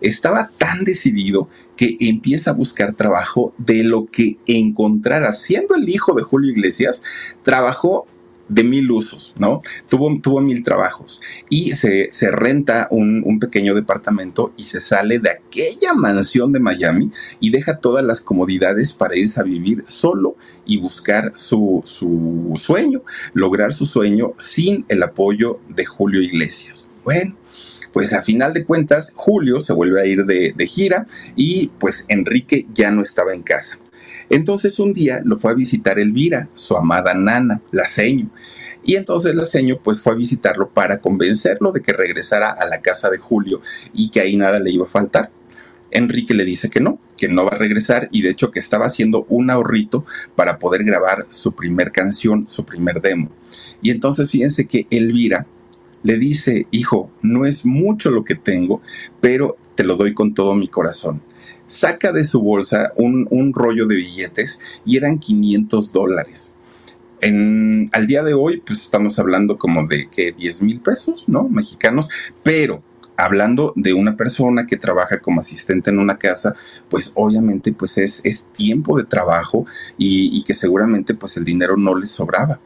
Estaba 0.00 0.50
tan 0.58 0.84
decidido 0.84 1.48
que 1.76 1.96
empieza 2.00 2.50
a 2.50 2.54
buscar 2.54 2.94
trabajo 2.94 3.54
de 3.58 3.84
lo 3.84 4.06
que 4.06 4.38
encontrara. 4.46 5.32
Siendo 5.32 5.74
el 5.74 5.88
hijo 5.88 6.14
de 6.14 6.22
Julio 6.22 6.52
Iglesias, 6.52 7.02
trabajó 7.42 8.06
de 8.50 8.64
mil 8.64 8.90
usos, 8.90 9.34
¿no? 9.38 9.62
Tuvo, 9.88 10.20
tuvo 10.20 10.40
mil 10.40 10.62
trabajos 10.62 11.22
y 11.48 11.72
se, 11.72 12.10
se 12.10 12.30
renta 12.30 12.88
un, 12.90 13.22
un, 13.24 13.38
pequeño 13.38 13.74
departamento 13.74 14.52
y 14.56 14.64
se 14.64 14.80
sale 14.80 15.20
de 15.20 15.30
aquella 15.30 15.94
mansión 15.94 16.52
de 16.52 16.60
Miami 16.60 17.10
y 17.38 17.50
deja 17.50 17.78
todas 17.78 18.04
las 18.04 18.20
comodidades 18.20 18.92
para 18.92 19.16
irse 19.16 19.40
a 19.40 19.44
vivir 19.44 19.84
solo 19.86 20.36
y 20.66 20.78
buscar 20.78 21.32
su, 21.34 21.80
su 21.84 22.52
sueño, 22.56 23.02
lograr 23.32 23.72
su 23.72 23.86
sueño 23.86 24.32
sin 24.36 24.84
el 24.88 25.02
apoyo 25.02 25.60
de 25.68 25.84
Julio 25.84 26.20
Iglesias. 26.20 26.92
Bueno, 27.04 27.36
pues 27.92 28.12
a 28.12 28.22
final 28.22 28.52
de 28.52 28.64
cuentas, 28.64 29.12
Julio 29.16 29.60
se 29.60 29.72
vuelve 29.72 30.00
a 30.00 30.06
ir 30.06 30.24
de, 30.24 30.52
de, 30.56 30.66
gira 30.66 31.06
y 31.36 31.68
pues 31.78 32.04
Enrique 32.08 32.66
ya 32.74 32.90
no 32.90 33.02
estaba 33.02 33.32
en 33.32 33.42
casa. 33.42 33.78
Entonces 34.30 34.78
un 34.78 34.94
día 34.94 35.20
lo 35.24 35.36
fue 35.36 35.50
a 35.50 35.54
visitar 35.54 35.98
Elvira, 35.98 36.48
su 36.54 36.76
amada 36.76 37.14
nana, 37.14 37.60
la 37.72 37.86
seño. 37.86 38.30
Y 38.84 38.94
entonces 38.94 39.34
la 39.34 39.44
seño 39.44 39.80
pues 39.82 40.00
fue 40.00 40.12
a 40.12 40.16
visitarlo 40.16 40.70
para 40.70 41.00
convencerlo 41.00 41.72
de 41.72 41.82
que 41.82 41.92
regresara 41.92 42.50
a 42.50 42.64
la 42.66 42.80
casa 42.80 43.10
de 43.10 43.18
Julio 43.18 43.60
y 43.92 44.10
que 44.10 44.20
ahí 44.20 44.36
nada 44.36 44.60
le 44.60 44.70
iba 44.70 44.86
a 44.86 44.88
faltar. 44.88 45.32
Enrique 45.90 46.32
le 46.32 46.44
dice 46.44 46.70
que 46.70 46.78
no, 46.78 47.00
que 47.18 47.28
no 47.28 47.44
va 47.44 47.50
a 47.50 47.58
regresar 47.58 48.08
y 48.12 48.22
de 48.22 48.30
hecho 48.30 48.52
que 48.52 48.60
estaba 48.60 48.86
haciendo 48.86 49.26
un 49.28 49.50
ahorrito 49.50 50.06
para 50.36 50.60
poder 50.60 50.84
grabar 50.84 51.26
su 51.30 51.52
primer 51.52 51.90
canción, 51.90 52.48
su 52.48 52.64
primer 52.64 53.02
demo. 53.02 53.30
Y 53.82 53.90
entonces 53.90 54.30
fíjense 54.30 54.66
que 54.66 54.86
Elvira 54.90 55.48
le 56.04 56.16
dice, 56.16 56.68
hijo, 56.70 57.10
no 57.22 57.44
es 57.46 57.66
mucho 57.66 58.12
lo 58.12 58.24
que 58.24 58.36
tengo, 58.36 58.80
pero 59.20 59.56
te 59.74 59.82
lo 59.82 59.96
doy 59.96 60.14
con 60.14 60.32
todo 60.34 60.54
mi 60.54 60.68
corazón 60.68 61.20
saca 61.70 62.10
de 62.12 62.24
su 62.24 62.42
bolsa 62.42 62.92
un, 62.96 63.52
rollo 63.54 63.86
de 63.86 63.94
billetes 63.94 64.60
y 64.84 64.96
eran 64.96 65.18
500 65.18 65.92
dólares. 65.92 66.52
En, 67.20 67.88
al 67.92 68.06
día 68.06 68.24
de 68.24 68.34
hoy, 68.34 68.60
pues 68.66 68.80
estamos 68.80 69.18
hablando 69.18 69.56
como 69.56 69.86
de 69.86 70.08
que 70.08 70.32
10 70.32 70.62
mil 70.62 70.80
pesos, 70.80 71.28
¿no? 71.28 71.48
Mexicanos, 71.48 72.08
pero 72.42 72.82
hablando 73.16 73.72
de 73.76 73.92
una 73.92 74.16
persona 74.16 74.66
que 74.66 74.78
trabaja 74.78 75.20
como 75.20 75.40
asistente 75.40 75.90
en 75.90 75.98
una 75.98 76.18
casa, 76.18 76.54
pues 76.88 77.12
obviamente 77.14 77.72
pues 77.72 77.98
es, 77.98 78.24
es 78.24 78.46
tiempo 78.46 78.96
de 78.96 79.04
trabajo 79.04 79.66
y, 79.96 80.36
y, 80.36 80.42
que 80.42 80.54
seguramente 80.54 81.14
pues 81.14 81.36
el 81.36 81.44
dinero 81.44 81.76
no 81.76 81.94
le 81.94 82.06
sobraba. 82.06 82.58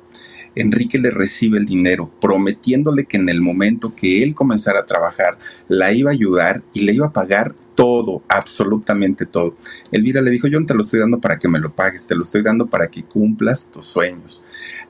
Enrique 0.56 0.98
le 0.98 1.10
recibe 1.10 1.58
el 1.58 1.66
dinero, 1.66 2.10
prometiéndole 2.20 3.04
que 3.04 3.16
en 3.16 3.28
el 3.28 3.40
momento 3.40 3.94
que 3.94 4.22
él 4.22 4.34
comenzara 4.34 4.80
a 4.80 4.86
trabajar, 4.86 5.38
la 5.68 5.92
iba 5.92 6.10
a 6.10 6.14
ayudar 6.14 6.62
y 6.72 6.82
le 6.82 6.92
iba 6.92 7.06
a 7.06 7.12
pagar 7.12 7.54
todo, 7.74 8.22
absolutamente 8.28 9.26
todo. 9.26 9.56
Elvira 9.90 10.20
le 10.20 10.30
dijo, 10.30 10.46
yo 10.46 10.60
no 10.60 10.66
te 10.66 10.74
lo 10.74 10.82
estoy 10.82 11.00
dando 11.00 11.20
para 11.20 11.38
que 11.38 11.48
me 11.48 11.58
lo 11.58 11.74
pagues, 11.74 12.06
te 12.06 12.14
lo 12.14 12.22
estoy 12.22 12.42
dando 12.42 12.66
para 12.66 12.86
que 12.86 13.02
cumplas 13.02 13.68
tus 13.70 13.84
sueños. 13.84 14.44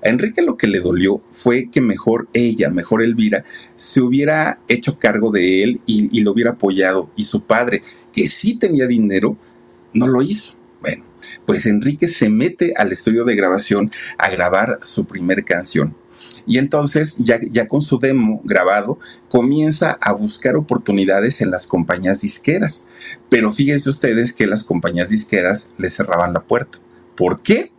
A 0.04 0.08
Enrique 0.08 0.42
lo 0.42 0.56
que 0.56 0.66
le 0.66 0.80
dolió 0.80 1.22
fue 1.32 1.70
que 1.70 1.80
mejor 1.80 2.28
ella, 2.34 2.68
mejor 2.70 3.02
Elvira, 3.02 3.44
se 3.76 4.00
hubiera 4.00 4.60
hecho 4.68 4.98
cargo 4.98 5.30
de 5.30 5.62
él 5.62 5.80
y, 5.86 6.10
y 6.12 6.22
lo 6.22 6.32
hubiera 6.32 6.52
apoyado. 6.52 7.10
Y 7.16 7.24
su 7.24 7.44
padre, 7.44 7.82
que 8.12 8.28
sí 8.28 8.58
tenía 8.58 8.86
dinero, 8.86 9.36
no 9.94 10.06
lo 10.06 10.20
hizo. 10.20 10.58
Pues 11.46 11.66
Enrique 11.66 12.08
se 12.08 12.28
mete 12.28 12.74
al 12.76 12.92
estudio 12.92 13.24
de 13.24 13.36
grabación 13.36 13.90
a 14.18 14.30
grabar 14.30 14.78
su 14.82 15.06
primer 15.06 15.44
canción. 15.44 15.96
Y 16.46 16.58
entonces, 16.58 17.16
ya, 17.18 17.38
ya 17.50 17.68
con 17.68 17.80
su 17.80 17.98
demo 17.98 18.40
grabado, 18.44 18.98
comienza 19.28 19.98
a 20.00 20.12
buscar 20.12 20.56
oportunidades 20.56 21.40
en 21.40 21.50
las 21.50 21.66
compañías 21.66 22.20
disqueras. 22.20 22.86
Pero 23.30 23.52
fíjense 23.52 23.88
ustedes 23.88 24.32
que 24.32 24.46
las 24.46 24.64
compañías 24.64 25.08
disqueras 25.08 25.72
le 25.78 25.90
cerraban 25.90 26.32
la 26.34 26.42
puerta. 26.42 26.78
¿Por 27.16 27.40
qué? 27.42 27.74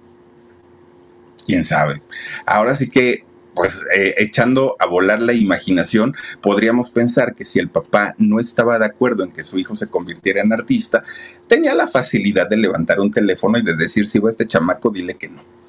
quién 1.45 1.63
sabe. 1.63 2.01
Ahora 2.45 2.75
sí 2.75 2.89
que 2.89 3.24
pues 3.55 3.81
eh, 3.95 4.13
echando 4.17 4.75
a 4.79 4.85
volar 4.85 5.21
la 5.21 5.33
imaginación, 5.33 6.13
podríamos 6.41 6.89
pensar 6.89 7.33
que 7.33 7.45
si 7.45 7.59
el 7.59 7.69
papá 7.69 8.15
no 8.17 8.39
estaba 8.39 8.77
de 8.77 8.85
acuerdo 8.85 9.23
en 9.23 9.31
que 9.31 9.43
su 9.43 9.57
hijo 9.57 9.75
se 9.75 9.87
convirtiera 9.87 10.41
en 10.41 10.53
artista, 10.53 11.03
tenía 11.47 11.73
la 11.73 11.87
facilidad 11.87 12.47
de 12.49 12.57
levantar 12.57 12.99
un 12.99 13.11
teléfono 13.11 13.57
y 13.57 13.63
de 13.63 13.75
decir, 13.75 14.07
si 14.07 14.19
va 14.19 14.29
este 14.29 14.45
chamaco, 14.45 14.89
dile 14.91 15.15
que 15.15 15.29
no 15.29 15.64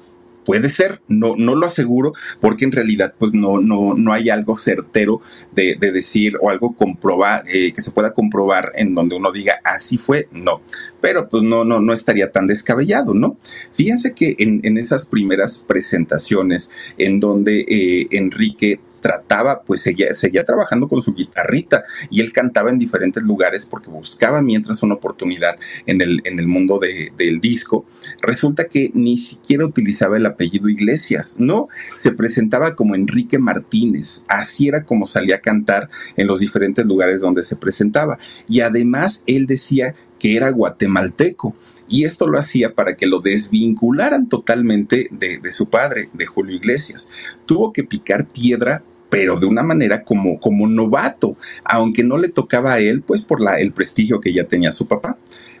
Puede 0.47 0.69
ser, 0.69 1.01
no, 1.09 1.35
no 1.37 1.55
lo 1.55 1.65
aseguro, 1.65 2.13
porque 2.39 2.63
en 2.63 2.71
realidad 2.71 3.13
pues 3.19 3.33
no, 3.33 3.59
no, 3.59 3.95
no 3.95 4.13
hay 4.13 4.29
algo 4.29 4.55
certero 4.55 5.19
de, 5.51 5.75
decir 5.75 6.37
o 6.41 6.49
algo 6.49 6.73
comprobar, 6.73 7.43
eh, 7.53 7.73
que 7.73 7.81
se 7.81 7.91
pueda 7.91 8.13
comprobar 8.13 8.71
en 8.75 8.95
donde 8.95 9.17
uno 9.17 9.33
diga 9.33 9.59
así 9.65 9.97
fue, 9.97 10.29
no. 10.31 10.61
Pero 11.01 11.27
pues 11.27 11.43
no, 11.43 11.65
no, 11.65 11.81
no 11.81 11.91
estaría 11.91 12.31
tan 12.31 12.47
descabellado, 12.47 13.13
¿no? 13.13 13.37
Fíjense 13.73 14.13
que 14.13 14.37
en, 14.39 14.77
esas 14.77 15.09
primeras 15.09 15.65
presentaciones 15.67 16.71
en 16.97 17.19
donde 17.19 17.65
eh, 17.67 18.07
Enrique 18.11 18.79
trataba, 18.99 19.61
pues 19.61 19.81
seguía, 19.81 20.43
trabajando 20.43 20.87
con 20.87 21.01
su 21.01 21.13
guitarrita 21.13 21.83
y 22.09 22.21
él 22.21 22.31
cantaba 22.31 22.69
en 22.69 22.79
diferentes 22.79 23.23
lugares 23.23 23.65
porque 23.65 23.89
buscaba 23.89 24.41
mientras 24.41 24.83
una 24.83 24.95
oportunidad 24.95 25.57
en 25.85 26.01
el, 26.01 26.21
en 26.25 26.39
el 26.39 26.47
mundo 26.47 26.79
del 26.79 27.39
disco. 27.39 27.85
Resulta 28.21 28.65
que 28.65 28.91
ni 28.93 29.17
siquiera 29.17 29.65
utilizaba 29.65 30.17
el 30.17 30.25
apellido 30.25 30.69
Iglesias, 30.69 31.35
no, 31.39 31.67
se 31.95 32.11
presentaba 32.11 32.75
como 32.75 32.95
Enrique 32.95 33.39
Martínez, 33.39 34.25
así 34.27 34.67
era 34.67 34.83
como 34.83 35.05
salía 35.05 35.35
a 35.35 35.41
cantar 35.41 35.89
en 36.15 36.27
los 36.27 36.39
diferentes 36.39 36.85
lugares 36.85 37.21
donde 37.21 37.43
se 37.43 37.55
presentaba. 37.55 38.17
Y 38.47 38.61
además 38.61 39.23
él 39.27 39.45
decía 39.47 39.95
que 40.19 40.35
era 40.35 40.49
guatemalteco. 40.49 41.55
Y 41.89 42.03
esto 42.03 42.27
lo 42.27 42.37
hacía 42.37 42.75
para 42.75 42.95
que 42.95 43.07
lo 43.07 43.19
desvincularan 43.19 44.27
totalmente 44.27 45.09
de, 45.11 45.51
su 45.51 45.69
padre, 45.69 46.09
de 46.13 46.25
Julio 46.25 46.55
Iglesias. 46.55 47.09
Tuvo 47.45 47.71
que 47.71 47.83
picar 47.83 48.27
piedra 48.27 48.83
pero 49.09 49.39
de 49.39 49.45
una 49.45 49.63
manera 49.63 50.03
como, 50.03 50.37
como 50.37 50.67
novato, 50.67 51.37
aunque 51.63 52.03
no 52.03 52.17
le 52.17 52.27
tocaba 52.27 52.73
a 52.73 52.79
él, 52.79 53.03
pues 53.03 53.21
por 53.21 53.39
la, 53.39 53.57
el 53.57 53.71
prestigio 53.71 54.19
que 54.19 54.33
ya 54.33 54.43
tenía 54.43 54.73
su 54.73 54.85
papá. 54.85 55.17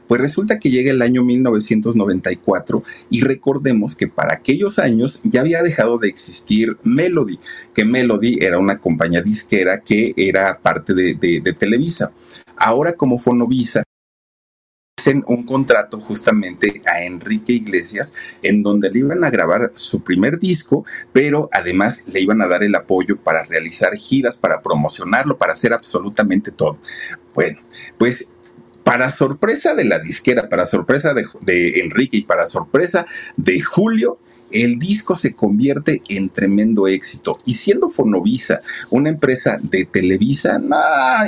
Pues 0.07 0.21
resulta 0.21 0.57
que 0.57 0.69
llega 0.69 0.91
el 0.91 1.01
año 1.01 1.23
1994 1.23 2.83
y 3.09 3.21
recordemos 3.21 3.95
que 3.95 4.07
para 4.07 4.33
aquellos 4.33 4.79
años 4.79 5.21
ya 5.23 5.41
había 5.41 5.61
dejado 5.63 5.97
de 5.97 6.07
existir 6.07 6.77
Melody, 6.83 7.39
que 7.73 7.83
Melody 7.83 8.39
era 8.41 8.57
una 8.57 8.79
compañía 8.79 9.21
disquera 9.21 9.81
que 9.81 10.13
era 10.15 10.59
parte 10.59 10.93
de, 10.93 11.15
de 11.15 11.53
Televisa. 11.53 12.11
Ahora 12.57 12.93
como 12.93 13.19
Fonovisa 13.19 13.83
un 15.27 15.43
contrato 15.43 15.99
justamente 15.99 16.81
a 16.85 17.03
Enrique 17.03 17.53
Iglesias 17.53 18.15
en 18.41 18.63
donde 18.63 18.89
le 18.89 18.99
iban 18.99 19.23
a 19.23 19.29
grabar 19.29 19.71
su 19.75 20.01
primer 20.01 20.39
disco, 20.39 20.85
pero 21.13 21.49
además 21.53 22.05
le 22.11 22.19
iban 22.19 22.41
a 22.41 22.47
dar 22.47 22.63
el 22.63 22.73
apoyo 22.75 23.17
para 23.17 23.43
realizar 23.43 23.95
giras, 23.95 24.37
para 24.37 24.61
promocionarlo, 24.61 25.37
para 25.37 25.53
hacer 25.53 25.71
absolutamente 25.71 26.51
todo. 26.51 26.79
Bueno, 27.35 27.59
pues 27.97 28.33
para 28.83 29.11
sorpresa 29.11 29.75
de 29.75 29.85
la 29.85 29.99
disquera, 29.99 30.49
para 30.49 30.65
sorpresa 30.65 31.13
de 31.13 31.79
Enrique 31.79 32.17
y 32.17 32.23
para 32.23 32.47
sorpresa 32.47 33.05
de 33.35 33.61
Julio, 33.61 34.17
el 34.49 34.79
disco 34.79 35.15
se 35.15 35.33
convierte 35.33 36.01
en 36.09 36.29
tremendo 36.29 36.87
éxito. 36.87 37.37
Y 37.45 37.53
siendo 37.53 37.89
Fonovisa 37.89 38.61
una 38.89 39.09
empresa 39.09 39.59
de 39.61 39.85
Televisa, 39.85 40.59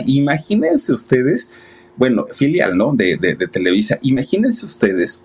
imagínense 0.06 0.94
ustedes 0.94 1.52
bueno, 2.00 2.28
filial, 2.32 2.78
¿no? 2.78 2.96
De, 2.96 3.18
de, 3.18 3.36
Televisa. 3.36 4.00
Imagínense 4.02 4.66
ustedes 4.66 5.22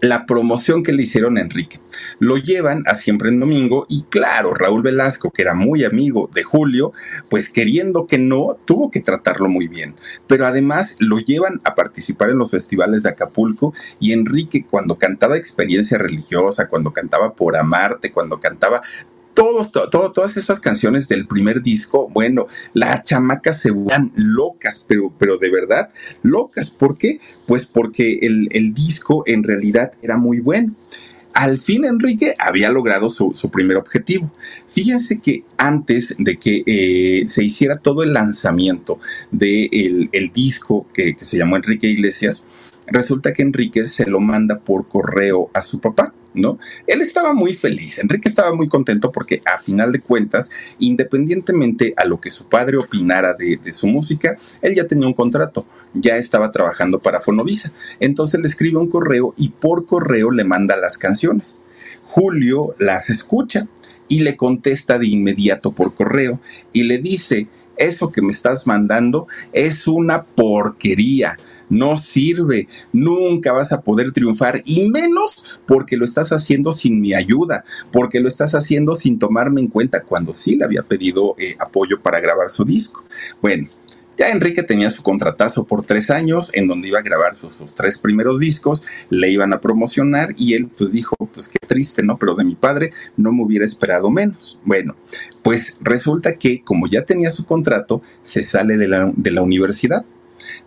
la 0.00 0.26
promoción 0.26 0.82
que 0.82 0.92
le 0.92 1.04
hicieron 1.04 1.38
a 1.38 1.42
Enrique. 1.42 1.78
Lo 2.18 2.36
llevan 2.36 2.82
a 2.86 2.96
siempre 2.96 3.28
en 3.28 3.38
domingo 3.38 3.86
y 3.88 4.02
claro, 4.02 4.52
Raúl 4.52 4.82
Velasco, 4.82 5.30
que 5.30 5.42
era 5.42 5.54
muy 5.54 5.84
amigo 5.84 6.28
de 6.34 6.42
Julio, 6.42 6.92
pues 7.30 7.50
queriendo 7.50 8.06
que 8.06 8.18
no, 8.18 8.58
tuvo 8.64 8.90
que 8.90 9.00
tratarlo 9.00 9.48
muy 9.48 9.68
bien. 9.68 9.94
Pero 10.26 10.44
además 10.44 10.96
lo 10.98 11.20
llevan 11.20 11.60
a 11.62 11.76
participar 11.76 12.30
en 12.30 12.38
los 12.38 12.50
festivales 12.50 13.04
de 13.04 13.10
Acapulco 13.10 13.72
y 14.00 14.12
Enrique 14.12 14.66
cuando 14.68 14.98
cantaba 14.98 15.36
experiencia 15.36 15.98
religiosa, 15.98 16.68
cuando 16.68 16.92
cantaba 16.92 17.34
por 17.34 17.56
amarte, 17.56 18.10
cuando 18.10 18.40
cantaba 18.40 18.82
todos, 19.34 19.72
todas 19.72 20.36
esas 20.36 20.60
canciones 20.60 21.08
del 21.08 21.26
primer 21.26 21.62
disco, 21.62 22.08
bueno, 22.08 22.46
las 22.72 23.04
chamacas 23.04 23.60
se 23.60 23.70
vuelven 23.70 24.12
locas, 24.14 24.84
pero, 24.86 25.12
pero 25.18 25.38
de 25.38 25.50
verdad 25.50 25.90
locas. 26.22 26.70
¿Por 26.70 26.96
qué? 26.96 27.20
Pues 27.46 27.66
porque 27.66 28.20
el, 28.22 28.74
disco 28.74 29.24
en 29.26 29.42
realidad 29.42 29.92
era 30.02 30.16
muy 30.16 30.40
bueno 30.40 30.74
al 31.34 31.58
fin 31.58 31.84
Enrique 31.84 32.36
había 32.38 32.70
logrado 32.70 33.10
su, 33.10 33.32
primer 33.50 33.76
objetivo. 33.76 34.32
Fíjense 34.70 35.20
que 35.20 35.42
antes 35.58 36.14
de 36.18 36.36
que 36.36 36.62
eh, 36.64 37.26
se 37.26 37.42
hiciera 37.42 37.78
todo 37.78 38.04
el 38.04 38.12
lanzamiento 38.12 39.00
del 39.32 40.08
el 40.12 40.32
disco 40.32 40.86
que, 40.94 41.16
que, 41.16 41.24
se 41.24 41.36
llamó 41.36 41.56
Enrique 41.56 41.88
Iglesias, 41.88 42.44
resulta 42.86 43.32
que 43.32 43.42
Enrique 43.42 43.84
se 43.86 44.06
lo 44.06 44.20
manda 44.20 44.60
por 44.60 44.88
correo 44.88 45.50
a 45.54 45.62
su 45.62 45.80
papá. 45.80 46.14
¿No? 46.34 46.58
Él 46.86 47.00
estaba 47.00 47.32
muy 47.32 47.54
feliz, 47.54 47.98
Enrique 47.98 48.28
estaba 48.28 48.54
muy 48.54 48.68
contento 48.68 49.10
porque 49.12 49.42
a 49.46 49.60
final 49.60 49.92
de 49.92 50.00
cuentas, 50.00 50.50
independientemente 50.78 51.94
a 51.96 52.04
lo 52.04 52.20
que 52.20 52.30
su 52.30 52.48
padre 52.48 52.76
opinara 52.76 53.34
de, 53.34 53.72
su 53.72 53.86
música, 53.86 54.36
él 54.60 54.74
ya 54.74 54.86
tenía 54.86 55.06
un 55.06 55.14
contrato, 55.14 55.66
ya 55.94 56.16
estaba 56.16 56.50
trabajando 56.50 56.98
para 56.98 57.20
Fonovisa. 57.20 57.72
Entonces 58.00 58.40
le 58.40 58.48
escribe 58.48 58.78
un 58.78 58.90
correo 58.90 59.34
y 59.36 59.50
por 59.50 59.86
correo 59.86 60.30
le 60.30 60.44
manda 60.44 60.76
las 60.76 60.98
canciones. 60.98 61.60
Julio 62.04 62.74
las 62.78 63.10
escucha 63.10 63.68
y 64.08 64.20
le 64.20 64.36
contesta 64.36 64.98
de 64.98 65.06
inmediato 65.06 65.72
por 65.72 65.94
correo 65.94 66.40
y 66.72 66.82
le 66.82 66.98
dice, 66.98 67.48
eso 67.76 68.10
que 68.10 68.22
me 68.22 68.28
estás 68.28 68.66
mandando 68.66 69.26
es 69.52 69.88
una 69.88 70.24
porquería 70.24 71.36
no 71.68 71.96
sirve, 71.96 72.68
nunca 72.92 73.52
vas 73.52 73.72
a 73.72 73.82
poder 73.82 74.12
triunfar 74.12 74.62
y 74.64 74.88
menos 74.88 75.60
porque 75.66 75.96
lo 75.96 76.04
estás 76.04 76.32
haciendo 76.32 76.72
sin 76.72 77.00
mi 77.00 77.14
ayuda, 77.14 77.64
porque 77.92 78.20
lo 78.20 78.28
estás 78.28 78.54
haciendo 78.54 78.94
sin 78.94 79.18
tomarme 79.18 79.60
en 79.60 79.68
cuenta 79.68 80.02
cuando 80.02 80.32
sí 80.32 80.56
le 80.56 80.64
había 80.64 80.82
pedido 80.82 81.34
eh, 81.38 81.56
apoyo 81.58 82.00
para 82.00 82.20
grabar 82.20 82.50
su 82.50 82.64
disco. 82.64 83.04
Bueno, 83.40 83.68
ya 84.16 84.30
Enrique 84.30 84.62
tenía 84.62 84.90
su 84.90 85.02
contratazo 85.02 85.64
por 85.64 85.84
tres 85.84 86.10
años 86.10 86.52
en 86.54 86.68
donde 86.68 86.88
iba 86.88 87.00
a 87.00 87.02
grabar 87.02 87.34
sus, 87.34 87.74
tres 87.74 87.98
primeros 87.98 88.38
discos, 88.38 88.84
le 89.10 89.30
iban 89.30 89.52
a 89.52 89.60
promocionar 89.60 90.28
y 90.36 90.54
él 90.54 90.68
pues 90.68 90.92
dijo, 90.92 91.16
pues 91.32 91.48
qué 91.48 91.58
triste, 91.66 92.02
¿no? 92.04 92.16
Pero 92.16 92.34
de 92.34 92.44
mi 92.44 92.54
padre 92.54 92.90
no 93.16 93.32
me 93.32 93.42
hubiera 93.42 93.64
esperado 93.64 94.10
menos. 94.10 94.58
Bueno, 94.64 94.94
pues 95.42 95.78
resulta 95.80 96.36
que 96.36 96.62
como 96.62 96.86
ya 96.86 97.04
tenía 97.04 97.30
su 97.30 97.44
contrato, 97.44 98.02
se 98.22 98.44
sale 98.44 98.76
de 98.76 98.86
la, 98.86 99.12
de 99.16 99.30
la 99.32 99.42
universidad 99.42 100.04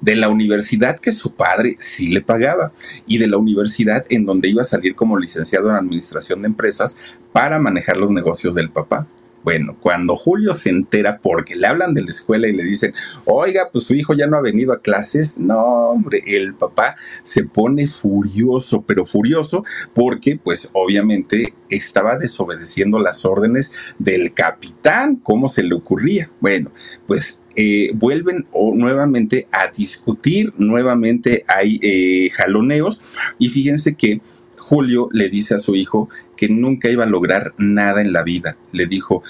de 0.01 0.15
la 0.15 0.29
universidad 0.29 0.99
que 0.99 1.11
su 1.11 1.33
padre 1.33 1.75
sí 1.79 2.09
le 2.09 2.21
pagaba 2.21 2.71
y 3.05 3.17
de 3.17 3.27
la 3.27 3.37
universidad 3.37 4.05
en 4.09 4.25
donde 4.25 4.49
iba 4.49 4.61
a 4.61 4.65
salir 4.65 4.95
como 4.95 5.17
licenciado 5.17 5.69
en 5.69 5.75
administración 5.75 6.41
de 6.41 6.47
empresas 6.47 6.97
para 7.31 7.59
manejar 7.59 7.97
los 7.97 8.11
negocios 8.11 8.55
del 8.55 8.69
papá. 8.69 9.07
Bueno, 9.43 9.77
cuando 9.79 10.17
Julio 10.17 10.53
se 10.53 10.69
entera 10.69 11.19
porque 11.19 11.55
le 11.55 11.67
hablan 11.67 11.93
de 11.93 12.03
la 12.03 12.09
escuela 12.09 12.49
y 12.49 12.53
le 12.53 12.63
dicen, 12.63 12.93
oiga, 13.23 13.69
pues 13.71 13.85
su 13.85 13.93
hijo 13.93 14.13
ya 14.13 14.27
no 14.27 14.35
ha 14.35 14.41
venido 14.41 14.73
a 14.73 14.81
clases, 14.81 15.37
no, 15.37 15.61
hombre, 15.91 16.21
el 16.25 16.53
papá 16.53 16.95
se 17.23 17.45
pone 17.45 17.87
furioso, 17.87 18.81
pero 18.81 19.05
furioso 19.05 19.63
porque 19.93 20.37
pues 20.43 20.69
obviamente 20.73 21.53
estaba 21.69 22.17
desobedeciendo 22.17 22.99
las 22.99 23.23
órdenes 23.23 23.71
del 23.99 24.33
capitán, 24.33 25.15
¿cómo 25.15 25.47
se 25.47 25.63
le 25.63 25.75
ocurría? 25.75 26.29
Bueno, 26.41 26.71
pues 27.05 27.41
eh, 27.59 27.89
vuelven 27.95 28.45
nuevamente 28.75 29.47
a 29.51 29.71
discutir, 29.75 30.53
nuevamente 30.57 31.43
hay 31.47 31.79
eh, 31.81 32.29
jaloneos 32.29 33.01
y 33.39 33.49
fíjense 33.49 33.95
que 33.95 34.21
Julio 34.55 35.09
le 35.11 35.29
dice 35.29 35.55
a 35.55 35.59
su 35.59 35.75
hijo 35.75 36.07
que 36.35 36.49
nunca 36.49 36.87
iba 36.89 37.05
a 37.05 37.07
lograr 37.07 37.55
nada 37.57 38.01
en 38.01 38.13
la 38.13 38.21
vida. 38.21 38.57
Le 38.73 38.85
dijo, 38.85 39.23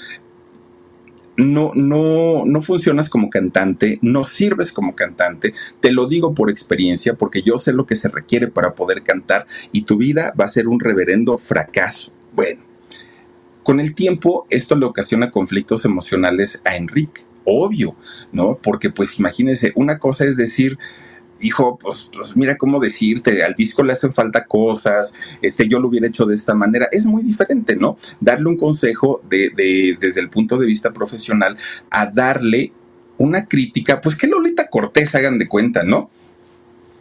no, 1.38 1.72
no, 1.74 2.44
no 2.44 2.60
funcionas 2.60 3.08
como 3.08 3.30
cantante, 3.30 3.98
no 4.02 4.24
sirves 4.24 4.72
como 4.72 4.94
cantante, 4.94 5.54
te 5.80 5.92
lo 5.92 6.06
digo 6.06 6.34
por 6.34 6.50
experiencia, 6.50 7.14
porque 7.14 7.40
yo 7.40 7.56
sé 7.56 7.72
lo 7.72 7.86
que 7.86 7.96
se 7.96 8.08
requiere 8.08 8.48
para 8.48 8.74
poder 8.74 9.02
cantar 9.02 9.46
y 9.72 9.82
tu 9.82 9.96
vida 9.96 10.34
va 10.38 10.44
a 10.44 10.48
ser 10.48 10.68
un 10.68 10.80
reverendo 10.80 11.38
fracaso. 11.38 12.12
Bueno, 12.34 12.60
con 13.62 13.80
el 13.80 13.94
tiempo 13.94 14.46
esto 14.50 14.76
le 14.76 14.84
ocasiona 14.84 15.30
conflictos 15.30 15.86
emocionales 15.86 16.60
a 16.66 16.76
Enrique, 16.76 17.27
obvio, 17.48 17.96
¿no? 18.32 18.58
Porque 18.62 18.90
pues 18.90 19.18
imagínense, 19.18 19.72
una 19.74 19.98
cosa 19.98 20.24
es 20.24 20.36
decir, 20.36 20.78
hijo, 21.40 21.78
pues, 21.78 22.10
pues, 22.14 22.36
mira 22.36 22.56
cómo 22.56 22.80
decirte, 22.80 23.42
al 23.42 23.54
disco 23.54 23.82
le 23.82 23.92
hacen 23.92 24.12
falta 24.12 24.44
cosas, 24.44 25.14
este, 25.42 25.68
yo 25.68 25.80
lo 25.80 25.88
hubiera 25.88 26.06
hecho 26.06 26.26
de 26.26 26.34
esta 26.34 26.54
manera. 26.54 26.88
Es 26.92 27.06
muy 27.06 27.22
diferente, 27.22 27.76
¿no? 27.76 27.96
Darle 28.20 28.48
un 28.48 28.56
consejo 28.56 29.22
de, 29.28 29.50
de, 29.50 29.96
desde 30.00 30.20
el 30.20 30.30
punto 30.30 30.58
de 30.58 30.66
vista 30.66 30.92
profesional 30.92 31.56
a 31.90 32.06
darle 32.06 32.72
una 33.16 33.46
crítica, 33.46 34.00
pues 34.00 34.16
que 34.16 34.26
Lolita 34.26 34.68
Cortés 34.68 35.14
hagan 35.14 35.38
de 35.38 35.48
cuenta, 35.48 35.82
¿no? 35.82 36.10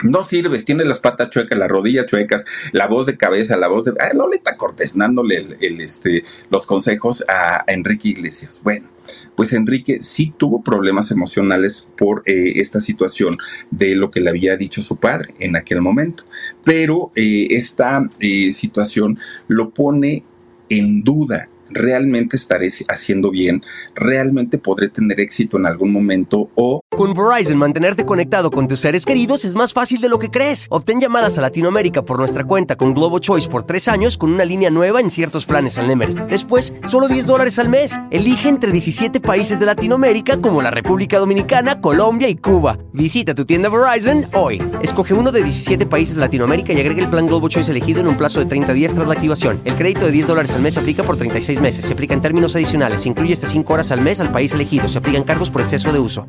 No 0.03 0.23
sirves, 0.23 0.63
tiene 0.63 0.85
las 0.85 0.99
patas 0.99 1.31
chuecas, 1.31 1.57
las 1.57 1.69
rodillas 1.69 2.05
chuecas, 2.05 2.45
la 2.71 2.87
voz 2.87 3.07
de 3.07 3.17
cabeza, 3.17 3.57
la 3.57 3.67
voz 3.67 3.85
de... 3.85 3.93
Ah, 3.99 4.13
Lolita 4.13 4.55
Cortés 4.55 4.95
dándole 4.95 5.57
el, 5.59 5.81
este, 5.81 6.23
los 6.51 6.67
consejos 6.67 7.25
a 7.27 7.63
Enrique 7.67 8.09
Iglesias. 8.09 8.61
Bueno, 8.63 8.89
pues 9.37 9.53
Enrique 9.53 9.99
sí 10.01 10.33
tuvo 10.35 10.63
problemas 10.63 11.11
emocionales 11.11 11.89
por 11.95 12.23
eh, 12.25 12.53
esta 12.55 12.81
situación 12.81 13.37
de 13.69 13.95
lo 13.95 14.09
que 14.09 14.19
le 14.19 14.31
había 14.31 14.57
dicho 14.57 14.81
su 14.81 14.97
padre 14.97 15.35
en 15.39 15.55
aquel 15.55 15.79
momento. 15.79 16.23
Pero 16.63 17.11
eh, 17.15 17.47
esta 17.51 18.09
eh, 18.19 18.51
situación 18.51 19.19
lo 19.47 19.69
pone 19.69 20.23
en 20.69 21.03
duda 21.03 21.49
realmente 21.71 22.35
estaré 22.35 22.69
haciendo 22.89 23.31
bien, 23.31 23.63
realmente 23.95 24.57
podré 24.57 24.89
tener 24.89 25.19
éxito 25.19 25.57
en 25.57 25.65
algún 25.65 25.91
momento 25.91 26.49
o... 26.55 26.81
Con 26.95 27.13
Verizon, 27.13 27.57
mantenerte 27.57 28.05
conectado 28.05 28.49
con 28.49 28.67
tus 28.67 28.79
seres 28.79 29.05
queridos 29.05 29.45
es 29.45 29.55
más 29.55 29.73
fácil 29.73 30.01
de 30.01 30.09
lo 30.09 30.19
que 30.19 30.29
crees. 30.29 30.67
Obtén 30.69 30.99
llamadas 30.99 31.37
a 31.37 31.41
Latinoamérica 31.41 32.03
por 32.03 32.17
nuestra 32.17 32.43
cuenta 32.43 32.75
con 32.75 32.93
Globo 32.93 33.19
Choice 33.19 33.47
por 33.47 33.63
tres 33.63 33.87
años 33.87 34.17
con 34.17 34.31
una 34.31 34.45
línea 34.45 34.69
nueva 34.69 34.99
en 34.99 35.11
ciertos 35.11 35.45
planes 35.45 35.77
al 35.77 35.87
Nemer. 35.87 36.27
Después, 36.27 36.73
solo 36.87 37.07
10 37.07 37.27
dólares 37.27 37.59
al 37.59 37.69
mes. 37.69 37.95
Elige 38.11 38.49
entre 38.49 38.71
17 38.71 39.19
países 39.19 39.59
de 39.59 39.65
Latinoamérica 39.65 40.37
como 40.37 40.61
la 40.61 40.71
República 40.71 41.19
Dominicana, 41.19 41.79
Colombia 41.81 42.29
y 42.29 42.35
Cuba. 42.35 42.77
Visita 42.93 43.33
tu 43.35 43.45
tienda 43.45 43.69
Verizon 43.69 44.25
hoy. 44.33 44.61
Escoge 44.81 45.13
uno 45.13 45.31
de 45.31 45.43
17 45.43 45.85
países 45.85 46.15
de 46.15 46.21
Latinoamérica 46.21 46.73
y 46.73 46.79
agrega 46.79 47.01
el 47.01 47.09
plan 47.09 47.27
Globo 47.27 47.49
Choice 47.49 47.71
elegido 47.71 48.01
en 48.01 48.07
un 48.07 48.17
plazo 48.17 48.39
de 48.39 48.45
30 48.45 48.73
días 48.73 48.93
tras 48.93 49.07
la 49.07 49.13
activación. 49.13 49.59
El 49.65 49.75
crédito 49.75 50.05
de 50.05 50.11
10 50.11 50.27
dólares 50.27 50.53
al 50.55 50.61
mes 50.61 50.77
aplica 50.77 51.03
por 51.03 51.17
36 51.17 51.56
meses. 51.61 51.85
Se 51.85 51.93
aplica 51.93 52.13
en 52.13 52.21
términos 52.21 52.55
adicionales. 52.55 53.01
Se 53.01 53.09
incluye 53.09 53.33
hasta 53.33 53.47
5 53.47 53.73
horas 53.73 53.91
al 53.91 54.01
mes 54.01 54.19
al 54.19 54.31
país 54.31 54.53
elegido. 54.53 54.87
Se 54.87 54.97
aplican 54.97 55.23
cargos 55.23 55.49
por 55.49 55.61
exceso 55.61 55.91
de 55.91 55.99
uso. 55.99 56.27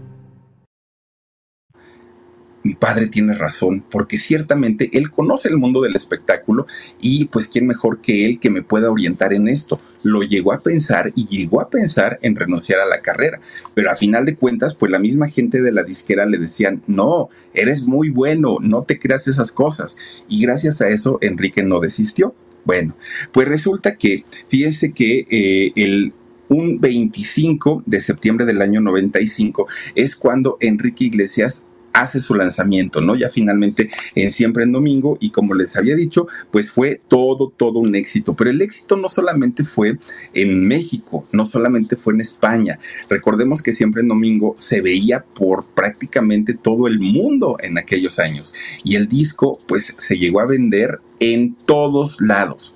Mi 2.68 2.74
padre 2.74 3.07
tiene 3.07 3.35
razón, 3.35 3.85
porque 3.89 4.18
ciertamente 4.18 4.91
él 4.93 5.11
conoce 5.11 5.49
el 5.49 5.57
mundo 5.57 5.81
del 5.81 5.95
espectáculo 5.95 6.66
y 7.01 7.26
pues 7.26 7.49
quién 7.49 7.66
mejor 7.66 8.01
que 8.01 8.26
él 8.26 8.39
que 8.41 8.51
me 8.51 8.62
pueda 8.62 8.91
orientar 8.91 9.33
en 9.33 9.49
esto. 9.49 9.81
lo 10.03 10.22
llegó 10.22 10.53
a 10.53 10.61
pensar 10.61 11.12
y 11.14 11.26
llegó 11.29 11.61
a 11.61 11.70
pensar 11.70 12.18
en 12.22 12.37
renunciar 12.37 12.81
a 12.81 12.87
la 12.87 13.01
carrera. 13.01 13.41
Pero 13.74 13.91
a 13.91 13.97
final 13.97 14.26
de 14.26 14.37
cuentas, 14.37 14.74
pues 14.74 14.93
la 14.93 14.99
misma 14.99 15.29
gente 15.29 15.62
de 15.62 15.72
la 15.72 15.83
disquera 15.83 16.26
le 16.26 16.39
decían, 16.39 16.83
no, 16.87 17.31
eres 17.55 17.87
muy 17.87 18.11
bueno, 18.11 18.59
no 18.61 18.83
te 18.83 18.99
creas 18.99 19.29
esas 19.29 19.51
cosas. 19.51 19.97
Y 20.29 20.43
gracias 20.43 20.81
a 20.81 20.89
eso, 20.89 21.18
Enrique 21.22 21.62
no 21.62 21.81
desistió. 21.81 22.35
Bueno, 22.68 22.94
pues 23.32 23.48
resulta 23.48 23.96
que, 23.96 24.26
fíjense 24.48 24.92
que 24.92 25.26
eh, 25.30 25.72
el 25.74 26.12
un 26.50 26.80
25 26.82 27.82
de 27.86 28.00
septiembre 28.00 28.44
del 28.44 28.60
año 28.60 28.82
95 28.82 29.66
es 29.94 30.14
cuando 30.16 30.58
Enrique 30.60 31.04
Iglesias 31.04 31.64
hace 31.93 32.20
su 32.20 32.34
lanzamiento, 32.34 33.01
¿no? 33.01 33.16
Ya 33.16 33.30
finalmente 33.30 33.91
en 34.14 34.30
Siempre 34.30 34.64
en 34.64 34.72
Domingo 34.72 35.18
y 35.20 35.30
como 35.30 35.55
les 35.55 35.76
había 35.76 35.97
dicho, 35.97 36.26
pues 36.51 36.70
fue 36.70 37.01
todo, 37.09 37.53
todo 37.57 37.80
un 37.80 37.95
éxito. 37.95 38.34
Pero 38.34 38.51
el 38.51 38.62
éxito 38.62 38.97
no 38.97 39.09
solamente 39.09 39.64
fue 39.64 39.99
en 40.34 40.66
México, 40.66 41.26
no 41.32 41.45
solamente 41.45 41.97
fue 41.97 42.14
en 42.14 42.20
España. 42.20 42.78
Recordemos 43.09 43.62
que 43.62 43.72
Siempre 43.72 44.03
en 44.03 44.09
Domingo 44.09 44.55
se 44.57 44.80
veía 44.80 45.24
por 45.24 45.66
prácticamente 45.66 46.55
todo 46.55 46.86
el 46.86 47.01
mundo 47.01 47.57
en 47.61 47.78
aquellos 47.78 48.18
años 48.18 48.55
y 48.84 48.97
el 48.97 49.09
disco 49.09 49.59
pues 49.66 49.95
se 49.99 50.18
llegó 50.18 50.41
a 50.41 50.47
vender 50.47 51.01
en 51.20 51.55
todos 51.55 52.20
lados. 52.20 52.74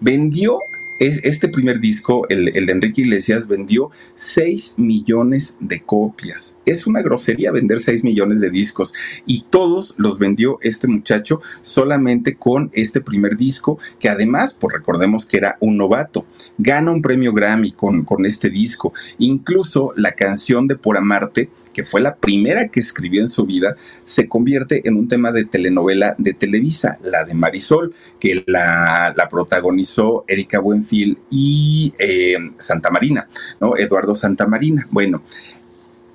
Vendió 0.00 0.58
este 0.98 1.48
primer 1.48 1.80
disco, 1.80 2.26
el, 2.28 2.46
de 2.46 2.72
Enrique 2.72 3.02
Iglesias, 3.02 3.46
vendió 3.46 3.90
6 4.14 4.74
millones 4.78 5.56
de 5.60 5.82
copias. 5.82 6.58
Es 6.64 6.86
una 6.86 7.02
grosería 7.02 7.52
vender 7.52 7.80
6 7.80 8.04
millones 8.04 8.40
de 8.40 8.50
discos 8.50 8.94
y 9.26 9.44
todos 9.50 9.94
los 9.98 10.18
vendió 10.18 10.58
este 10.62 10.88
muchacho 10.88 11.40
solamente 11.62 12.36
con 12.36 12.70
este 12.72 13.00
primer 13.00 13.36
disco, 13.36 13.78
que 13.98 14.08
además, 14.08 14.56
pues 14.58 14.74
recordemos 14.74 15.26
que 15.26 15.36
era 15.36 15.56
un 15.60 15.76
novato. 15.76 16.26
Gana 16.58 16.90
un 16.90 17.02
premio 17.02 17.32
Grammy 17.32 17.72
con, 17.72 18.04
con 18.04 18.26
este 18.26 18.50
disco. 18.50 18.92
Incluso 19.18 19.92
la 19.96 20.12
canción 20.12 20.66
de 20.66 20.76
Por 20.76 20.96
Amarte 20.96 21.50
que 21.78 21.84
fue 21.84 22.00
la 22.00 22.16
primera 22.16 22.66
que 22.66 22.80
escribió 22.80 23.20
en 23.20 23.28
su 23.28 23.46
vida, 23.46 23.76
se 24.02 24.26
convierte 24.26 24.88
en 24.88 24.96
un 24.96 25.06
tema 25.06 25.30
de 25.30 25.44
telenovela 25.44 26.16
de 26.18 26.34
Televisa, 26.34 26.98
la 27.04 27.22
de 27.22 27.34
Marisol, 27.34 27.94
que 28.18 28.42
la, 28.48 29.14
protagonizó 29.30 30.24
Erika 30.26 30.58
Buenfil 30.58 31.18
y 31.30 31.94
eh, 32.00 32.36
Santa 32.56 32.90
Marina, 32.90 33.28
¿no? 33.60 33.76
Eduardo 33.76 34.16
Santa 34.16 34.48
Marina. 34.48 34.88
Bueno, 34.90 35.22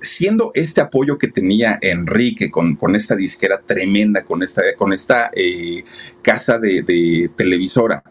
siendo 0.01 0.51
este 0.53 0.82
apoyo 0.82 1.18
que 1.18 1.30
tenía 1.30 1.80
Enrique 1.82 2.51
con, 2.51 2.76
con 2.76 2.97
esta 2.97 3.16
disquera 3.16 3.61
tremenda, 3.66 4.26
con 4.26 4.43
esta, 4.43 4.64
con 4.76 4.91
esta 4.91 5.32
eh, 5.34 5.86
casa 6.22 6.59
de, 6.59 7.30
televisora, 7.38 8.03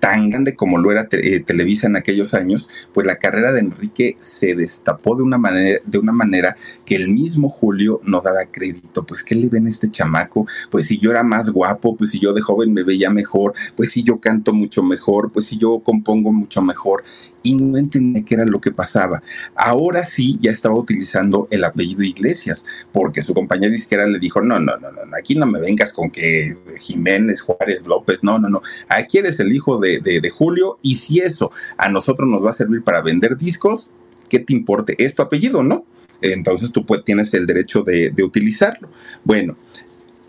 tan 0.00 0.30
grande 0.30 0.54
como 0.54 0.78
lo 0.78 0.90
era 0.90 1.08
eh, 1.10 1.40
Televisa 1.40 1.86
en 1.86 1.96
aquellos 1.96 2.34
años, 2.34 2.68
pues 2.92 3.06
la 3.06 3.16
carrera 3.16 3.52
de 3.52 3.60
Enrique 3.60 4.16
se 4.20 4.54
destapó 4.54 5.16
de 5.16 5.22
una 5.22 5.38
manera, 5.38 5.80
de 5.84 5.98
una 5.98 6.12
manera 6.12 6.56
que 6.84 6.96
el 6.96 7.08
mismo 7.08 7.48
Julio 7.48 8.00
no 8.04 8.20
daba 8.20 8.44
crédito. 8.50 9.04
Pues, 9.04 9.22
¿qué 9.22 9.34
le 9.34 9.48
ven 9.48 9.66
este 9.66 9.90
chamaco? 9.90 10.46
Pues 10.70 10.86
si 10.86 10.98
yo 10.98 11.10
era 11.10 11.22
más 11.22 11.50
guapo, 11.50 11.96
pues 11.96 12.10
si 12.10 12.18
yo 12.18 12.32
de 12.32 12.40
joven 12.40 12.72
me 12.72 12.82
veía 12.82 13.10
mejor, 13.10 13.54
pues 13.76 13.92
si 13.92 14.02
yo 14.02 14.20
canto 14.20 14.52
mucho 14.52 14.82
mejor, 14.82 15.32
pues 15.32 15.46
si 15.46 15.58
yo 15.58 15.80
compongo 15.80 16.32
mucho 16.32 16.62
mejor 16.62 17.02
y 17.46 17.54
no 17.54 17.78
entendía 17.78 18.24
qué 18.24 18.34
era 18.34 18.44
lo 18.44 18.60
que 18.60 18.72
pasaba. 18.72 19.22
Ahora 19.54 20.04
sí 20.04 20.36
ya 20.40 20.50
estaba 20.50 20.74
utilizando 20.74 21.46
el 21.50 21.62
apellido 21.62 22.02
Iglesias, 22.02 22.66
porque 22.92 23.22
su 23.22 23.34
compañera 23.34 23.70
disquera 23.70 24.06
le 24.06 24.18
dijo, 24.18 24.42
no, 24.42 24.58
no, 24.58 24.76
no, 24.78 24.90
no, 24.90 25.00
aquí 25.16 25.36
no 25.36 25.46
me 25.46 25.60
vengas 25.60 25.92
con 25.92 26.10
que 26.10 26.56
Jiménez, 26.76 27.40
Juárez, 27.42 27.86
López, 27.86 28.24
no, 28.24 28.40
no, 28.40 28.48
no, 28.48 28.62
aquí 28.88 29.18
eres 29.18 29.38
el 29.38 29.54
hijo 29.54 29.78
de, 29.78 30.00
de, 30.00 30.30
Julio 30.30 30.78
y 30.82 30.96
si 30.96 31.20
eso 31.20 31.52
a 31.76 31.88
nosotros 31.88 32.28
nos 32.28 32.44
va 32.44 32.50
a 32.50 32.52
servir 32.52 32.82
para 32.82 33.00
vender 33.00 33.36
discos, 33.36 33.90
¿qué 34.28 34.40
te 34.40 34.52
importe? 34.52 34.96
Es 34.98 35.14
tu 35.14 35.22
apellido, 35.22 35.62
¿no? 35.62 35.84
Entonces 36.20 36.72
tú 36.72 36.84
tienes 37.04 37.32
el 37.34 37.46
derecho 37.46 37.82
de, 37.82 38.10
de 38.10 38.24
utilizarlo. 38.24 38.88
Bueno, 39.22 39.56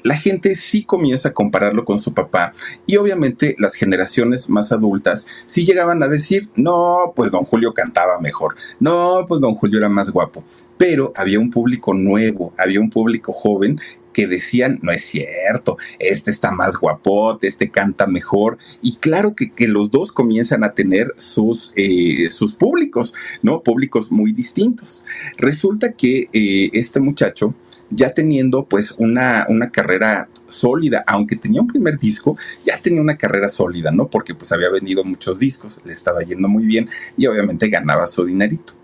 la 0.07 0.15
gente 0.15 0.55
sí 0.55 0.83
comienza 0.83 1.29
a 1.29 1.33
compararlo 1.33 1.83
con 1.83 1.99
su 1.99 2.13
papá 2.13 2.53
y 2.85 2.95
obviamente 2.95 3.55
las 3.59 3.75
generaciones 3.75 4.49
más 4.49 4.71
adultas 4.71 5.27
sí 5.45 5.65
llegaban 5.65 6.01
a 6.01 6.07
decir, 6.07 6.49
no, 6.55 7.11
pues 7.13 7.29
don 7.29 7.43
Julio 7.43 7.73
cantaba 7.73 8.19
mejor, 8.21 8.55
no, 8.79 9.25
pues 9.27 9.41
don 9.41 9.55
Julio 9.55 9.79
era 9.79 9.89
más 9.89 10.11
guapo, 10.11 10.45
pero 10.77 11.11
había 11.15 11.39
un 11.39 11.51
público 11.51 11.93
nuevo, 11.93 12.53
había 12.57 12.79
un 12.79 12.89
público 12.89 13.33
joven 13.33 13.81
que 14.13 14.27
decían, 14.27 14.79
no 14.81 14.91
es 14.91 15.03
cierto, 15.03 15.77
este 15.99 16.31
está 16.31 16.51
más 16.51 16.77
guapote, 16.77 17.45
este 17.45 17.69
canta 17.69 18.07
mejor. 18.07 18.57
Y 18.81 18.95
claro 18.95 19.35
que, 19.35 19.51
los 19.67 19.91
dos 19.91 20.11
comienzan 20.11 20.63
a 20.63 20.73
tener 20.73 21.13
sus, 21.17 21.71
eh, 21.75 22.31
sus 22.31 22.55
públicos, 22.55 23.13
¿no? 23.43 23.61
Públicos 23.61 24.11
muy 24.11 24.31
distintos. 24.31 25.05
Resulta 25.37 25.91
que 25.91 26.29
eh, 26.33 26.71
este 26.73 26.99
muchacho 26.99 27.53
ya 27.89 28.13
teniendo 28.13 28.65
pues 28.65 28.95
una, 28.97 29.45
una 29.49 29.71
carrera 29.71 30.29
sólida, 30.45 31.03
aunque 31.07 31.35
tenía 31.35 31.61
un 31.61 31.67
primer 31.67 31.97
disco, 31.97 32.37
ya 32.65 32.81
tenía 32.81 33.01
una 33.01 33.17
carrera 33.17 33.49
sólida, 33.49 33.91
¿no? 33.91 34.07
Porque 34.07 34.35
pues 34.35 34.51
había 34.51 34.69
vendido 34.69 35.03
muchos 35.03 35.39
discos, 35.39 35.81
le 35.85 35.93
estaba 35.93 36.21
yendo 36.21 36.47
muy 36.47 36.65
bien 36.65 36.89
y 37.17 37.27
obviamente 37.27 37.69
ganaba 37.69 38.07
su 38.07 38.25
dinerito 38.25 38.76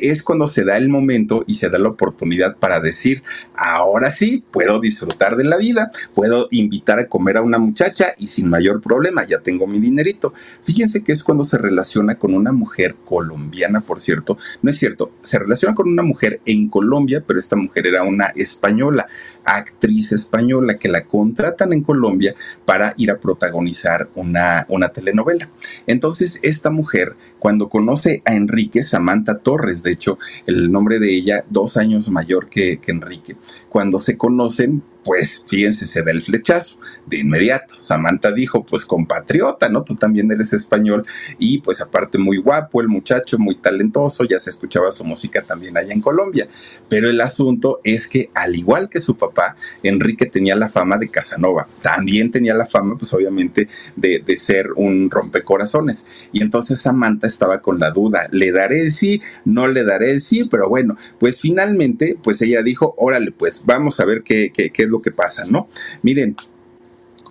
es 0.00 0.22
cuando 0.22 0.46
se 0.46 0.64
da 0.64 0.76
el 0.76 0.88
momento 0.88 1.44
y 1.46 1.54
se 1.54 1.70
da 1.70 1.78
la 1.78 1.88
oportunidad 1.88 2.56
para 2.56 2.80
decir, 2.80 3.22
ahora 3.54 4.10
sí, 4.10 4.44
puedo 4.50 4.80
disfrutar 4.80 5.36
de 5.36 5.44
la 5.44 5.56
vida, 5.56 5.90
puedo 6.14 6.48
invitar 6.50 6.98
a 6.98 7.08
comer 7.08 7.38
a 7.38 7.42
una 7.42 7.58
muchacha 7.58 8.08
y 8.18 8.26
sin 8.26 8.50
mayor 8.50 8.80
problema, 8.80 9.26
ya 9.26 9.40
tengo 9.40 9.66
mi 9.66 9.80
dinerito. 9.80 10.34
Fíjense 10.64 11.02
que 11.02 11.12
es 11.12 11.24
cuando 11.24 11.44
se 11.44 11.58
relaciona 11.58 12.16
con 12.16 12.34
una 12.34 12.52
mujer 12.52 12.96
colombiana, 13.04 13.80
por 13.80 14.00
cierto, 14.00 14.38
no 14.62 14.70
es 14.70 14.78
cierto, 14.78 15.12
se 15.22 15.38
relaciona 15.38 15.74
con 15.74 15.88
una 15.88 16.02
mujer 16.02 16.40
en 16.44 16.68
Colombia, 16.68 17.24
pero 17.26 17.38
esta 17.38 17.56
mujer 17.56 17.86
era 17.86 18.02
una 18.02 18.26
española, 18.34 19.06
actriz 19.44 20.12
española, 20.12 20.78
que 20.78 20.88
la 20.88 21.04
contratan 21.04 21.72
en 21.72 21.82
Colombia 21.82 22.34
para 22.64 22.94
ir 22.96 23.10
a 23.10 23.18
protagonizar 23.18 24.08
una, 24.14 24.66
una 24.68 24.90
telenovela. 24.90 25.48
Entonces, 25.86 26.40
esta 26.42 26.70
mujer, 26.70 27.16
cuando 27.38 27.68
conoce 27.68 28.22
a 28.24 28.34
Enrique, 28.34 28.82
Samantha 28.82 29.38
Torres, 29.38 29.61
de 29.82 29.92
hecho, 29.92 30.18
el 30.46 30.70
nombre 30.70 30.98
de 30.98 31.14
ella, 31.14 31.44
dos 31.48 31.76
años 31.76 32.10
mayor 32.10 32.48
que 32.48 32.78
Enrique, 32.86 33.36
cuando 33.68 33.98
se 33.98 34.16
conocen, 34.16 34.82
pues 35.04 35.44
fíjense, 35.48 35.86
se 35.86 36.02
da 36.02 36.10
el 36.10 36.22
flechazo 36.22 36.78
de 37.06 37.18
inmediato. 37.18 37.74
Samantha 37.78 38.32
dijo, 38.32 38.64
pues 38.64 38.84
compatriota, 38.84 39.68
¿no? 39.68 39.82
Tú 39.82 39.96
también 39.96 40.30
eres 40.30 40.52
español 40.52 41.04
y 41.38 41.58
pues 41.58 41.80
aparte 41.80 42.18
muy 42.18 42.38
guapo 42.38 42.80
el 42.80 42.88
muchacho, 42.88 43.38
muy 43.38 43.56
talentoso, 43.56 44.24
ya 44.24 44.38
se 44.38 44.50
escuchaba 44.50 44.92
su 44.92 45.04
música 45.04 45.42
también 45.42 45.76
allá 45.76 45.92
en 45.92 46.00
Colombia. 46.00 46.48
Pero 46.88 47.10
el 47.10 47.20
asunto 47.20 47.80
es 47.84 48.06
que 48.06 48.30
al 48.34 48.54
igual 48.54 48.88
que 48.88 49.00
su 49.00 49.16
papá, 49.16 49.56
Enrique 49.82 50.26
tenía 50.26 50.54
la 50.56 50.68
fama 50.68 50.98
de 50.98 51.08
Casanova, 51.08 51.66
también 51.82 52.30
tenía 52.30 52.54
la 52.54 52.66
fama 52.66 52.96
pues 52.96 53.12
obviamente 53.12 53.68
de, 53.96 54.22
de 54.24 54.36
ser 54.36 54.72
un 54.76 55.10
rompecorazones. 55.10 56.06
Y 56.32 56.42
entonces 56.42 56.80
Samantha 56.80 57.26
estaba 57.26 57.60
con 57.60 57.78
la 57.78 57.90
duda, 57.90 58.28
¿le 58.30 58.52
daré 58.52 58.82
el 58.82 58.92
sí? 58.92 59.20
No 59.44 59.68
le 59.68 59.84
daré 59.84 60.10
el 60.10 60.22
sí, 60.22 60.44
pero 60.50 60.68
bueno, 60.68 60.96
pues 61.18 61.40
finalmente 61.40 62.16
pues 62.22 62.40
ella 62.42 62.62
dijo, 62.62 62.94
órale, 62.96 63.32
pues 63.32 63.64
vamos 63.66 63.98
a 64.00 64.04
ver 64.04 64.22
qué, 64.22 64.52
qué, 64.54 64.70
qué 64.70 64.86
lo 64.92 65.02
que 65.02 65.10
pasa, 65.10 65.44
¿no? 65.48 65.68
Miren, 66.02 66.36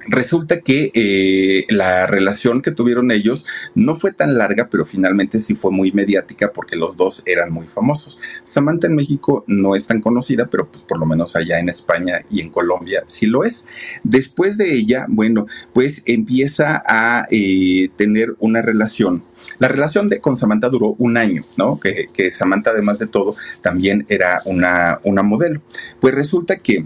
Resulta 0.08 0.62
que 0.62 0.92
eh, 0.96 1.66
la 1.70 2.08
relación 2.08 2.62
que 2.62 2.72
tuvieron 2.72 3.12
ellos 3.12 3.46
no 3.76 3.96
fue 3.96 4.12
tan 4.12 4.38
larga, 4.38 4.68
pero 4.72 4.86
finalmente 4.86 5.40
sí 5.40 5.54
fue 5.54 5.72
muy 5.72 5.92
mediática 5.92 6.52
porque 6.54 6.76
los 6.76 6.98
dos 6.98 7.22
eran 7.26 7.52
muy 7.52 7.68
famosos. 7.68 8.20
Samantha 8.44 8.88
en 8.88 8.96
México 8.96 9.44
no 9.48 9.76
es 9.76 9.86
tan 9.86 10.02
conocida, 10.02 10.48
pero 10.50 10.68
pues 10.70 10.84
por 10.84 11.00
lo 11.00 11.06
menos 11.06 11.36
allá 11.36 11.60
en 11.60 11.70
España 11.70 12.26
y 12.30 12.42
en 12.42 12.50
Colombia 12.50 13.04
sí 13.06 13.28
lo 13.28 13.44
es. 13.44 13.68
Después 14.04 14.58
de 14.58 14.74
ella, 14.74 15.06
bueno, 15.08 15.46
pues 15.74 16.04
empieza 16.08 16.82
a 16.86 17.28
eh, 17.30 17.90
tener 17.96 18.36
una 18.40 18.62
relación 18.62 19.24
la 19.58 19.68
relación 19.68 20.08
de, 20.08 20.20
con 20.20 20.38
Samantha 20.38 20.70
duró 20.70 20.96
un 21.00 21.18
año, 21.18 21.44
¿no? 21.58 21.80
Que, 21.80 22.10
que 22.14 22.30
Samantha, 22.30 22.70
además 22.70 23.00
de 23.00 23.08
todo, 23.08 23.36
también 23.62 24.06
era 24.08 24.44
una, 24.46 25.00
una 25.04 25.24
modelo. 25.24 25.62
Pues 26.00 26.14
resulta 26.14 26.58
que 26.58 26.86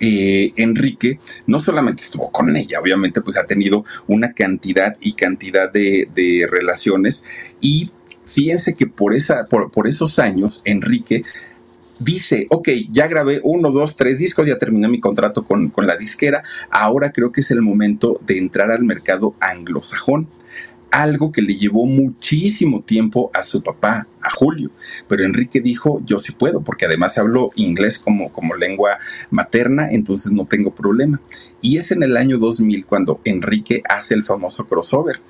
eh, 0.00 0.52
Enrique 0.56 1.20
no 1.46 1.58
solamente 1.58 2.02
estuvo 2.02 2.30
con 2.30 2.56
ella, 2.56 2.80
obviamente 2.80 3.20
pues 3.20 3.36
ha 3.36 3.44
tenido 3.44 3.84
una 4.06 4.32
cantidad 4.32 4.96
y 5.00 5.12
cantidad 5.12 5.70
de, 5.70 6.08
relaciones 6.50 7.24
y 7.60 7.90
fíjense 8.24 8.74
que 8.74 8.86
por, 8.86 9.14
esa, 9.14 9.46
por, 9.46 9.70
por 9.70 9.86
esos 9.86 10.18
años 10.18 10.62
Enrique 10.64 11.22
dice, 11.98 12.46
ok, 12.50 12.68
ya 12.90 13.06
grabé 13.08 13.40
uno, 13.44 13.70
dos, 13.70 13.96
tres 13.96 14.18
discos, 14.18 14.46
ya 14.46 14.58
terminé 14.58 14.88
mi 14.88 15.00
contrato 15.00 15.44
con, 15.44 15.68
con, 15.68 15.86
la 15.86 15.96
disquera, 15.96 16.42
ahora 16.70 17.12
creo 17.12 17.30
que 17.30 17.42
es 17.42 17.50
el 17.50 17.60
momento 17.60 18.20
de 18.26 18.38
entrar 18.38 18.70
al 18.70 18.84
mercado 18.84 19.34
anglosajón 19.40 20.28
algo 20.90 21.32
que 21.32 21.42
le 21.42 21.56
llevó 21.56 21.86
muchísimo 21.86 22.82
tiempo 22.82 23.30
a 23.34 23.42
su 23.42 23.62
papá, 23.62 24.08
a 24.22 24.30
Julio. 24.30 24.70
Pero 25.08 25.24
Enrique 25.24 25.60
dijo, 25.60 26.00
yo 26.04 26.18
sí 26.18 26.32
puedo, 26.32 26.62
porque 26.62 26.86
además 26.86 27.18
hablo 27.18 27.50
inglés 27.54 27.98
como, 27.98 28.32
como 28.32 28.54
lengua 28.54 28.98
materna, 29.30 29.88
entonces 29.90 30.32
no 30.32 30.46
tengo 30.46 30.74
problema. 30.74 31.20
Y 31.60 31.78
es 31.78 31.92
en 31.92 32.02
el 32.02 32.16
año 32.16 32.38
2000 32.38 32.86
cuando 32.86 33.20
Enrique 33.24 33.82
hace 33.88 34.14
el 34.14 34.24
famoso 34.24 34.66
crossover. 34.66 35.20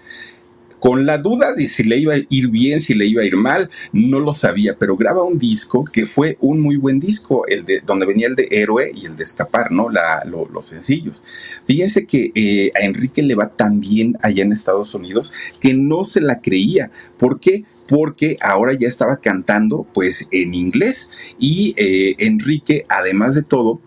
Con 0.80 1.06
la 1.06 1.18
duda 1.18 1.52
de 1.54 1.68
si 1.68 1.84
le 1.84 1.98
iba 1.98 2.14
a 2.14 2.18
ir 2.28 2.48
bien, 2.48 2.80
si 2.80 2.94
le 2.94 3.06
iba 3.06 3.22
a 3.22 3.26
ir 3.26 3.36
mal, 3.36 3.70
no 3.92 4.18
lo 4.18 4.32
sabía, 4.32 4.76
pero 4.78 4.96
graba 4.96 5.22
un 5.22 5.38
disco 5.38 5.84
que 5.84 6.06
fue 6.06 6.36
un 6.40 6.60
muy 6.60 6.76
buen 6.76 6.98
disco, 6.98 7.46
el 7.46 7.64
de 7.64 7.80
donde 7.80 8.06
venía 8.06 8.26
el 8.26 8.34
de 8.34 8.48
Héroe 8.50 8.90
y 8.94 9.06
el 9.06 9.16
de 9.16 9.22
Escapar, 9.22 9.70
¿no? 9.70 9.88
Los 9.90 10.66
sencillos. 10.66 11.22
Fíjense 11.66 12.06
que 12.06 12.32
eh, 12.34 12.72
a 12.74 12.80
Enrique 12.80 13.22
le 13.22 13.34
va 13.34 13.48
tan 13.48 13.80
bien 13.80 14.16
allá 14.22 14.42
en 14.42 14.52
Estados 14.52 14.94
Unidos 14.94 15.32
que 15.60 15.74
no 15.74 16.04
se 16.04 16.20
la 16.20 16.40
creía. 16.40 16.90
¿Por 17.18 17.38
qué? 17.38 17.64
porque 17.86 18.38
ahora 18.40 18.72
ya 18.72 18.86
estaba 18.86 19.16
cantando 19.16 19.84
pues 19.92 20.28
en 20.30 20.54
inglés 20.54 21.10
y 21.40 21.74
eh, 21.76 22.14
Enrique 22.18 22.86
además 22.88 23.34
de 23.34 23.42
todo 23.42 23.80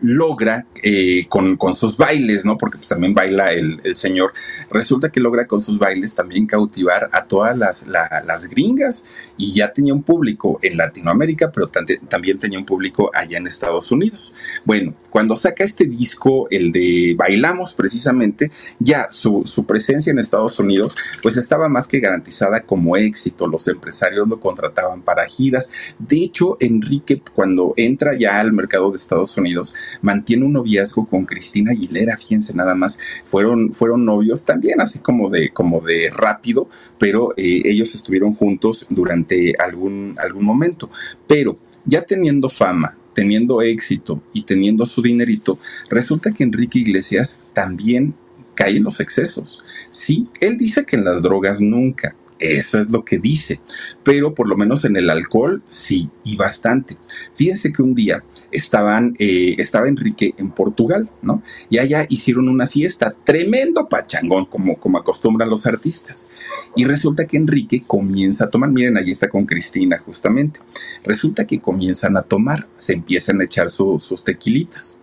logra 0.00 0.66
eh, 0.82 1.26
con, 1.28 1.56
sus 1.74 1.96
bailes, 1.96 2.44
¿no? 2.44 2.58
Porque 2.58 2.78
pues, 2.78 2.88
también 2.88 3.14
baila 3.14 3.52
el, 3.52 3.80
señor. 3.94 4.32
Resulta 4.70 5.10
que 5.10 5.20
logra 5.20 5.46
con 5.46 5.60
sus 5.60 5.78
bailes 5.78 6.14
también 6.14 6.46
cautivar 6.46 7.08
a 7.12 7.24
todas 7.24 7.56
las, 7.56 7.86
las 7.86 8.48
gringas 8.48 9.06
y 9.36 9.54
ya 9.54 9.72
tenía 9.72 9.94
un 9.94 10.02
público 10.02 10.58
en 10.62 10.76
Latinoamérica, 10.76 11.50
pero 11.50 11.68
también 12.08 12.38
tenía 12.38 12.58
un 12.58 12.66
público 12.66 13.10
allá 13.14 13.38
en 13.38 13.46
Estados 13.46 13.90
Unidos. 13.90 14.34
Bueno, 14.64 14.94
cuando 15.10 15.36
saca 15.36 15.64
este 15.64 15.86
disco, 15.86 16.46
el 16.50 16.72
de 16.72 17.14
Bailamos 17.16 17.74
precisamente, 17.74 18.50
ya 18.78 19.08
su, 19.10 19.42
su 19.44 19.64
presencia 19.66 20.10
en 20.10 20.18
Estados 20.18 20.58
Unidos 20.58 20.96
pues 21.22 21.36
estaba 21.36 21.68
más 21.68 21.88
que 21.88 22.00
garantizada 22.00 22.60
como 22.60 22.96
éxito. 22.96 23.46
Los 23.46 23.68
empresarios 23.68 24.28
lo 24.28 24.40
contrataban 24.40 25.02
para 25.02 25.26
giras. 25.26 25.70
De 25.98 26.16
hecho, 26.16 26.56
Enrique 26.60 27.22
cuando 27.32 27.74
entra 27.76 28.16
ya 28.18 28.40
al 28.40 28.52
mercado 28.52 28.90
de 28.90 28.96
Estados 28.96 29.36
Unidos, 29.36 29.74
mantiene 30.02 30.44
un 30.44 30.52
noviazgo 30.52 31.06
con 31.06 31.24
Cristina 31.24 31.72
Aguilera, 31.72 32.16
fíjense 32.16 32.54
nada 32.54 32.74
más, 32.74 32.98
fueron, 33.24 33.72
fueron 33.74 34.04
novios 34.04 34.44
también 34.44 34.80
así 34.80 35.00
como 35.00 35.28
de, 35.30 35.50
como 35.50 35.80
de 35.80 36.10
rápido, 36.10 36.68
pero 36.98 37.32
eh, 37.36 37.62
ellos 37.64 37.94
estuvieron 37.94 38.34
juntos 38.34 38.86
durante 38.90 39.54
algún, 39.58 40.16
algún 40.18 40.44
momento. 40.44 40.90
Pero 41.26 41.58
ya 41.84 42.02
teniendo 42.02 42.48
fama, 42.48 42.96
teniendo 43.14 43.62
éxito 43.62 44.22
y 44.32 44.42
teniendo 44.42 44.84
su 44.86 45.02
dinerito, 45.02 45.58
resulta 45.88 46.32
que 46.32 46.44
Enrique 46.44 46.80
Iglesias 46.80 47.40
también 47.52 48.14
cae 48.54 48.76
en 48.76 48.84
los 48.84 49.00
excesos. 49.00 49.64
Sí, 49.90 50.28
él 50.40 50.56
dice 50.56 50.84
que 50.84 50.96
en 50.96 51.04
las 51.04 51.22
drogas 51.22 51.60
nunca, 51.60 52.16
eso 52.38 52.78
es 52.78 52.90
lo 52.90 53.04
que 53.04 53.18
dice, 53.18 53.60
pero 54.02 54.34
por 54.34 54.48
lo 54.48 54.56
menos 54.56 54.84
en 54.84 54.96
el 54.96 55.08
alcohol 55.08 55.62
sí, 55.64 56.10
y 56.24 56.36
bastante. 56.36 56.96
Fíjense 57.34 57.72
que 57.72 57.82
un 57.82 57.94
día 57.94 58.22
estaban, 58.50 59.14
eh, 59.18 59.54
estaba 59.58 59.88
Enrique 59.88 60.34
en 60.38 60.50
Portugal, 60.50 61.10
¿no? 61.22 61.42
Y 61.68 61.78
allá 61.78 62.06
hicieron 62.08 62.48
una 62.48 62.66
fiesta, 62.66 63.14
tremendo 63.24 63.88
pachangón, 63.88 64.46
como, 64.46 64.78
como 64.78 64.98
acostumbran 64.98 65.50
los 65.50 65.66
artistas. 65.66 66.30
Y 66.74 66.84
resulta 66.84 67.26
que 67.26 67.36
Enrique 67.36 67.82
comienza 67.86 68.44
a 68.44 68.50
tomar, 68.50 68.70
miren, 68.70 68.96
allí 68.96 69.10
está 69.10 69.28
con 69.28 69.46
Cristina 69.46 69.98
justamente. 69.98 70.60
Resulta 71.04 71.46
que 71.46 71.60
comienzan 71.60 72.16
a 72.16 72.22
tomar, 72.22 72.68
se 72.76 72.94
empiezan 72.94 73.40
a 73.40 73.44
echar 73.44 73.68
sus 73.70 74.24
tequilitas. 74.24 74.98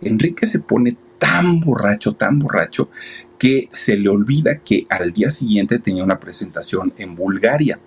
Enrique 0.00 0.46
se 0.46 0.60
pone 0.60 0.96
tan 1.18 1.60
borracho, 1.60 2.14
tan 2.14 2.38
borracho, 2.38 2.90
que 3.38 3.68
se 3.72 3.96
le 3.96 4.08
olvida 4.08 4.58
que 4.58 4.86
al 4.90 5.12
día 5.12 5.30
siguiente 5.30 5.78
tenía 5.78 6.04
una 6.04 6.20
presentación 6.20 6.92
en 6.98 7.14
Bulgaria. 7.14 7.80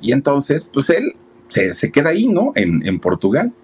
Y 0.00 0.12
entonces, 0.12 0.68
pues 0.72 0.90
él 0.90 1.14
se, 1.48 1.90
queda 1.90 2.10
ahí, 2.10 2.26
¿no? 2.26 2.52
En, 2.54 2.86
en 2.86 3.00
Portugal 3.00 3.54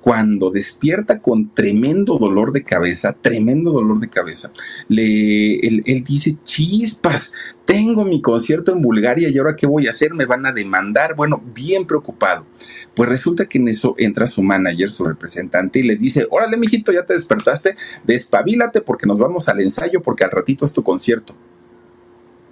cuando 0.00 0.50
despierta 0.50 1.20
con 1.20 1.54
tremendo 1.54 2.16
dolor 2.18 2.52
de 2.52 2.64
cabeza, 2.64 3.12
tremendo 3.12 3.72
dolor 3.72 4.00
de 4.00 4.08
cabeza, 4.08 4.50
le, 4.88 5.56
él, 5.58 6.04
dice, 6.06 6.36
chispas, 6.42 7.32
tengo 7.64 8.04
mi 8.04 8.20
concierto 8.20 8.72
en 8.72 8.82
Bulgaria 8.82 9.28
y 9.28 9.38
ahora 9.38 9.56
qué 9.56 9.66
voy 9.66 9.86
a 9.86 9.90
hacer, 9.90 10.14
me 10.14 10.26
van 10.26 10.46
a 10.46 10.52
demandar, 10.52 11.14
bueno, 11.14 11.42
bien 11.54 11.86
preocupado. 11.86 12.46
Pues 12.94 13.08
resulta 13.08 13.46
que 13.46 13.58
en 13.58 13.68
eso 13.68 13.94
entra 13.98 14.26
su 14.26 14.42
manager, 14.42 14.92
su 14.92 15.04
representante, 15.04 15.80
y 15.80 15.82
le 15.82 15.96
dice, 15.96 16.26
órale, 16.30 16.56
mijito, 16.56 16.92
ya 16.92 17.04
te 17.04 17.12
despertaste, 17.12 17.76
despabilate 18.04 18.80
porque 18.80 19.06
nos 19.06 19.18
vamos 19.18 19.48
al 19.48 19.60
ensayo 19.60 20.02
porque 20.02 20.24
al 20.24 20.30
ratito 20.30 20.64
es 20.64 20.72
tu 20.72 20.82
concierto 20.82 21.34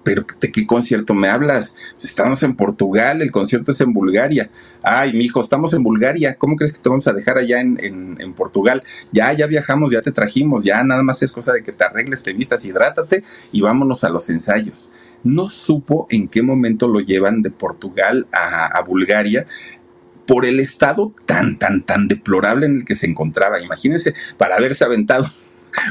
pero 0.08 0.24
¿de 0.40 0.50
qué 0.50 0.66
concierto 0.66 1.12
me 1.12 1.28
hablas? 1.28 1.76
Estamos 2.02 2.42
en 2.42 2.56
Portugal, 2.56 3.20
el 3.20 3.30
concierto 3.30 3.72
es 3.72 3.80
en 3.82 3.92
Bulgaria. 3.92 4.48
Ay, 4.82 5.12
mi 5.12 5.26
hijo, 5.26 5.38
estamos 5.38 5.74
en 5.74 5.82
Bulgaria, 5.82 6.36
¿cómo 6.38 6.56
crees 6.56 6.72
que 6.72 6.80
te 6.80 6.88
vamos 6.88 7.06
a 7.08 7.12
dejar 7.12 7.36
allá 7.36 7.60
en, 7.60 7.78
en, 7.78 8.32
Portugal? 8.32 8.82
Ya, 9.12 9.34
ya 9.34 9.46
viajamos, 9.46 9.92
ya 9.92 10.00
te 10.00 10.10
trajimos, 10.10 10.64
ya 10.64 10.82
nada 10.82 11.02
más 11.02 11.22
es 11.22 11.30
cosa 11.30 11.52
de 11.52 11.62
que 11.62 11.72
te 11.72 11.84
arregles, 11.84 12.22
te 12.22 12.32
vistas, 12.32 12.64
hidrátate 12.64 13.22
y 13.52 13.60
vámonos 13.60 14.02
a 14.02 14.08
los 14.08 14.30
ensayos. 14.30 14.88
No 15.24 15.46
supo 15.46 16.06
en 16.08 16.28
qué 16.28 16.40
momento 16.40 16.88
lo 16.88 17.00
llevan 17.00 17.42
de 17.42 17.50
Portugal 17.50 18.26
a, 18.32 18.64
a 18.64 18.82
Bulgaria 18.84 19.44
por 20.26 20.46
el 20.46 20.58
estado 20.58 21.12
tan, 21.26 21.58
tan, 21.58 21.82
tan 21.82 22.08
deplorable 22.08 22.64
en 22.64 22.76
el 22.76 22.84
que 22.86 22.94
se 22.94 23.06
encontraba. 23.06 23.60
Imagínense, 23.60 24.14
para 24.38 24.56
haberse 24.56 24.86
aventado 24.86 25.28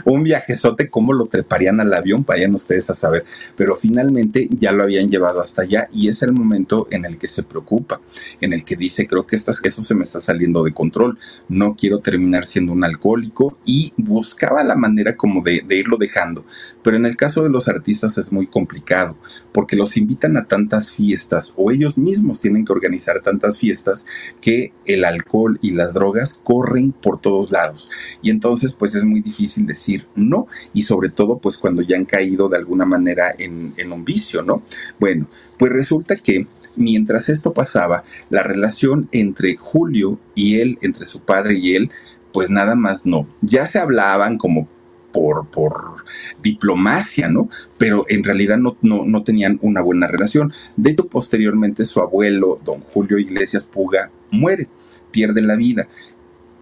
un 0.05 0.23
viajezote, 0.23 0.89
cómo 0.89 1.13
lo 1.13 1.25
treparían 1.25 1.79
al 1.79 1.93
avión, 1.93 2.23
vayan 2.25 2.55
ustedes 2.55 2.89
a 2.89 2.95
saber. 2.95 3.25
Pero 3.55 3.75
finalmente 3.75 4.47
ya 4.51 4.71
lo 4.71 4.83
habían 4.83 5.09
llevado 5.09 5.41
hasta 5.41 5.63
allá 5.63 5.87
y 5.91 6.09
es 6.09 6.21
el 6.23 6.33
momento 6.33 6.87
en 6.91 7.05
el 7.05 7.17
que 7.17 7.27
se 7.27 7.43
preocupa, 7.43 8.01
en 8.41 8.53
el 8.53 8.63
que 8.63 8.75
dice, 8.75 9.07
creo 9.07 9.25
que 9.25 9.35
eso 9.35 9.53
se 9.53 9.95
me 9.95 10.03
está 10.03 10.19
saliendo 10.19 10.63
de 10.63 10.73
control, 10.73 11.17
no 11.49 11.75
quiero 11.75 11.99
terminar 11.99 12.45
siendo 12.45 12.71
un 12.71 12.83
alcohólico 12.83 13.57
y 13.65 13.93
buscaba 13.97 14.63
la 14.63 14.75
manera 14.75 15.15
como 15.15 15.41
de, 15.41 15.63
de 15.67 15.77
irlo 15.77 15.97
dejando. 15.97 16.45
Pero 16.87 16.95
en 16.95 17.05
el 17.05 17.17
caso 17.17 17.43
de 17.43 17.49
los 17.49 17.67
artistas 17.67 18.17
es 18.17 18.31
muy 18.31 18.47
complicado, 18.47 19.17
porque 19.51 19.75
los 19.75 19.97
invitan 19.97 20.37
a 20.37 20.47
tantas 20.47 20.89
fiestas 20.89 21.53
o 21.57 21.69
ellos 21.69 21.97
mismos 21.97 22.39
tienen 22.39 22.63
que 22.63 22.71
organizar 22.71 23.21
tantas 23.21 23.57
fiestas 23.57 24.05
que 24.39 24.71
el 24.85 25.03
alcohol 25.03 25.59
y 25.61 25.71
las 25.71 25.93
drogas 25.93 26.39
corren 26.41 26.93
por 26.93 27.19
todos 27.19 27.51
lados. 27.51 27.89
Y 28.21 28.29
entonces 28.29 28.71
pues 28.71 28.95
es 28.95 29.03
muy 29.03 29.19
difícil 29.19 29.65
decir 29.65 30.07
no 30.15 30.47
y 30.73 30.83
sobre 30.83 31.09
todo 31.09 31.39
pues 31.39 31.57
cuando 31.57 31.81
ya 31.81 31.97
han 31.97 32.05
caído 32.05 32.47
de 32.47 32.55
alguna 32.55 32.85
manera 32.85 33.35
en, 33.37 33.73
un 33.91 34.05
vicio, 34.05 34.41
¿no? 34.41 34.63
Bueno, 34.97 35.29
pues 35.59 35.73
resulta 35.73 36.15
que 36.15 36.47
mientras 36.77 37.27
esto 37.27 37.53
pasaba, 37.53 38.05
la 38.29 38.43
relación 38.43 39.09
entre 39.11 39.57
Julio 39.57 40.21
y 40.35 40.61
él, 40.61 40.77
entre 40.81 41.03
su 41.03 41.19
padre 41.19 41.59
y 41.59 41.75
él, 41.75 41.91
pues 42.31 42.49
nada 42.49 42.75
más 42.75 43.05
no. 43.05 43.27
Ya 43.41 43.67
se 43.67 43.77
hablaban 43.79 44.37
como 44.37 44.69
por, 45.11 45.47
por 45.47 46.03
diplomacia, 46.41 47.27
¿no? 47.29 47.49
Pero 47.77 48.05
en 48.09 48.23
realidad 48.23 48.57
no, 48.57 48.77
no, 48.81 49.05
no, 49.05 49.23
tenían 49.23 49.59
una 49.61 49.81
buena 49.81 50.07
relación. 50.07 50.53
De 50.75 50.91
hecho, 50.91 51.07
posteriormente 51.07 51.85
su 51.85 52.01
abuelo, 52.01 52.59
don 52.63 52.81
Julio 52.81 53.17
Iglesias 53.17 53.67
Puga, 53.67 54.11
muere, 54.31 54.67
pierde 55.11 55.41
la 55.41 55.55
vida. 55.55 55.87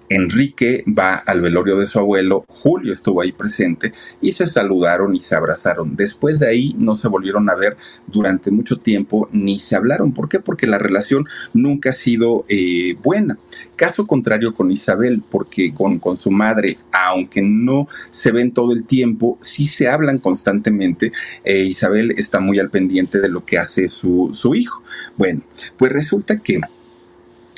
Enrique 0.09 0.83
va 0.87 1.15
al 1.15 1.41
velorio 1.41 1.77
de 1.77 1.87
su 1.87 1.99
abuelo, 1.99 2.45
Julio 2.47 2.93
estuvo 2.93 3.21
ahí 3.21 3.31
presente 3.31 3.91
y 4.21 4.31
se 4.31 4.47
saludaron 4.47 5.15
y 5.15 5.19
se 5.19 5.35
abrazaron. 5.35 5.95
Después 5.95 6.39
de 6.39 6.47
ahí 6.47 6.75
no 6.77 6.95
se 6.95 7.07
volvieron 7.07 7.49
a 7.49 7.55
ver 7.55 7.77
durante 8.07 8.51
mucho 8.51 8.77
tiempo 8.77 9.27
ni 9.31 9.59
se 9.59 9.75
hablaron. 9.75 10.13
¿Por 10.13 10.29
qué? 10.29 10.39
Porque 10.39 10.67
la 10.67 10.77
relación 10.77 11.25
nunca 11.53 11.89
ha 11.89 11.93
sido 11.93 12.45
eh, 12.49 12.95
buena. 13.01 13.37
Caso 13.75 14.07
contrario 14.07 14.53
con 14.53 14.71
Isabel, 14.71 15.23
porque 15.29 15.73
con, 15.73 15.99
con 15.99 16.17
su 16.17 16.31
madre, 16.31 16.77
aunque 16.91 17.41
no 17.41 17.87
se 18.09 18.31
ven 18.31 18.51
todo 18.51 18.73
el 18.73 18.85
tiempo, 18.85 19.37
sí 19.41 19.65
se 19.65 19.89
hablan 19.89 20.19
constantemente. 20.19 21.11
Eh, 21.43 21.63
Isabel 21.63 22.13
está 22.17 22.39
muy 22.39 22.59
al 22.59 22.69
pendiente 22.69 23.19
de 23.19 23.29
lo 23.29 23.45
que 23.45 23.57
hace 23.57 23.89
su, 23.89 24.29
su 24.33 24.55
hijo. 24.55 24.83
Bueno, 25.17 25.41
pues 25.77 25.91
resulta 25.91 26.37
que 26.37 26.61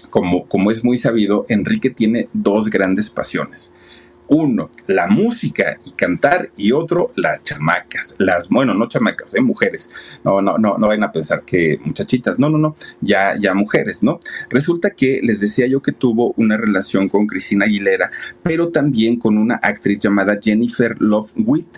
como, 0.09 0.71
es 0.71 0.83
muy 0.83 0.97
sabido, 0.97 1.45
Enrique 1.49 1.89
tiene 1.89 2.29
dos 2.33 2.69
grandes 2.69 3.09
pasiones. 3.09 3.75
Uno, 4.29 4.69
la 4.87 5.07
música 5.07 5.79
y 5.85 5.91
cantar, 5.91 6.49
y 6.57 6.73
otro, 6.73 7.13
las 7.15 7.43
chamacas. 7.43 8.15
Las, 8.17 8.49
bueno, 8.49 8.73
no 8.73 8.89
chamacas, 8.89 9.33
¿eh? 9.35 9.41
mujeres. 9.41 9.93
No, 10.25 10.41
no, 10.41 10.57
no, 10.57 10.77
no 10.77 10.87
vayan 10.87 11.05
a 11.05 11.13
pensar 11.13 11.43
que 11.43 11.79
muchachitas. 11.85 12.37
No, 12.37 12.49
no, 12.49 12.57
no, 12.57 12.75
ya, 12.99 13.37
ya 13.37 13.53
mujeres, 13.53 14.03
¿no? 14.03 14.19
Resulta 14.49 14.89
que 14.89 15.21
les 15.23 15.39
decía 15.39 15.65
yo 15.67 15.81
que 15.81 15.93
tuvo 15.93 16.33
una 16.35 16.57
relación 16.57 17.07
con 17.07 17.25
Cristina 17.25 17.65
Aguilera, 17.65 18.11
pero 18.43 18.67
también 18.67 19.17
con 19.17 19.37
una 19.37 19.55
actriz 19.63 19.99
llamada 19.99 20.37
Jennifer 20.41 21.01
Love 21.01 21.31
Witt. 21.37 21.77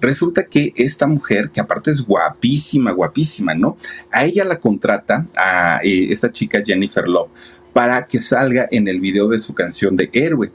Resulta 0.00 0.44
que 0.44 0.72
esta 0.76 1.08
mujer, 1.08 1.50
que 1.50 1.60
aparte 1.60 1.90
es 1.90 2.06
guapísima, 2.06 2.92
guapísima, 2.92 3.54
¿no? 3.54 3.76
A 4.12 4.24
ella 4.24 4.44
la 4.44 4.60
contrata, 4.60 5.26
a 5.36 5.80
eh, 5.82 6.12
esta 6.12 6.30
chica 6.30 6.62
Jennifer 6.64 7.08
Love 7.08 7.30
para 7.78 8.08
que 8.08 8.18
salga 8.18 8.66
en 8.72 8.88
el 8.88 8.98
video 8.98 9.28
de 9.28 9.38
su 9.38 9.54
canción 9.54 9.96
de 9.96 10.10
Héroe. 10.12 10.50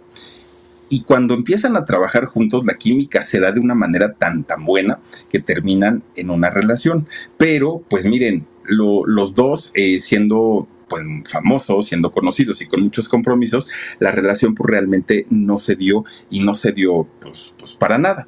Y 0.90 1.04
cuando 1.04 1.36
empiezan 1.36 1.78
a 1.78 1.86
trabajar 1.86 2.26
juntos, 2.26 2.66
la 2.66 2.74
química 2.74 3.24
se 3.24 3.40
da 3.40 3.54
de 3.54 3.62
una 3.62 3.76
manera 3.76 4.12
tan, 4.12 4.44
tan 4.44 4.66
buena 4.66 5.00
que 5.30 5.40
terminan 5.40 6.04
en 6.18 6.30
una 6.30 6.50
relación. 6.50 7.08
Pero, 7.38 7.82
pues 7.90 8.06
miren, 8.06 8.46
los 8.66 9.36
dos 9.36 9.72
eh, 9.74 10.00
siendo 10.02 10.68
pues, 10.90 11.02
famosos, 11.32 11.86
siendo 11.86 12.12
conocidos 12.12 12.62
y 12.62 12.66
con 12.66 12.82
muchos 12.82 13.08
compromisos, 13.08 13.70
la 14.00 14.12
relación 14.12 14.54
pues 14.54 14.70
realmente 14.70 15.26
no 15.30 15.58
se 15.58 15.78
dio 15.78 16.04
y 16.30 16.42
no 16.42 16.56
se 16.56 16.74
dio 16.74 17.08
pues, 17.22 17.56
pues 17.58 17.72
para 17.72 17.98
nada. 17.98 18.28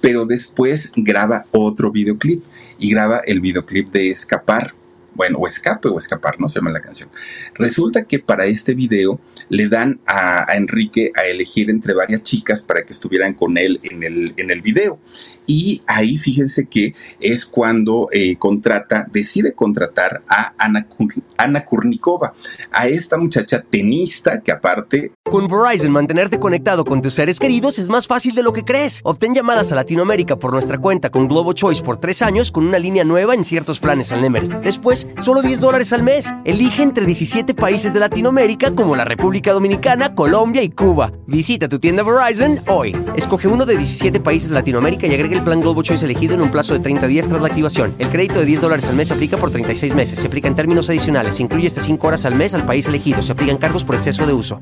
Pero 0.00 0.24
después 0.24 0.92
graba 0.94 1.46
otro 1.50 1.90
videoclip 1.90 2.44
y 2.78 2.90
graba 2.90 3.18
el 3.26 3.40
videoclip 3.40 3.90
de 3.90 4.10
Escapar 4.10 4.85
bueno, 5.16 5.38
o 5.38 5.48
escape 5.48 5.88
o 5.88 5.98
escapar, 5.98 6.38
no 6.38 6.48
se 6.48 6.60
llama 6.60 6.70
la 6.70 6.80
canción. 6.80 7.08
Resulta 7.54 8.04
que 8.04 8.18
para 8.18 8.46
este 8.46 8.74
video 8.74 9.18
le 9.48 9.68
dan 9.68 10.00
a, 10.06 10.46
Enrique 10.54 11.12
a 11.16 11.24
elegir 11.24 11.70
entre 11.70 11.94
varias 11.94 12.22
chicas 12.22 12.62
para 12.62 12.84
que 12.84 12.92
estuvieran 12.92 13.34
con 13.34 13.58
él 13.58 13.80
en 13.82 14.02
el, 14.02 14.34
en 14.36 14.50
el 14.50 14.60
video. 14.60 14.98
Y 15.46 15.82
ahí 15.86 16.18
fíjense 16.18 16.66
que 16.66 16.94
es 17.20 17.46
cuando 17.46 18.08
eh, 18.12 18.36
contrata, 18.36 19.06
decide 19.12 19.52
contratar 19.54 20.22
a 20.28 20.54
Ana, 20.58 21.64
Kurnikova, 21.64 22.34
a 22.72 22.88
esta 22.88 23.16
muchacha 23.16 23.62
tenista 23.62 24.40
que 24.40 24.52
aparte... 24.52 25.12
Con 25.24 25.48
Verizon, 25.48 25.92
mantenerte 25.92 26.38
conectado 26.38 26.84
con 26.84 27.02
tus 27.02 27.14
seres 27.14 27.38
queridos 27.38 27.78
es 27.78 27.88
más 27.88 28.06
fácil 28.06 28.34
de 28.34 28.42
lo 28.42 28.52
que 28.52 28.64
crees. 28.64 29.00
Obtén 29.04 29.34
llamadas 29.34 29.72
a 29.72 29.76
Latinoamérica 29.76 30.36
por 30.36 30.52
nuestra 30.52 30.78
cuenta 30.78 31.10
con 31.10 31.28
Globo 31.28 31.52
Choice 31.52 31.82
por 31.82 31.96
tres 31.96 32.22
años 32.22 32.50
con 32.50 32.66
una 32.66 32.78
línea 32.78 33.04
nueva 33.04 33.34
en 33.34 33.44
ciertos 33.44 33.78
planes 33.78 34.12
al 34.12 34.22
Nemery. 34.22 34.48
Después, 34.62 35.08
solo 35.22 35.42
10 35.42 35.60
dólares 35.60 35.92
al 35.92 36.02
mes. 36.02 36.32
Elige 36.44 36.82
entre 36.82 37.06
17 37.06 37.54
países 37.54 37.92
de 37.92 38.00
Latinoamérica 38.00 38.72
como 38.72 38.96
la 38.96 39.04
República 39.04 39.52
Dominicana, 39.52 40.14
Colombia 40.14 40.62
y 40.62 40.70
Cuba. 40.70 41.12
Visita 41.26 41.68
tu 41.68 41.78
tienda 41.78 42.02
Verizon 42.02 42.60
hoy. 42.68 42.96
Escoge 43.16 43.48
uno 43.48 43.66
de 43.66 43.76
17 43.76 44.20
países 44.20 44.48
de 44.48 44.54
Latinoamérica 44.54 45.06
y 45.06 45.14
agrega 45.14 45.35
el 45.36 45.44
plan 45.44 45.60
Globo 45.60 45.82
Choice 45.82 46.04
elegido 46.04 46.34
en 46.34 46.42
un 46.42 46.50
plazo 46.50 46.72
de 46.72 46.80
30 46.80 47.06
días 47.06 47.28
tras 47.28 47.40
la 47.40 47.48
activación. 47.48 47.94
El 47.98 48.08
crédito 48.08 48.40
de 48.40 48.46
10 48.46 48.60
dólares 48.60 48.88
al 48.88 48.96
mes 48.96 49.08
se 49.08 49.14
aplica 49.14 49.36
por 49.36 49.50
36 49.50 49.94
meses. 49.94 50.18
Se 50.18 50.26
aplica 50.26 50.48
en 50.48 50.56
términos 50.56 50.88
adicionales. 50.88 51.36
Se 51.36 51.42
incluye 51.42 51.66
hasta 51.66 51.82
5 51.82 52.06
horas 52.06 52.26
al 52.26 52.34
mes 52.34 52.54
al 52.54 52.64
país 52.64 52.86
elegido. 52.86 53.22
Se 53.22 53.32
aplican 53.32 53.58
cargos 53.58 53.84
por 53.84 53.96
exceso 53.96 54.26
de 54.26 54.32
uso. 54.32 54.60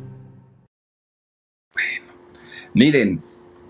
Bueno, 1.72 2.12
miren, 2.74 3.22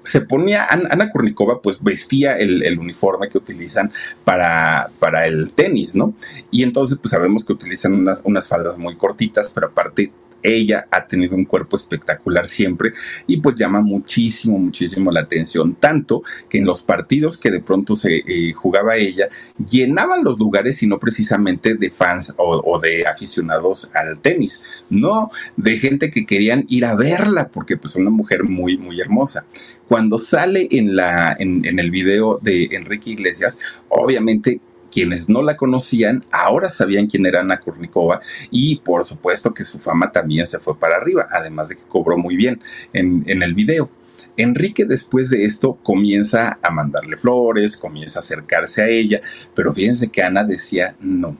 se 0.05 0.20
ponía, 0.20 0.66
Ana 0.68 1.09
Kurnikova 1.09 1.62
pues 1.62 1.82
vestía 1.82 2.36
el, 2.36 2.78
uniforme 2.78 3.28
que 3.30 3.38
utilizan 3.38 3.90
para, 4.22 4.90
para, 4.98 5.26
el 5.26 5.52
tenis, 5.55 5.94
¿no? 5.94 6.14
Y 6.50 6.62
entonces 6.62 6.98
pues 6.98 7.11
sabemos 7.11 7.44
que 7.44 7.55
utilizan 7.55 7.94
unas, 7.94 8.20
unas 8.24 8.46
faldas 8.46 8.76
muy 8.76 8.96
cortitas, 8.96 9.50
pero 9.55 9.68
aparte 9.68 10.12
ella 10.45 10.86
ha 10.90 11.07
tenido 11.07 11.34
un 11.34 11.45
cuerpo 11.45 11.76
espectacular 11.76 12.47
siempre 12.47 12.92
y 13.26 13.38
pues 13.38 13.57
llama 13.57 13.80
muchísimo, 13.80 14.59
muchísimo 14.59 15.11
la 15.11 15.20
atención, 15.20 15.74
tanto 15.74 16.22
que 16.49 16.59
en 16.59 16.66
los 16.66 16.82
partidos 16.82 17.38
que 17.38 17.51
de 17.51 17.61
pronto 17.61 17.97
se 17.97 18.16
eh, 18.18 18.53
jugaba 18.53 18.97
ella, 18.97 19.28
llenaban 19.70 20.22
los 20.22 20.38
lugares 20.38 20.82
y 20.82 20.86
no 20.86 20.99
precisamente 20.99 21.74
de 21.74 21.90
fans 21.90 22.34
o, 22.36 22.78
de 22.78 23.07
aficionados 23.07 23.90
al 23.95 24.20
tenis, 24.20 24.62
no 24.90 25.30
de 25.57 25.78
gente 25.78 26.11
que 26.11 26.26
querían 26.26 26.66
ir 26.68 26.84
a 26.84 26.95
verla 26.95 27.49
porque 27.49 27.76
pues 27.76 27.97
una 27.97 28.11
mujer 28.11 28.45
muy, 28.45 28.76
muy 28.76 29.01
hermosa. 29.01 29.47
Cuando 29.88 30.18
sale 30.18 30.68
en, 30.70 30.97
la, 30.97 31.34
en, 31.38 31.64
en 31.64 31.78
el 31.78 31.90
video 31.90 32.38
de 32.42 32.68
Enrique 32.72 33.11
Iglesias, 33.11 33.59
obviamente 33.88 34.61
quienes 34.95 35.28
no 35.28 35.42
la 35.42 35.57
conocían 35.57 36.24
ahora 36.30 36.68
sabían 36.68 37.09
quién 37.09 37.26
era 37.26 37.40
Ana 37.40 37.59
Kurnikova 37.59 38.20
y 38.53 38.76
por 38.76 39.05
supuesto 39.05 39.53
que 39.53 39.64
su 39.64 39.80
fama 39.80 40.12
también 40.12 40.47
se 40.47 40.61
fue 40.61 40.78
para 40.78 40.97
arriba, 40.97 41.26
además 41.32 41.68
de 41.68 41.74
que 41.74 41.82
cobró 41.82 42.16
muy 42.16 42.36
bien 42.36 42.62
en, 42.92 43.24
en 43.26 43.42
el 43.42 43.55
video. 43.55 43.90
Enrique 44.36 44.84
después 44.84 45.30
de 45.30 45.45
esto 45.45 45.78
comienza 45.82 46.59
a 46.62 46.70
mandarle 46.70 47.16
flores, 47.16 47.76
comienza 47.76 48.20
a 48.20 48.22
acercarse 48.22 48.82
a 48.82 48.88
ella, 48.88 49.20
pero 49.55 49.74
fíjense 49.74 50.09
que 50.09 50.22
Ana 50.22 50.45
decía 50.45 50.97
no. 51.01 51.36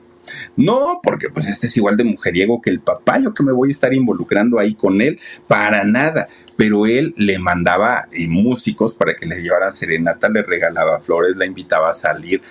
No, 0.55 0.99
porque 1.03 1.29
pues 1.29 1.47
este 1.47 1.67
es 1.67 1.77
igual 1.77 1.97
de 1.97 2.03
mujeriego 2.03 2.61
que 2.61 2.69
el 2.69 2.81
papá, 2.81 3.19
yo 3.19 3.33
que 3.33 3.43
me 3.43 3.51
voy 3.51 3.69
a 3.69 3.71
estar 3.71 3.93
involucrando 3.93 4.59
ahí 4.59 4.73
con 4.73 5.01
él, 5.01 5.19
para 5.47 5.83
nada. 5.83 6.27
Pero 6.57 6.85
él 6.85 7.13
le 7.17 7.37
mandaba 7.37 8.07
eh, 8.11 8.27
músicos 8.27 8.93
para 8.93 9.15
que 9.15 9.25
le 9.25 9.41
llevaran 9.41 9.73
serenata, 9.73 10.29
le 10.29 10.41
regalaba 10.41 11.01
flores, 11.01 11.35
la 11.35 11.45
invitaba 11.45 11.89
a 11.89 11.93
salir, 11.93 12.41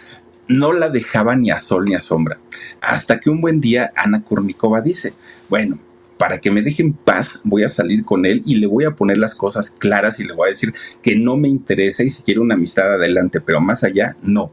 no 0.48 0.72
la 0.72 0.88
dejaba 0.88 1.36
ni 1.36 1.50
a 1.50 1.58
sol 1.58 1.84
ni 1.86 1.94
a 1.94 2.00
sombra. 2.00 2.38
Hasta 2.80 3.20
que 3.20 3.30
un 3.30 3.40
buen 3.40 3.60
día 3.60 3.92
Ana 3.96 4.22
Kurnikova 4.22 4.80
dice, 4.80 5.14
bueno, 5.48 5.78
para 6.18 6.38
que 6.38 6.50
me 6.50 6.62
dejen 6.62 6.92
paz, 6.92 7.42
voy 7.44 7.64
a 7.64 7.68
salir 7.68 8.04
con 8.04 8.24
él 8.24 8.42
y 8.44 8.56
le 8.56 8.66
voy 8.66 8.84
a 8.84 8.94
poner 8.94 9.18
las 9.18 9.34
cosas 9.34 9.70
claras 9.70 10.20
y 10.20 10.24
le 10.24 10.34
voy 10.34 10.46
a 10.46 10.50
decir 10.50 10.72
que 11.02 11.16
no 11.16 11.36
me 11.36 11.48
interesa 11.48 12.02
y 12.02 12.08
si 12.08 12.22
quiere 12.22 12.40
una 12.40 12.54
amistad 12.54 12.94
adelante, 12.94 13.40
pero 13.40 13.60
más 13.60 13.84
allá, 13.84 14.16
no. 14.22 14.52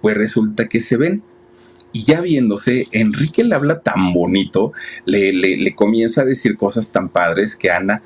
Pues 0.00 0.16
resulta 0.16 0.68
que 0.68 0.80
se 0.80 0.96
ven. 0.96 1.22
Y 1.92 2.04
ya 2.04 2.20
viéndose, 2.20 2.86
Enrique 2.92 3.44
le 3.44 3.54
habla 3.54 3.80
tan 3.80 4.12
bonito, 4.12 4.72
le, 5.06 5.32
le, 5.32 5.56
le 5.56 5.74
comienza 5.74 6.20
a 6.20 6.26
decir 6.26 6.56
cosas 6.56 6.92
tan 6.92 7.08
padres 7.08 7.56
que 7.56 7.70
Ana, 7.70 8.02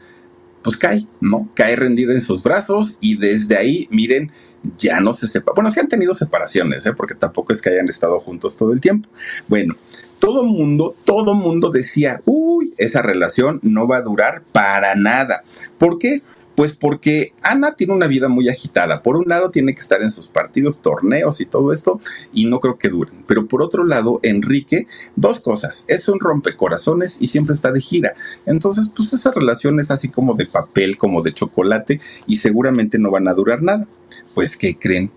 pues 0.62 0.76
cae, 0.76 1.06
¿no? 1.20 1.50
Cae 1.54 1.74
rendida 1.74 2.12
en 2.12 2.20
sus 2.20 2.42
brazos 2.42 2.98
y 3.00 3.16
desde 3.16 3.56
ahí, 3.56 3.88
miren, 3.90 4.30
ya 4.78 5.00
no 5.00 5.12
se 5.12 5.26
sepa. 5.26 5.52
Bueno, 5.54 5.70
que 5.72 5.80
han 5.80 5.88
tenido 5.88 6.14
separaciones, 6.14 6.86
¿eh? 6.86 6.92
porque 6.92 7.14
tampoco 7.14 7.52
es 7.52 7.62
que 7.62 7.70
hayan 7.70 7.88
estado 7.88 8.20
juntos 8.20 8.56
todo 8.56 8.72
el 8.72 8.80
tiempo. 8.80 9.08
Bueno, 9.48 9.76
todo 10.18 10.44
mundo, 10.44 10.94
todo 11.04 11.34
mundo 11.34 11.70
decía, 11.70 12.20
uy, 12.24 12.74
esa 12.78 13.02
relación 13.02 13.58
no 13.62 13.88
va 13.88 13.98
a 13.98 14.02
durar 14.02 14.42
para 14.52 14.94
nada. 14.94 15.42
¿Por 15.78 15.98
qué? 15.98 16.22
Pues 16.54 16.72
porque 16.72 17.32
Ana 17.42 17.74
tiene 17.76 17.94
una 17.94 18.06
vida 18.06 18.28
muy 18.28 18.48
agitada. 18.48 19.02
Por 19.02 19.16
un 19.16 19.28
lado 19.28 19.50
tiene 19.50 19.74
que 19.74 19.80
estar 19.80 20.02
en 20.02 20.10
sus 20.10 20.28
partidos, 20.28 20.82
torneos 20.82 21.40
y 21.40 21.46
todo 21.46 21.72
esto, 21.72 22.00
y 22.32 22.46
no 22.46 22.60
creo 22.60 22.78
que 22.78 22.88
duren. 22.88 23.24
Pero 23.26 23.46
por 23.46 23.62
otro 23.62 23.84
lado, 23.84 24.20
Enrique, 24.22 24.86
dos 25.16 25.40
cosas. 25.40 25.84
Es 25.88 26.08
un 26.08 26.20
rompecorazones 26.20 27.20
y 27.20 27.28
siempre 27.28 27.54
está 27.54 27.72
de 27.72 27.80
gira. 27.80 28.14
Entonces, 28.46 28.90
pues 28.94 29.12
esa 29.12 29.32
relación 29.32 29.80
es 29.80 29.90
así 29.90 30.08
como 30.08 30.34
de 30.34 30.46
papel, 30.46 30.98
como 30.98 31.22
de 31.22 31.32
chocolate, 31.32 32.00
y 32.26 32.36
seguramente 32.36 32.98
no 32.98 33.10
van 33.10 33.28
a 33.28 33.34
durar 33.34 33.62
nada. 33.62 33.86
Pues, 34.34 34.56
¿qué 34.56 34.76
creen? 34.78 35.10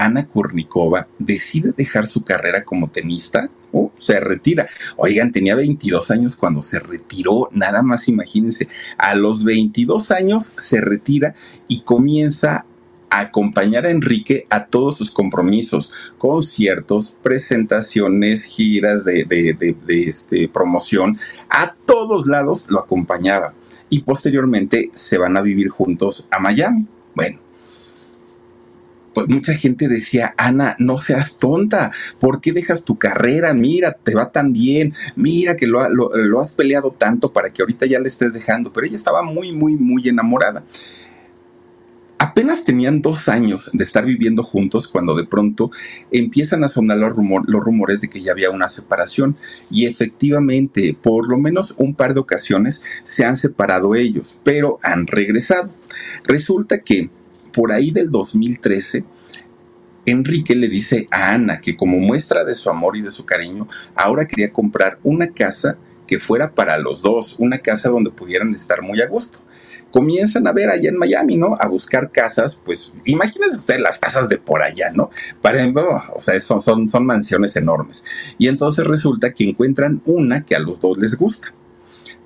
Ana 0.00 0.26
Kurnikova 0.26 1.08
decide 1.18 1.72
dejar 1.76 2.06
su 2.06 2.24
carrera 2.24 2.64
como 2.64 2.88
tenista 2.88 3.50
o 3.70 3.92
se 3.94 4.18
retira. 4.18 4.66
Oigan, 4.96 5.30
tenía 5.30 5.54
22 5.54 6.10
años 6.10 6.36
cuando 6.36 6.62
se 6.62 6.80
retiró, 6.80 7.50
nada 7.52 7.82
más 7.82 8.08
imagínense, 8.08 8.68
a 8.96 9.14
los 9.14 9.44
22 9.44 10.10
años 10.10 10.54
se 10.56 10.80
retira 10.80 11.34
y 11.68 11.82
comienza 11.82 12.64
a 13.10 13.20
acompañar 13.20 13.84
a 13.84 13.90
Enrique 13.90 14.46
a 14.48 14.66
todos 14.66 14.96
sus 14.96 15.10
compromisos, 15.10 15.92
conciertos, 16.16 17.16
presentaciones, 17.22 18.44
giras 18.44 19.04
de, 19.04 19.24
de 19.24 20.00
este, 20.04 20.48
promoción, 20.48 21.18
a 21.50 21.74
todos 21.74 22.26
lados 22.26 22.66
lo 22.70 22.80
acompañaba 22.80 23.54
y 23.90 24.00
posteriormente 24.00 24.90
se 24.94 25.18
van 25.18 25.36
a 25.36 25.42
vivir 25.42 25.68
juntos 25.68 26.26
a 26.30 26.38
Miami. 26.38 26.86
Bueno, 27.14 27.40
pues 29.14 29.28
mucha 29.28 29.54
gente 29.54 29.88
decía, 29.88 30.34
Ana, 30.36 30.76
no 30.78 30.98
seas 30.98 31.38
tonta, 31.38 31.90
¿por 32.18 32.40
qué 32.40 32.52
dejas 32.52 32.84
tu 32.84 32.98
carrera? 32.98 33.54
Mira, 33.54 33.92
te 33.92 34.14
va 34.14 34.30
tan 34.30 34.52
bien, 34.52 34.94
mira 35.16 35.56
que 35.56 35.66
lo, 35.66 35.88
lo, 35.88 36.40
has 36.40 36.52
peleado 36.52 36.92
tanto 36.92 37.32
para 37.32 37.50
que 37.50 37.62
ahorita 37.62 37.86
ya 37.86 37.98
le 37.98 38.08
estés 38.08 38.32
dejando, 38.32 38.72
pero 38.72 38.86
ella 38.86 38.96
estaba 38.96 39.22
muy, 39.22 39.52
muy, 39.52 39.76
muy 39.76 40.08
enamorada. 40.08 40.64
Apenas 42.18 42.64
tenían 42.64 43.00
dos 43.00 43.30
años 43.30 43.70
de 43.72 43.82
estar 43.82 44.04
viviendo 44.04 44.42
juntos 44.42 44.88
cuando 44.88 45.14
de 45.14 45.24
pronto 45.24 45.70
empiezan 46.12 46.62
a 46.64 46.68
sonar 46.68 46.98
los, 46.98 47.14
los, 47.16 47.64
rumores 47.64 48.02
de 48.02 48.10
que 48.10 48.20
ya 48.20 48.32
había 48.32 48.50
una 48.50 48.68
separación 48.68 49.38
y 49.70 49.86
efectivamente 49.86 50.94
por 51.00 51.30
lo 51.30 51.38
menos 51.38 51.74
un 51.78 51.94
par 51.94 52.12
de 52.12 52.20
ocasiones 52.20 52.82
se 53.04 53.24
han 53.24 53.38
separado 53.38 53.94
ellos, 53.94 54.38
pero 54.44 54.78
han 54.82 55.06
regresado. 55.06 55.70
Resulta 56.24 56.82
que 56.82 57.08
por 57.52 57.72
ahí 57.72 57.90
del 57.90 58.10
2013, 58.10 59.04
Enrique 60.06 60.54
le 60.54 60.68
dice 60.68 61.08
a 61.10 61.32
Ana 61.34 61.60
que 61.60 61.76
como 61.76 61.98
muestra 61.98 62.44
de 62.44 62.54
su 62.54 62.70
amor 62.70 62.96
y 62.96 63.02
de 63.02 63.10
su 63.10 63.24
cariño, 63.24 63.68
ahora 63.94 64.26
quería 64.26 64.52
comprar 64.52 64.98
una 65.02 65.32
casa 65.32 65.78
que 66.06 66.18
fuera 66.18 66.54
para 66.54 66.78
los 66.78 67.02
dos, 67.02 67.36
una 67.38 67.58
casa 67.58 67.88
donde 67.88 68.10
pudieran 68.10 68.54
estar 68.54 68.82
muy 68.82 69.00
a 69.00 69.06
gusto. 69.06 69.40
Comienzan 69.92 70.46
a 70.46 70.52
ver 70.52 70.70
allá 70.70 70.88
en 70.88 70.96
Miami, 70.96 71.36
¿no? 71.36 71.56
A 71.58 71.68
buscar 71.68 72.10
casas, 72.10 72.60
pues 72.64 72.92
imagínense 73.04 73.56
ustedes 73.56 73.80
las 73.80 73.98
casas 73.98 74.28
de 74.28 74.38
por 74.38 74.62
allá, 74.62 74.90
¿no? 74.92 75.10
Para, 75.42 75.66
o 76.14 76.20
sea, 76.20 76.38
son, 76.40 76.60
son, 76.60 76.88
son 76.88 77.06
mansiones 77.06 77.56
enormes. 77.56 78.04
Y 78.38 78.48
entonces 78.48 78.86
resulta 78.86 79.32
que 79.32 79.44
encuentran 79.44 80.00
una 80.04 80.44
que 80.44 80.54
a 80.54 80.60
los 80.60 80.80
dos 80.80 80.96
les 80.98 81.16
gusta. 81.16 81.52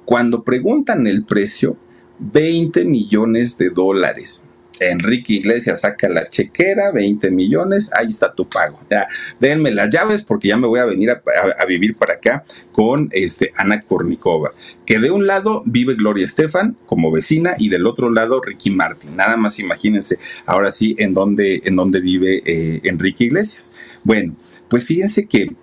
Cuando 0.05 0.45
preguntan 0.45 1.07
el 1.07 1.25
precio, 1.25 1.77
20 2.19 2.85
millones 2.85 3.59
de 3.59 3.71
dólares. 3.71 4.44
Enrique 4.81 5.35
Iglesias 5.35 5.83
saca 5.83 6.09
la 6.09 6.29
chequera, 6.29 6.91
20 6.93 7.31
millones, 7.31 7.91
ahí 7.95 8.09
está 8.09 8.35
tu 8.35 8.49
pago. 8.49 8.81
Ya, 8.91 9.09
denme 9.41 9.71
las 9.71 9.91
llaves 9.91 10.23
porque 10.23 10.49
ya 10.49 10.57
me 10.57 10.67
voy 10.67 10.81
a 10.81 10.85
venir 10.85 11.11
a, 11.11 11.65
vivir 11.67 11.97
para 11.97 12.15
acá 12.15 12.45
con 12.73 13.09
este, 13.13 13.53
Ana 13.57 13.83
Kornikova. 13.83 14.53
Que 14.85 14.99
de 14.99 15.11
un 15.11 15.27
lado 15.27 15.63
vive 15.67 15.95
Gloria 15.95 16.25
Estefan 16.25 16.77
como 16.87 17.11
vecina 17.11 17.55
y 17.59 17.69
del 17.69 17.87
otro 17.87 18.11
lado 18.11 18.41
Ricky 18.41 18.71
Martin. 18.71 19.17
Nada 19.17 19.37
más 19.37 19.59
imagínense 19.59 20.19
ahora 20.47 20.73
sí 20.73 20.95
en 20.99 21.15
dónde, 21.15 21.63
en 21.65 21.77
dónde 21.77 22.01
vive 22.01 22.43
eh, 22.45 22.81
Enrique 22.85 23.25
Iglesias. 23.25 23.75
Bueno, 24.03 24.37
pues 24.69 24.85
fíjense 24.85 25.27
que 25.27 25.55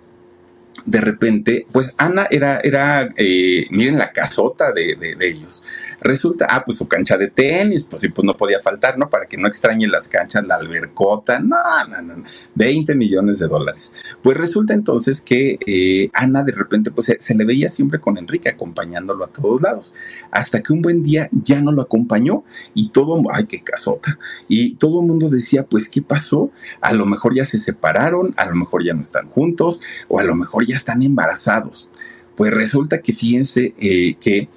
de 0.84 1.00
repente, 1.00 1.66
pues 1.72 1.94
Ana 1.98 2.26
era, 2.30 2.58
era 2.60 3.08
eh, 3.16 3.66
miren 3.70 3.98
la 3.98 4.12
casota 4.12 4.72
de, 4.72 4.96
de, 4.96 5.16
ellos. 5.28 5.64
Resulta, 6.00 6.46
ah, 6.50 6.64
pues 6.64 6.78
su 6.78 6.88
cancha 6.88 7.16
de 7.16 7.28
tenis, 7.28 7.84
pues 7.84 8.02
sí, 8.02 8.08
pues 8.08 8.24
no 8.24 8.36
podía 8.36 8.60
faltar, 8.60 8.98
¿no? 8.98 9.08
Para 9.08 9.26
que 9.26 9.36
no 9.36 9.46
extrañe 9.46 9.86
las 9.86 10.08
canchas, 10.08 10.44
la 10.44 10.56
albercota, 10.56 11.38
no, 11.38 11.56
no, 11.88 12.02
no, 12.02 12.24
20 12.54 12.94
millones 12.94 13.38
de 13.38 13.48
dólares. 13.48 13.94
Pues 14.22 14.36
resulta 14.36 14.74
entonces 14.74 15.20
que 15.20 15.58
eh, 15.66 16.10
Ana 16.12 16.42
de 16.42 16.52
repente, 16.52 16.90
pues 16.90 17.06
se, 17.06 17.20
se, 17.20 17.34
le 17.34 17.44
veía 17.44 17.68
siempre 17.68 18.00
con 18.00 18.18
Enrique 18.18 18.48
acompañándolo 18.48 19.24
a 19.24 19.28
todos 19.28 19.62
lados, 19.62 19.94
hasta 20.30 20.62
que 20.62 20.72
un 20.72 20.82
buen 20.82 21.02
día 21.02 21.28
ya 21.30 21.60
no 21.60 21.72
lo 21.72 21.82
acompañó 21.82 22.44
y 22.74 22.90
todo, 22.90 23.22
ay, 23.32 23.46
qué 23.46 23.62
casota. 23.62 24.18
Y 24.48 24.74
todo 24.76 25.00
el 25.00 25.06
mundo 25.06 25.28
decía, 25.28 25.64
pues, 25.64 25.88
¿qué 25.88 26.02
pasó? 26.02 26.50
A 26.80 26.92
lo 26.92 27.06
mejor 27.06 27.34
ya 27.34 27.44
se 27.44 27.58
separaron, 27.58 28.34
a 28.36 28.46
lo 28.46 28.56
mejor 28.56 28.84
ya 28.84 28.94
no 28.94 29.02
están 29.02 29.28
juntos, 29.28 29.80
o 30.08 30.18
a 30.18 30.24
lo 30.24 30.34
mejor 30.34 30.66
ya 30.66 30.71
están 30.76 31.02
embarazados. 31.02 31.88
Pues 32.36 32.52
resulta 32.52 33.02
que 33.02 33.12
fíjense 33.12 33.74
eh, 33.78 34.14
que 34.20 34.48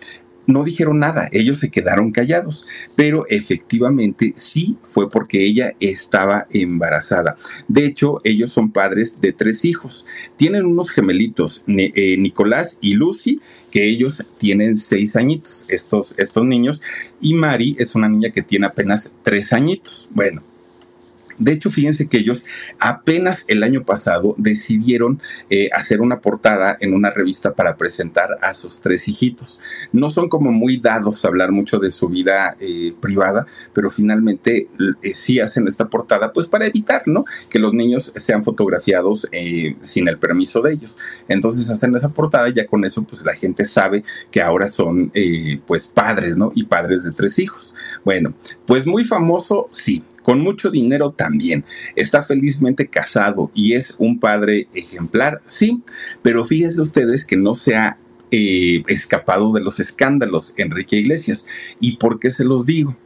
no 0.47 0.63
dijeron 0.63 0.99
nada, 0.99 1.27
ellos 1.31 1.59
se 1.59 1.71
quedaron 1.71 2.11
callados, 2.11 2.67
pero 2.95 3.25
efectivamente 3.29 4.33
sí 4.35 4.77
fue 4.89 5.09
porque 5.09 5.45
ella 5.45 5.75
estaba 5.79 6.47
embarazada. 6.51 7.37
De 7.67 7.85
hecho, 7.85 8.21
ellos 8.23 8.51
son 8.51 8.71
padres 8.71 9.19
de 9.21 9.33
tres 9.33 9.65
hijos. 9.65 10.05
Tienen 10.35 10.65
unos 10.65 10.91
gemelitos, 10.91 11.63
eh, 11.67 12.17
Nicolás 12.17 12.77
y 12.81 12.93
Lucy, 12.93 13.41
que 13.71 13.87
ellos 13.87 14.25
tienen 14.37 14.77
seis 14.77 15.15
añitos, 15.15 15.65
estos, 15.67 16.13
estos 16.17 16.45
niños, 16.45 16.81
y 17.19 17.33
Mari 17.33 17.75
es 17.79 17.95
una 17.95 18.07
niña 18.07 18.29
que 18.29 18.41
tiene 18.41 18.67
apenas 18.67 19.13
tres 19.23 19.51
añitos. 19.51 20.09
Bueno, 20.11 20.43
de 21.37 21.51
hecho, 21.51 21.69
fíjense 21.69 22.07
que 22.07 22.17
ellos 22.17 22.45
apenas 22.79 23.45
el 23.49 23.63
año 23.63 23.83
pasado 23.83 24.35
decidieron 24.37 25.21
eh, 25.49 25.69
hacer 25.73 26.01
una 26.01 26.21
portada 26.21 26.77
en 26.79 26.93
una 26.93 27.11
revista 27.11 27.53
para 27.53 27.75
presentar 27.75 28.37
a 28.41 28.53
sus 28.53 28.79
tres 28.79 29.07
hijitos. 29.07 29.59
No 29.91 30.09
son 30.09 30.29
como 30.29 30.51
muy 30.51 30.77
dados 30.77 31.25
a 31.25 31.27
hablar 31.27 31.51
mucho 31.51 31.79
de 31.79 31.91
su 31.91 32.07
vida 32.07 32.55
eh, 32.59 32.93
privada, 33.01 33.45
pero 33.73 33.91
finalmente 33.91 34.69
eh, 35.03 35.13
sí 35.13 35.39
hacen 35.39 35.67
esta 35.67 35.89
portada, 35.89 36.31
pues 36.31 36.45
para 36.45 36.67
evitar, 36.67 37.03
¿no? 37.05 37.25
Que 37.49 37.59
los 37.59 37.73
niños 37.73 38.13
sean 38.15 38.43
fotografiados 38.43 39.27
sin 39.81 40.07
el 40.07 40.17
permiso 40.17 40.61
de 40.61 40.73
ellos. 40.73 40.97
Entonces 41.27 41.69
hacen 41.69 41.95
esa 41.95 42.09
portada 42.09 42.47
y 42.49 42.53
ya 42.53 42.65
con 42.65 42.85
eso, 42.85 43.03
pues 43.03 43.25
la 43.25 43.35
gente 43.35 43.65
sabe 43.65 44.03
que 44.31 44.41
ahora 44.41 44.67
son, 44.67 45.11
pues 45.67 45.87
padres, 45.87 46.37
¿no? 46.37 46.51
Y 46.55 46.63
padres 46.63 47.03
de 47.03 47.11
tres 47.11 47.39
hijos. 47.39 47.75
Bueno, 48.03 48.33
pues 48.65 48.85
muy 48.85 49.03
famoso, 49.03 49.69
sí 49.71 50.03
con 50.25 50.41
mucho 50.41 50.71
dinero 50.71 51.11
también. 51.11 51.63
Está 51.95 52.23
felizmente 52.23 52.87
casado 52.87 53.51
y 53.53 53.73
es 53.73 53.95
un 53.99 54.19
padre 54.19 54.67
ejemplar, 54.73 55.39
sí, 55.45 55.83
pero 56.23 56.47
fíjense 56.47 56.81
ustedes 56.81 57.25
que 57.25 57.37
no 57.37 57.53
se 57.53 57.75
ha 57.75 57.99
eh, 58.31 58.81
escapado 58.87 59.53
de 59.53 59.61
los 59.61 59.79
escándalos 59.79 60.55
Enrique 60.57 60.97
Iglesias. 60.97 61.45
¿Y 61.79 61.97
por 61.97 62.17
qué 62.17 62.31
se 62.31 62.43
los 62.43 62.65
digo? 62.65 62.97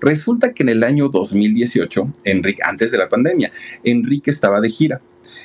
Resulta 0.00 0.52
que 0.52 0.64
en 0.64 0.68
el 0.68 0.82
año 0.82 1.08
2018, 1.08 2.12
Enrique, 2.24 2.62
antes 2.64 2.90
de 2.90 2.98
la 2.98 3.08
pandemia, 3.08 3.52
Enrique 3.84 4.32
estaba 4.32 4.60
de 4.60 4.68
gira. 4.68 5.00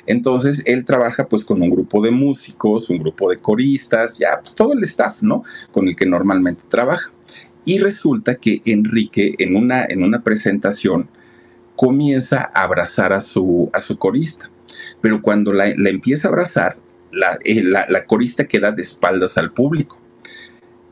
Entonces 0.06 0.64
él 0.66 0.84
trabaja 0.84 1.28
pues 1.28 1.44
con 1.44 1.62
un 1.62 1.70
grupo 1.70 2.02
de 2.02 2.10
músicos, 2.10 2.90
un 2.90 2.98
grupo 2.98 3.30
de 3.30 3.36
coristas, 3.36 4.18
ya 4.18 4.40
pues, 4.42 4.56
todo 4.56 4.72
el 4.72 4.82
staff, 4.82 5.22
¿no? 5.22 5.44
Con 5.70 5.86
el 5.86 5.94
que 5.94 6.06
normalmente 6.06 6.64
trabaja. 6.68 7.12
Y 7.64 7.78
resulta 7.78 8.34
que 8.34 8.62
Enrique 8.64 9.36
en 9.38 9.54
una, 9.54 9.84
en 9.84 10.02
una 10.02 10.24
presentación 10.24 11.08
comienza 11.80 12.50
a 12.52 12.64
abrazar 12.64 13.14
a 13.14 13.22
su, 13.22 13.70
a 13.72 13.80
su 13.80 13.96
corista. 13.96 14.50
Pero 15.00 15.22
cuando 15.22 15.54
la, 15.54 15.66
empieza 15.66 16.28
a 16.28 16.30
abrazar, 16.30 16.76
eh, 17.42 17.62
la, 17.62 17.86
la, 17.88 18.04
corista 18.04 18.46
queda 18.46 18.70
de 18.70 18.82
espaldas 18.82 19.38
al 19.38 19.54
público. 19.54 19.98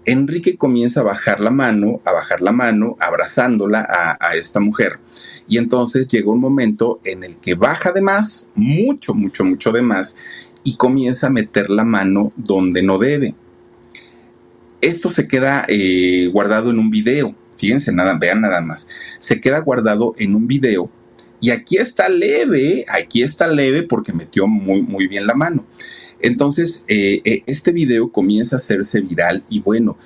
Enrique 0.06 0.56
comienza 0.56 1.00
a 1.00 1.02
bajar 1.02 1.40
la 1.40 1.50
mano, 1.50 2.00
a 2.06 2.12
bajar 2.12 2.40
la 2.40 2.52
mano, 2.52 2.96
abrazándola 3.00 3.86
a, 3.86 4.16
a, 4.18 4.36
esta 4.36 4.60
mujer. 4.60 4.98
Y 5.46 5.58
entonces 5.58 6.08
llega 6.08 6.32
un 6.32 6.40
momento 6.40 7.00
en 7.04 7.22
el 7.22 7.36
que 7.36 7.52
baja 7.52 7.92
de 7.92 8.00
más, 8.00 8.48
mucho, 8.54 9.12
mucho, 9.12 9.44
mucho 9.44 9.72
de 9.72 9.82
más, 9.82 10.16
y 10.64 10.76
comienza 10.76 11.26
a 11.26 11.30
meter 11.30 11.68
la 11.68 11.84
mano 11.84 12.32
donde 12.34 12.82
no 12.82 12.96
debe. 12.96 13.34
Esto 14.80 15.10
se 15.10 15.28
queda 15.28 15.66
eh, 15.68 16.30
guardado 16.32 16.70
en 16.70 16.78
un 16.78 16.88
video. 16.88 17.34
Fíjense, 17.58 17.92
nada, 17.92 18.16
vean 18.18 18.40
nada 18.40 18.60
más. 18.60 18.88
Se 19.18 19.40
queda 19.40 19.58
guardado 19.60 20.14
en 20.18 20.34
un 20.34 20.46
video 20.46 20.90
y 21.40 21.50
aquí 21.50 21.76
está 21.76 22.08
leve, 22.08 22.84
aquí 22.88 23.22
está 23.22 23.48
leve 23.48 23.82
porque 23.82 24.12
metió 24.12 24.46
muy, 24.46 24.82
muy 24.82 25.08
bien 25.08 25.26
la 25.26 25.34
mano. 25.34 25.66
Entonces, 26.20 26.84
eh, 26.88 27.20
eh, 27.24 27.42
este 27.46 27.72
video 27.72 28.10
comienza 28.10 28.56
a 28.56 28.58
hacerse 28.58 29.00
viral 29.00 29.44
y 29.48 29.60
bueno, 29.60 29.98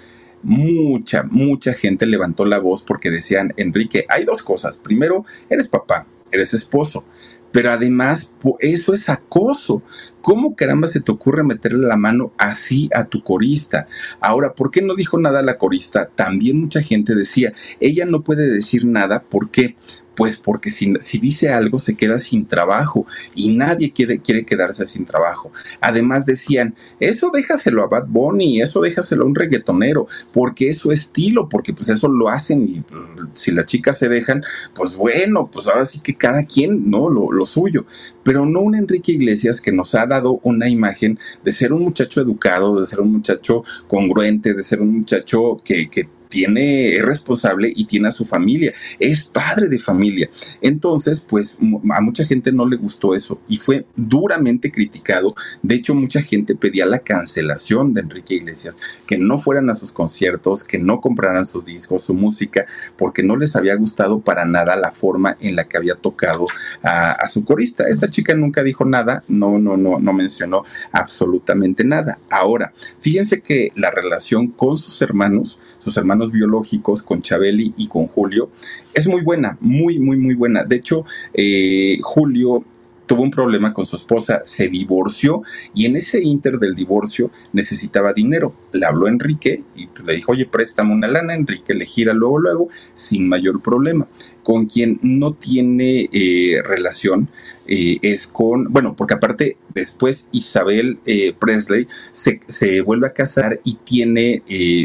mucha, 0.42 1.22
mucha 1.22 1.72
gente 1.72 2.07
levantó 2.07 2.44
la 2.44 2.59
voz 2.59 2.82
porque 2.82 3.11
decían, 3.11 3.55
Enrique, 3.57 4.05
hay 4.09 4.24
dos 4.24 4.42
cosas. 4.42 4.78
Primero, 4.78 5.24
eres 5.48 5.68
papá, 5.68 6.07
eres 6.30 6.53
esposo 6.55 7.05
pero 7.53 7.70
además 7.70 8.34
eso 8.61 8.94
es 8.94 9.09
acoso. 9.09 9.82
¿Cómo 10.20 10.55
caramba 10.55 10.88
se 10.88 11.00
te 11.00 11.12
ocurre 11.12 11.44
meterle 11.44 11.86
la 11.86 11.96
mano 11.96 12.32
así 12.38 12.88
a 12.94 13.05
tu 13.05 13.22
corista? 13.22 13.86
Ahora, 14.20 14.55
¿por 14.55 14.70
qué 14.70 14.80
no 14.80 14.94
dijo 14.94 15.18
nada 15.18 15.42
la 15.42 15.59
corista? 15.59 16.07
También 16.07 16.61
mucha 16.61 16.80
gente 16.80 17.14
decía, 17.14 17.53
ella 17.80 18.07
no 18.07 18.22
puede 18.22 18.48
decir 18.48 18.84
nada, 18.86 19.22
¿por 19.22 19.50
qué? 19.50 19.76
Pues 20.15 20.37
porque 20.37 20.71
si, 20.71 20.95
dice 21.19 21.51
algo 21.51 21.79
se 21.79 21.97
queda 21.97 22.19
sin 22.19 22.47
trabajo 22.47 23.07
y 23.35 23.55
nadie 23.57 23.93
quiere, 23.93 24.21
quiere 24.21 24.45
quedarse 24.45 24.87
sin 24.87 25.05
trabajo. 25.05 25.53
Además 25.81 26.27
decían, 26.27 26.75
eso 27.01 27.31
déjaselo 27.33 27.83
a 27.83 27.89
Bad 27.89 28.07
Bunny, 28.09 28.61
eso 28.61 28.81
déjaselo 28.81 29.25
a 29.25 29.27
un 29.27 29.35
reggaetonero, 29.35 30.07
porque 30.33 30.69
es 30.69 30.79
su 30.79 30.93
estilo, 30.93 31.49
porque 31.49 31.73
pues 31.73 31.89
eso 31.89 32.09
lo 32.09 32.29
hacen 32.29 32.69
y 32.69 32.81
mm, 32.81 33.31
si 33.35 33.53
las 33.53 33.67
chicas 33.67 33.99
se 33.99 34.09
dejan, 34.09 34.43
pues 34.75 34.97
bueno, 34.97 35.51
pues 35.51 35.67
ahora 35.67 35.87
sí 35.87 36.01
que 36.01 36.15
cada 36.15 36.45
quien, 36.45 36.91
¿no? 36.91 37.09
Lo, 37.09 37.33
lo 37.33 37.47
suyo. 37.47 37.87
Pero 38.23 38.47
no 38.47 38.61
un 38.61 38.75
Enrique 38.75 39.13
Iglesias 39.13 39.61
que 39.61 39.73
nos 39.73 39.95
ha 39.95 40.07
dado 40.07 40.41
una 40.43 40.69
imagen 40.69 41.19
de 41.45 41.53
ser 41.53 41.73
un 41.73 41.83
muchacho 41.83 42.21
educado, 42.21 42.79
de 42.79 42.87
ser 42.87 43.01
un 43.01 43.13
muchacho 43.13 43.65
congruente, 43.89 44.55
de 44.55 44.63
ser 44.63 44.81
un 44.81 44.93
muchacho 44.99 45.59
que, 45.65 45.89
que 45.91 46.09
tiene, 46.33 46.97
es 46.97 47.05
responsable 47.05 47.70
y 47.76 47.85
tiene 47.85 48.09
a 48.09 48.12
su 48.12 48.24
familia, 48.24 48.72
es 48.99 49.24
padre 49.24 49.68
de 49.68 49.78
familia. 49.78 50.30
Entonces, 50.62 51.20
pues 51.20 51.59
a 51.61 52.01
mucha 52.01 52.24
gente 52.24 52.53
no 52.53 52.66
le 52.66 52.76
gustó 52.76 53.14
eso 53.14 53.39
y 53.49 53.59
fue 53.59 53.85
duramente 53.97 54.72
criticado. 54.72 55.35
De 55.62 55.74
hecho, 55.74 55.95
mucha 55.95 56.22
gente 56.22 56.55
pedía 56.55 56.87
la 56.87 57.01
cancelación 57.01 57.93
de 57.93 58.01
Enrique 58.01 58.35
Iglesias, 58.37 58.78
que 59.07 59.18
no 59.18 59.39
fueran 59.39 59.68
a 59.68 59.74
sus 59.74 59.93
conciertos, 59.93 60.64
que 60.64 60.78
no 60.78 61.03
compraran 61.03 61.45
sus 61.45 61.66
discos, 61.66 62.05
su 62.05 62.14
música, 62.14 62.64
porque 62.97 63.22
no 63.22 63.37
les 63.37 63.55
había 63.55 63.74
gustado 63.74 64.20
para 64.20 64.47
nada 64.47 64.74
la 64.76 64.93
forma 64.93 65.37
en 65.39 65.55
la 65.55 65.68
que 65.68 65.76
había 65.76 65.97
tocado 65.97 66.47
a, 66.83 67.26
su 67.26 67.45
corista. 67.45 67.89
Esta 67.89 68.09
chica 68.09 68.35
nunca 68.35 68.62
dijo 68.62 68.87
nada, 68.87 69.22
no, 69.28 69.59
no, 69.59 69.76
no, 69.76 69.99
no 69.99 70.12
mencionó 70.14 70.64
absolutamente 70.93 71.85
nada. 71.85 72.18
Ahora, 72.30 72.72
fíjense 73.01 73.43
que 73.43 73.70
la 73.74 73.91
relación 73.91 74.49
con 74.49 74.78
sus 74.78 75.03
hermanos, 75.03 75.61
sus 75.78 75.97
hermanos 75.99 76.22
biológicos 76.31 77.03
con 77.03 77.23
Chabeli 77.23 77.75
y 77.77 77.89
con 77.89 78.07
Julio 78.07 78.51
es 78.95 79.09
muy 79.09 79.23
buena, 79.23 79.57
muy, 79.61 79.99
muy, 79.99 80.16
muy 80.16 80.35
buena. 80.35 80.64
De 80.64 80.77
hecho, 80.77 81.05
eh, 81.33 81.99
Julio 82.03 82.64
tuvo 83.13 83.25
un 83.25 83.31
problema 83.31 83.75
con 83.75 83.85
su 83.85 83.95
esposa, 83.95 84.41
se 84.47 84.69
divorció 84.69 85.43
y 85.75 85.85
en 85.85 85.97
ese 85.97 86.23
inter 86.23 86.59
del 86.59 86.75
divorcio 86.75 87.31
necesitaba 87.53 88.15
dinero. 88.15 88.55
Le 88.73 88.87
habló 88.87 89.07
Enrique 89.07 89.65
y 89.77 89.87
le 90.07 90.15
dijo, 90.15 90.33
oye, 90.33 90.47
préstame 90.47 90.95
una 90.95 91.09
lana. 91.09 91.35
Enrique 91.35 91.75
le 91.75 91.85
gira 91.85 92.15
luego, 92.15 92.39
luego, 92.39 92.69
sin 92.95 93.29
mayor 93.29 93.61
problema. 93.61 94.09
Con 94.43 94.65
quien 94.65 94.99
no 95.03 95.35
tiene 95.35 96.09
eh, 96.11 96.63
relación 96.65 97.29
eh, 97.67 97.99
es 98.01 98.27
con, 98.27 98.73
bueno, 98.73 98.97
porque 98.97 99.13
aparte 99.13 99.59
después 99.75 100.31
Isabel 100.33 100.99
eh, 101.05 101.35
Presley 101.39 101.89
se, 102.13 102.81
vuelve 102.81 103.09
a 103.09 103.13
casar 103.13 103.61
y 103.63 103.75
tiene 103.75 104.43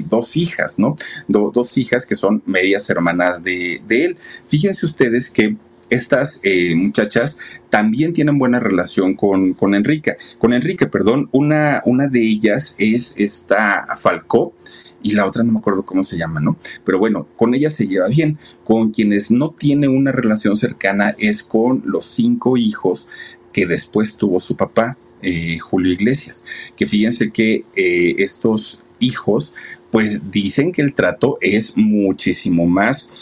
dos 0.09 0.35
hijas, 0.35 0.77
¿no? 0.77 0.97
dos 1.29 1.77
hijas 1.77 2.05
que 2.05 2.17
son 2.17 2.43
medias 2.45 2.89
hermanas 2.89 3.41
de, 3.41 3.81
de 3.87 4.03
él. 4.03 4.17
Fíjense 4.49 4.85
ustedes 4.85 5.29
que 5.29 5.55
estas 5.89 6.41
eh, 6.43 6.75
muchachas 6.75 7.39
también 7.69 8.13
tienen 8.13 8.37
buena 8.37 8.59
relación 8.59 9.15
con, 9.15 9.53
con 9.53 9.73
Enrique. 9.73 10.17
Con 10.37 10.53
Enrique, 10.53 10.87
perdón. 10.87 11.29
Una, 11.31 11.81
una 11.85 12.07
de 12.07 12.21
ellas 12.21 12.75
es 12.77 13.17
esta 13.17 13.85
Falcó 13.97 14.53
y 15.01 15.13
la 15.13 15.25
otra 15.25 15.43
no 15.43 15.53
me 15.53 15.59
acuerdo 15.59 15.85
cómo 15.85 16.03
se 16.03 16.17
llama, 16.17 16.39
¿no? 16.39 16.57
Pero 16.83 16.99
bueno, 16.99 17.27
con 17.35 17.53
ella 17.53 17.69
se 17.69 17.87
lleva 17.87 18.07
bien. 18.07 18.37
Con 18.63 18.91
quienes 18.91 19.31
no 19.31 19.51
tiene 19.51 19.87
una 19.87 20.11
relación 20.11 20.57
cercana 20.57 21.15
es 21.17 21.43
con 21.43 21.83
los 21.85 22.05
cinco 22.05 22.57
hijos 22.57 23.09
que 23.53 23.65
después 23.65 24.17
tuvo 24.17 24.39
su 24.39 24.57
papá, 24.57 24.97
eh, 25.21 25.57
Julio 25.59 25.93
Iglesias. 25.93 26.45
Que 26.75 26.85
fíjense 26.85 27.31
que 27.31 27.63
eh, 27.75 28.15
estos 28.17 28.85
hijos 28.99 29.55
pues 29.91 30.31
dicen 30.31 30.73
que 30.73 30.81
el 30.81 30.93
trato 30.93 31.37
es 31.39 31.77
muchísimo 31.77 32.65
más 32.65 33.13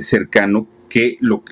cercano 0.00 0.68
que 0.88 1.18
lo, 1.20 1.42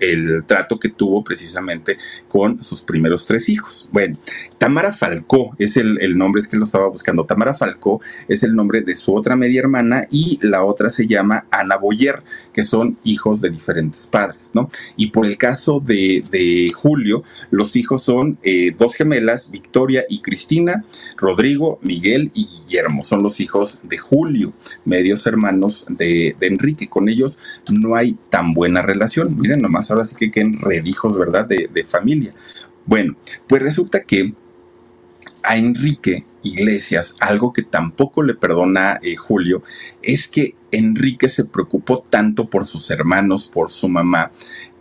el 0.00 0.44
trato 0.44 0.78
que 0.78 0.88
tuvo 0.88 1.24
precisamente 1.24 1.96
con 2.28 2.62
sus 2.62 2.82
primeros 2.82 3.26
tres 3.26 3.48
hijos. 3.48 3.88
Bueno, 3.92 4.18
Tamara 4.58 4.92
Falcó 4.92 5.54
es 5.58 5.76
el, 5.76 6.00
el, 6.00 6.16
nombre, 6.16 6.40
es 6.40 6.48
que 6.48 6.56
lo 6.56 6.64
estaba 6.64 6.88
buscando. 6.88 7.24
Tamara 7.24 7.54
Falcó 7.54 8.00
es 8.28 8.42
el 8.42 8.54
nombre 8.54 8.82
de 8.82 8.94
su 8.94 9.14
otra 9.14 9.36
media 9.36 9.60
hermana 9.60 10.06
y 10.10 10.38
la 10.42 10.64
otra 10.64 10.90
se 10.90 11.06
llama 11.06 11.46
Ana 11.50 11.76
Boyer, 11.76 12.22
que 12.52 12.62
son 12.62 12.98
hijos 13.04 13.40
de 13.40 13.50
diferentes 13.50 14.06
padres, 14.06 14.50
¿no? 14.52 14.68
Y 14.96 15.08
por 15.08 15.26
el 15.26 15.38
caso 15.38 15.80
de, 15.80 16.24
de 16.30 16.72
Julio, 16.72 17.22
los 17.50 17.76
hijos 17.76 18.02
son 18.02 18.38
eh, 18.42 18.74
dos 18.76 18.94
gemelas, 18.94 19.50
Victoria 19.50 20.04
y 20.08 20.20
Cristina, 20.20 20.84
Rodrigo, 21.16 21.78
Miguel 21.82 22.30
y 22.34 22.46
Guillermo. 22.46 23.04
Son 23.04 23.22
los 23.22 23.40
hijos 23.40 23.80
de 23.82 23.98
Julio, 23.98 24.52
medios 24.84 25.26
hermanos 25.26 25.86
de, 25.88 26.36
de 26.38 26.46
Enrique. 26.46 26.88
Con 26.88 27.08
ellos 27.08 27.38
no 27.68 27.94
hay 27.94 28.16
tan 28.30 28.52
buena 28.52 28.81
relación. 28.82 29.36
Miren 29.38 29.60
nomás, 29.60 29.90
ahora 29.90 30.04
sí 30.04 30.16
que 30.16 30.30
queden 30.30 30.60
redijos, 30.60 31.18
¿verdad? 31.18 31.46
De, 31.46 31.86
familia. 31.88 32.34
Bueno, 32.86 33.16
pues 33.46 33.62
resulta 33.62 34.02
que 34.02 34.34
a 35.42 35.56
Enrique 35.56 36.26
Iglesias, 36.42 37.16
algo 37.20 37.52
que 37.52 37.62
tampoco 37.62 38.22
le 38.22 38.34
perdona 38.34 38.98
eh, 39.02 39.16
Julio, 39.16 39.62
es 40.02 40.28
que 40.28 40.54
Enrique 40.70 41.28
se 41.28 41.44
preocupó 41.44 42.04
tanto 42.08 42.48
por 42.48 42.64
sus 42.64 42.90
hermanos, 42.90 43.46
por 43.46 43.70
su 43.70 43.88
mamá, 43.88 44.32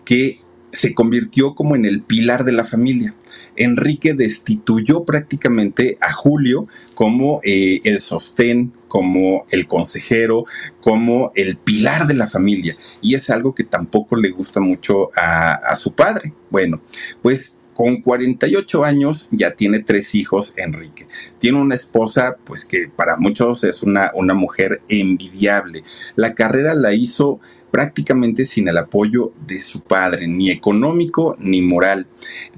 que 0.06 0.40
se 0.72 0.94
convirtió 0.94 1.54
como 1.54 1.76
en 1.76 1.86
el 1.86 2.02
pilar 2.02 2.44
de 2.44 2.54
la 2.54 2.66
familia. 2.66 3.16
Enrique 3.56 4.14
destituyó 4.14 5.04
prácticamente 5.04 5.98
a 6.02 6.14
Julio 6.14 6.68
como 6.94 7.42
eh, 7.44 7.82
el 7.84 8.02
sostén, 8.02 8.74
como 8.88 9.46
el 9.50 9.68
consejero, 9.68 10.46
como 10.82 11.32
el 11.36 11.58
pilar 11.58 12.08
de 12.08 12.14
la 12.14 12.28
familia. 12.28 12.76
Y 13.02 13.16
es 13.16 13.30
algo 13.30 13.56
que 13.56 13.64
tampoco 13.64 14.16
le 14.16 14.32
gusta 14.32 14.60
mucho 14.60 15.10
a, 15.16 15.54
a 15.54 15.76
su 15.76 15.94
padre. 15.94 16.34
Bueno, 16.50 16.82
pues 17.22 17.62
con 17.74 18.02
48 18.02 18.84
años 18.84 19.30
ya 19.32 19.56
tiene 19.56 19.80
tres 19.80 20.14
hijos, 20.16 20.54
Enrique. 20.58 21.08
Tiene 21.40 21.60
una 21.60 21.76
esposa, 21.76 22.38
pues 22.44 22.66
que 22.66 22.88
para 22.88 23.18
muchos 23.18 23.64
es 23.64 23.82
una, 23.82 24.12
una 24.14 24.34
mujer 24.34 24.82
envidiable. 24.90 25.84
La 26.16 26.36
carrera 26.36 26.76
la 26.76 26.94
hizo 26.94 27.40
prácticamente 27.72 28.46
sin 28.46 28.68
el 28.68 28.78
apoyo 28.78 29.32
de 29.48 29.62
su 29.62 29.82
padre, 29.82 30.28
ni 30.28 30.52
económico 30.52 31.36
ni 31.40 31.62
moral. 31.62 32.08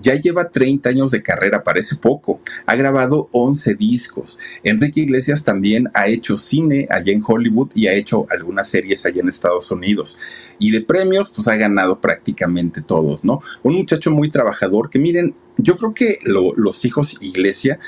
Ya 0.01 0.15
lleva 0.15 0.49
30 0.49 0.89
años 0.89 1.11
de 1.11 1.21
carrera, 1.21 1.63
parece 1.63 1.95
poco. 1.95 2.39
Ha 2.65 2.75
grabado 2.75 3.29
11 3.31 3.75
discos. 3.75 4.39
Enrique 4.63 5.01
Iglesias 5.01 5.43
también 5.43 5.89
ha 5.93 6.07
hecho 6.07 6.35
cine 6.37 6.87
allá 6.89 7.13
en 7.13 7.23
Hollywood 7.25 7.69
y 7.75 7.87
ha 7.87 7.93
hecho 7.93 8.25
algunas 8.29 8.69
series 8.69 9.05
allá 9.05 9.21
en 9.21 9.29
Estados 9.29 9.71
Unidos. 9.71 10.19
Y 10.59 10.71
de 10.71 10.81
premios, 10.81 11.31
pues 11.33 11.47
ha 11.47 11.55
ganado 11.55 12.01
prácticamente 12.01 12.81
todos, 12.81 13.23
¿no? 13.23 13.41
Un 13.61 13.75
muchacho 13.75 14.11
muy 14.11 14.31
trabajador 14.31 14.89
que 14.89 14.99
miren, 14.99 15.35
yo 15.57 15.77
creo 15.77 15.93
que 15.93 16.19
los 16.23 16.83
hijos 16.85 17.17
Iglesia 17.21 17.79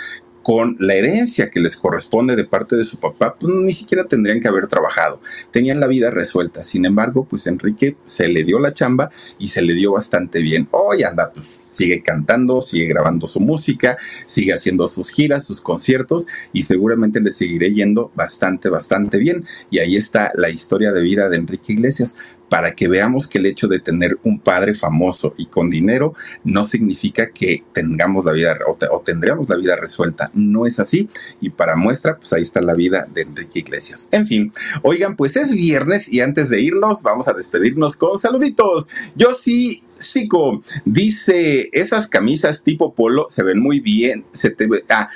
con 0.45 0.77
la 0.79 0.93
herencia 0.93 1.49
que 1.49 1.59
les 1.59 1.75
corresponde 1.75 2.35
de 2.35 2.43
parte 2.43 2.75
de 2.75 2.83
su 2.85 2.99
papá, 2.99 3.33
pues 3.33 3.51
ni 3.51 3.73
siquiera 3.73 4.03
tendrían 4.03 4.39
que 4.39 4.47
haber 4.47 4.67
trabajado. 4.67 5.19
Tenían 5.49 5.79
la 5.79 5.87
vida 5.87 6.11
resuelta. 6.11 6.63
Sin 6.63 6.85
embargo, 6.85 7.25
pues 7.27 7.47
Enrique 7.47 7.97
se 8.05 8.27
le 8.27 8.43
dio 8.43 8.59
la 8.59 8.71
chamba 8.71 9.09
y 9.39 9.47
se 9.47 9.63
le 9.63 9.73
dio 9.73 9.93
bastante 9.93 10.43
bien. 10.43 10.67
Hoy 10.69 11.01
anda, 11.01 11.31
pues 11.33 11.57
sigue 11.75 12.01
cantando, 12.01 12.61
sigue 12.61 12.87
grabando 12.87 13.27
su 13.27 13.39
música, 13.39 13.97
sigue 14.25 14.53
haciendo 14.53 14.87
sus 14.87 15.11
giras, 15.11 15.45
sus 15.45 15.61
conciertos 15.61 16.27
y 16.53 16.63
seguramente 16.63 17.21
le 17.21 17.31
seguiré 17.31 17.73
yendo 17.73 18.11
bastante, 18.15 18.69
bastante 18.69 19.17
bien. 19.19 19.45
Y 19.69 19.79
ahí 19.79 19.95
está 19.95 20.31
la 20.35 20.49
historia 20.49 20.91
de 20.91 21.01
vida 21.01 21.29
de 21.29 21.37
Enrique 21.37 21.73
Iglesias 21.73 22.17
para 22.49 22.75
que 22.75 22.87
veamos 22.87 23.27
que 23.27 23.39
el 23.39 23.45
hecho 23.45 23.67
de 23.67 23.79
tener 23.79 24.17
un 24.23 24.39
padre 24.39 24.75
famoso 24.75 25.33
y 25.37 25.47
con 25.47 25.69
dinero 25.69 26.13
no 26.43 26.63
significa 26.63 27.31
que 27.31 27.63
tengamos 27.73 28.25
la 28.25 28.31
vida 28.31 28.57
o, 28.67 29.01
tendríamos 29.01 29.49
la 29.49 29.57
vida 29.57 29.75
resuelta. 29.75 30.29
No 30.33 30.65
es 30.65 30.79
así. 30.79 31.09
Y 31.41 31.49
para 31.49 31.75
muestra, 31.75 32.17
pues 32.17 32.33
ahí 32.33 32.43
está 32.43 32.61
la 32.61 32.73
vida 32.73 33.07
de 33.13 33.21
Enrique 33.21 33.59
Iglesias. 33.59 34.09
En 34.11 34.27
fin, 34.27 34.53
oigan, 34.83 35.15
pues 35.15 35.35
es 35.37 35.53
viernes 35.53 36.11
y 36.11 36.21
antes 36.21 36.49
de 36.49 36.61
irnos, 36.61 37.01
vamos 37.01 37.27
a 37.27 37.33
despedirnos 37.33 37.95
con 37.95 38.17
saluditos. 38.17 38.87
Yo 39.15 39.33
sí 39.33 39.83
Sico 39.95 40.61
dice, 40.83 41.69
esas 41.71 42.07
camisas 42.07 42.63
tipo 42.63 42.93
polo 42.93 43.27
se 43.29 43.43
ven 43.43 43.59
muy 43.59 43.79
bien, 43.79 44.25
se 44.31 44.49
te 44.49 44.67
ah, 44.89 45.09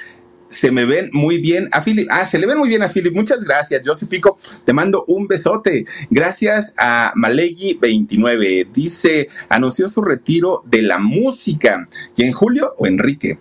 se 0.50 0.72
me 0.72 0.86
ven 0.86 1.10
muy 1.14 1.38
bien 1.38 1.70
a 1.72 1.82
Philip. 1.82 2.08
Ah, 2.12 2.26
se 2.26 2.40
le 2.40 2.48
ven 2.48 2.58
muy 2.58 2.70
bien 2.70 2.82
a 2.82 2.90
Philip. 2.90 3.14
Muchas 3.14 3.44
gracias, 3.44 3.82
Josy 3.86 4.08
Pico. 4.08 4.40
Te 4.66 4.74
mando 4.74 5.06
un 5.08 5.28
besote. 5.28 5.86
Gracias 6.10 6.74
a 6.78 7.14
Malegi29. 7.16 8.72
Dice, 8.74 9.30
anunció 9.48 9.88
su 9.88 10.02
retiro 10.02 10.64
de 10.66 10.82
la 10.82 10.98
música. 10.98 11.88
¿Quién, 12.16 12.34
Julio 12.34 12.74
o 12.78 12.88
Enrique? 12.88 13.40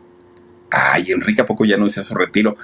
Ay, 0.70 1.11
Enrique, 1.11 1.41
¿a 1.41 1.47
poco 1.47 1.64
ya 1.64 1.76
anunció 1.76 2.05
su 2.05 2.14
retiro? 2.14 2.57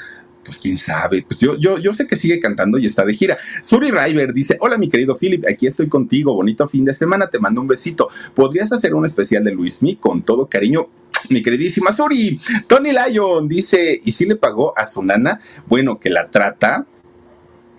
Pues 0.44 0.58
quién 0.58 0.76
sabe. 0.76 1.24
Pues 1.26 1.40
yo, 1.40 1.56
yo, 1.56 1.78
yo 1.78 1.92
sé 1.92 2.06
que 2.06 2.16
sigue 2.16 2.40
cantando 2.40 2.78
y 2.78 2.86
está 2.86 3.04
de 3.04 3.14
gira. 3.14 3.36
Suri 3.62 3.90
River 3.90 4.32
dice: 4.32 4.56
Hola, 4.60 4.78
mi 4.78 4.88
querido 4.88 5.14
Philip, 5.14 5.44
aquí 5.48 5.66
estoy 5.66 5.88
contigo. 5.88 6.34
Bonito 6.34 6.68
fin 6.68 6.84
de 6.84 6.94
semana, 6.94 7.28
te 7.28 7.38
mando 7.38 7.60
un 7.60 7.68
besito. 7.68 8.08
¿Podrías 8.34 8.72
hacer 8.72 8.94
un 8.94 9.04
especial 9.04 9.44
de 9.44 9.52
Luis 9.52 9.82
Mi 9.82 9.96
con 9.96 10.22
todo 10.22 10.46
cariño? 10.46 10.88
Mi 11.30 11.42
queridísima 11.42 11.90
Suri, 11.90 12.38
Tony 12.66 12.90
Lyon 12.92 13.48
dice, 13.48 13.98
¿y 14.04 14.12
si 14.12 14.26
le 14.26 14.36
pagó 14.36 14.76
a 14.76 14.84
su 14.84 15.02
nana? 15.02 15.40
Bueno, 15.66 15.98
que 15.98 16.10
la 16.10 16.30
trata, 16.30 16.86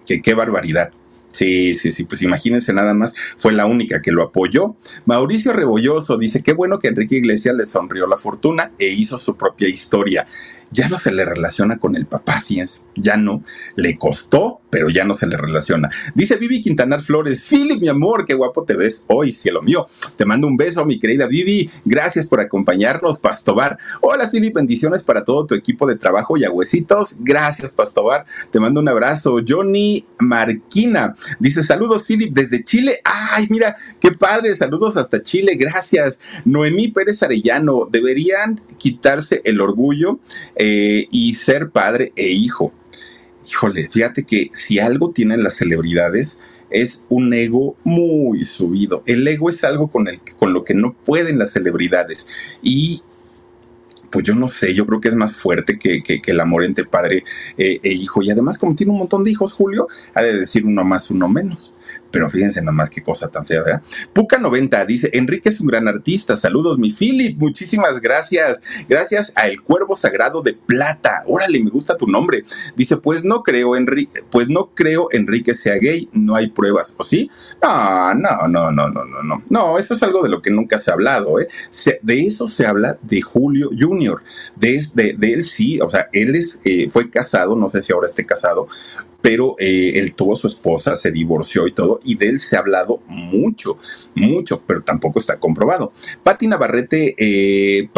que 0.06 0.22
qué 0.22 0.34
barbaridad. 0.34 0.90
Sí, 1.36 1.74
sí, 1.74 1.92
sí, 1.92 2.06
pues 2.06 2.22
imagínense 2.22 2.72
nada 2.72 2.94
más, 2.94 3.14
fue 3.38 3.52
la 3.52 3.66
única 3.66 4.02
que 4.02 4.12
lo 4.12 4.24
apoyó. 4.24 4.78
Mauricio 5.06 5.52
Rebolloso 5.52 6.18
dice, 6.18 6.42
qué 6.42 6.54
bueno 6.54 6.80
que 6.80 6.88
Enrique 6.88 7.18
Iglesias 7.18 7.54
le 7.56 7.66
sonrió 7.66 8.08
la 8.08 8.18
fortuna 8.18 8.72
e 8.80 8.88
hizo 8.88 9.18
su 9.18 9.36
propia 9.36 9.68
historia 9.68 10.26
ya 10.76 10.90
no 10.90 10.98
se 10.98 11.12
le 11.12 11.26
relaciona 11.26 11.78
con 11.78 11.96
el 11.96 12.06
papá, 12.06 12.42
fíjense, 12.42 12.82
ya 12.96 13.16
no, 13.16 13.44
le 13.76 13.98
costó, 13.98 14.62
pero 14.70 14.90
ya 14.90 15.06
no 15.06 15.14
se 15.14 15.26
le 15.26 15.38
relaciona. 15.38 15.90
Dice 16.14 16.36
Vivi 16.36 16.62
Quintanar 16.62 17.02
Flores, 17.02 17.46
Philip, 17.50 17.80
mi 17.80 17.88
amor, 17.88 18.26
qué 18.26 18.34
guapo 18.34 18.66
te 18.66 18.76
ves 18.76 19.06
hoy, 19.08 19.32
cielo 19.32 19.62
mío. 19.62 19.88
Te 20.18 20.26
mando 20.26 20.48
un 20.48 20.58
beso, 20.58 20.84
mi 20.86 21.00
querida 21.00 21.28
Vivi, 21.28 21.70
gracias 21.86 22.28
por 22.28 22.42
acompañarnos, 22.42 23.20
Pastobar. 23.20 23.78
Hola, 24.02 24.30
Philip, 24.30 24.54
bendiciones 24.54 25.02
para 25.04 25.24
todo 25.24 25.46
tu 25.46 25.56
equipo 25.56 25.88
de 25.88 25.96
trabajo 25.96 26.36
y 26.36 26.44
agüecitos. 26.44 27.16
Gracias, 27.22 27.72
Pastobar, 27.72 28.26
te 28.52 28.60
mando 28.60 28.82
un 28.82 28.90
abrazo. 28.90 29.40
Johnny 29.48 30.06
Marquina 30.20 31.16
dice, 31.40 31.64
saludos, 31.64 32.06
Philip, 32.06 32.34
desde 32.34 32.66
Chile. 32.66 33.00
Ay, 33.06 33.48
mira, 33.50 33.78
qué 34.02 34.12
padre, 34.12 34.54
saludos 34.56 34.98
hasta 34.98 35.24
Chile, 35.24 35.56
gracias. 35.56 36.20
Noemí 36.44 36.90
Pérez 36.90 37.24
Arellano, 37.24 37.88
deberían 37.90 38.62
quitarse 38.78 39.40
el 39.46 39.62
orgullo 39.62 40.20
y 41.12 41.34
ser 41.34 41.70
padre 41.70 42.12
e 42.16 42.28
hijo. 42.30 42.74
Híjole, 43.48 43.88
fíjate 43.90 44.24
que 44.24 44.50
si 44.52 44.80
algo 44.80 45.12
tienen 45.12 45.44
las 45.44 45.56
celebridades 45.56 46.40
es 46.70 47.06
un 47.10 47.34
ego 47.34 47.78
muy 47.84 48.44
subido. 48.44 49.04
El 49.06 49.28
ego 49.28 49.50
es 49.50 49.64
algo 49.64 49.88
con, 49.88 50.08
el, 50.08 50.20
con 50.38 50.54
lo 50.54 50.64
que 50.64 50.74
no 50.74 50.94
pueden 50.94 51.38
las 51.38 51.54
celebridades. 51.54 52.28
Y 52.62 53.04
pues 54.12 54.26
yo 54.26 54.34
no 54.34 54.48
sé, 54.48 54.74
yo 54.74 54.86
creo 54.86 55.00
que 55.00 55.10
es 55.10 55.14
más 55.14 55.36
fuerte 55.36 55.78
que, 55.78 56.02
el 56.26 56.40
amor 56.40 56.64
entre 56.64 56.86
padre 56.86 57.24
eh, 57.58 57.80
e 57.84 57.92
hijo. 57.92 58.22
Y 58.22 58.32
además, 58.32 58.58
como 58.58 58.76
tiene 58.76 58.92
un 58.94 59.00
montón 59.00 59.24
de 59.24 59.32
hijos, 59.32 59.54
Julio, 59.54 59.88
ha 60.14 60.22
de 60.22 60.38
decir 60.38 60.66
uno 60.66 60.84
más, 60.84 61.12
uno 61.12 61.30
menos 61.30 61.74
pero 62.12 62.30
fíjense 62.30 62.62
nomás 62.62 62.90
qué 62.90 63.02
cosa 63.04 63.28
tan 63.28 63.46
fea, 63.46 63.62
¿verdad? 63.62 63.82
Puca90 64.14 64.86
dice, 64.86 65.10
Enrique 65.14 65.50
es 65.50 65.60
un 65.60 65.68
gran 65.68 65.88
artista, 65.88 66.38
saludos 66.38 66.78
mi 66.78 66.92
Philip, 66.92 67.38
muchísimas 67.38 68.02
gracias, 68.02 68.62
gracias 68.88 69.34
a 69.36 69.48
El 69.48 69.62
Cuervo 69.62 69.96
Sagrado 69.96 70.42
de 70.42 70.54
Plata, 70.54 71.24
órale, 71.28 71.60
me 71.60 71.70
gusta 71.70 71.98
tu 71.98 72.08
nombre, 72.08 72.46
dice, 72.76 72.98
pues 72.98 73.24
no 73.24 73.44
creo, 73.44 73.76
Enrique, 73.76 74.24
pues 74.30 74.50
no 74.50 74.72
creo 74.74 75.08
Enrique 75.12 75.54
sea 75.54 75.76
gay, 75.76 76.10
no 76.14 76.36
hay 76.36 76.48
pruebas, 76.48 76.96
¿o 76.98 77.04
sí? 77.04 77.30
No, 77.62 78.14
no, 78.14 78.48
no, 78.48 78.72
no, 78.72 78.90
no, 78.90 79.06
no, 79.06 79.24
no, 79.24 79.44
no, 79.50 79.80
eso 79.80 79.94
es 79.94 80.04
algo 80.04 80.24
de 80.24 80.30
lo 80.30 80.42
que 80.42 80.52
nunca 80.52 80.78
se 80.78 80.92
ha 80.92 80.94
hablado, 80.94 81.40
¿eh? 81.40 81.48
de 82.02 82.22
eso 82.22 82.48
se 82.48 82.66
habla 82.66 82.98
de 83.02 83.22
Julio 83.22 83.70
Jr., 83.78 84.22
de, 84.56 85.16
de, 85.18 85.34
él 85.34 85.44
sí, 85.44 85.80
o 85.82 85.90
sea, 85.90 86.08
él 86.14 86.36
es, 86.36 86.62
eh, 86.66 86.88
fue 86.90 87.10
casado, 87.10 87.56
no 87.56 87.70
sé 87.70 87.82
si 87.82 87.94
ahora 87.94 88.08
esté 88.08 88.26
casado, 88.26 88.68
pero 89.26 89.56
eh, 89.58 89.94
él 89.96 90.14
tuvo 90.14 90.36
su 90.36 90.46
esposa, 90.46 90.96
se 90.96 91.12
divorció 91.12 91.66
y 91.66 91.72
todo, 91.72 92.00
y 92.04 92.14
de 92.14 92.28
él 92.28 92.40
se 92.40 92.58
ha 92.58 92.60
hablado 92.60 93.02
mucho, 93.08 93.80
mucho, 94.14 94.62
pero 94.68 94.84
tampoco 94.84 95.18
está 95.18 95.40
comprobado. 95.40 95.92
Pati 96.22 96.48
Navarrete, 96.48 97.16
eh, 97.18 97.90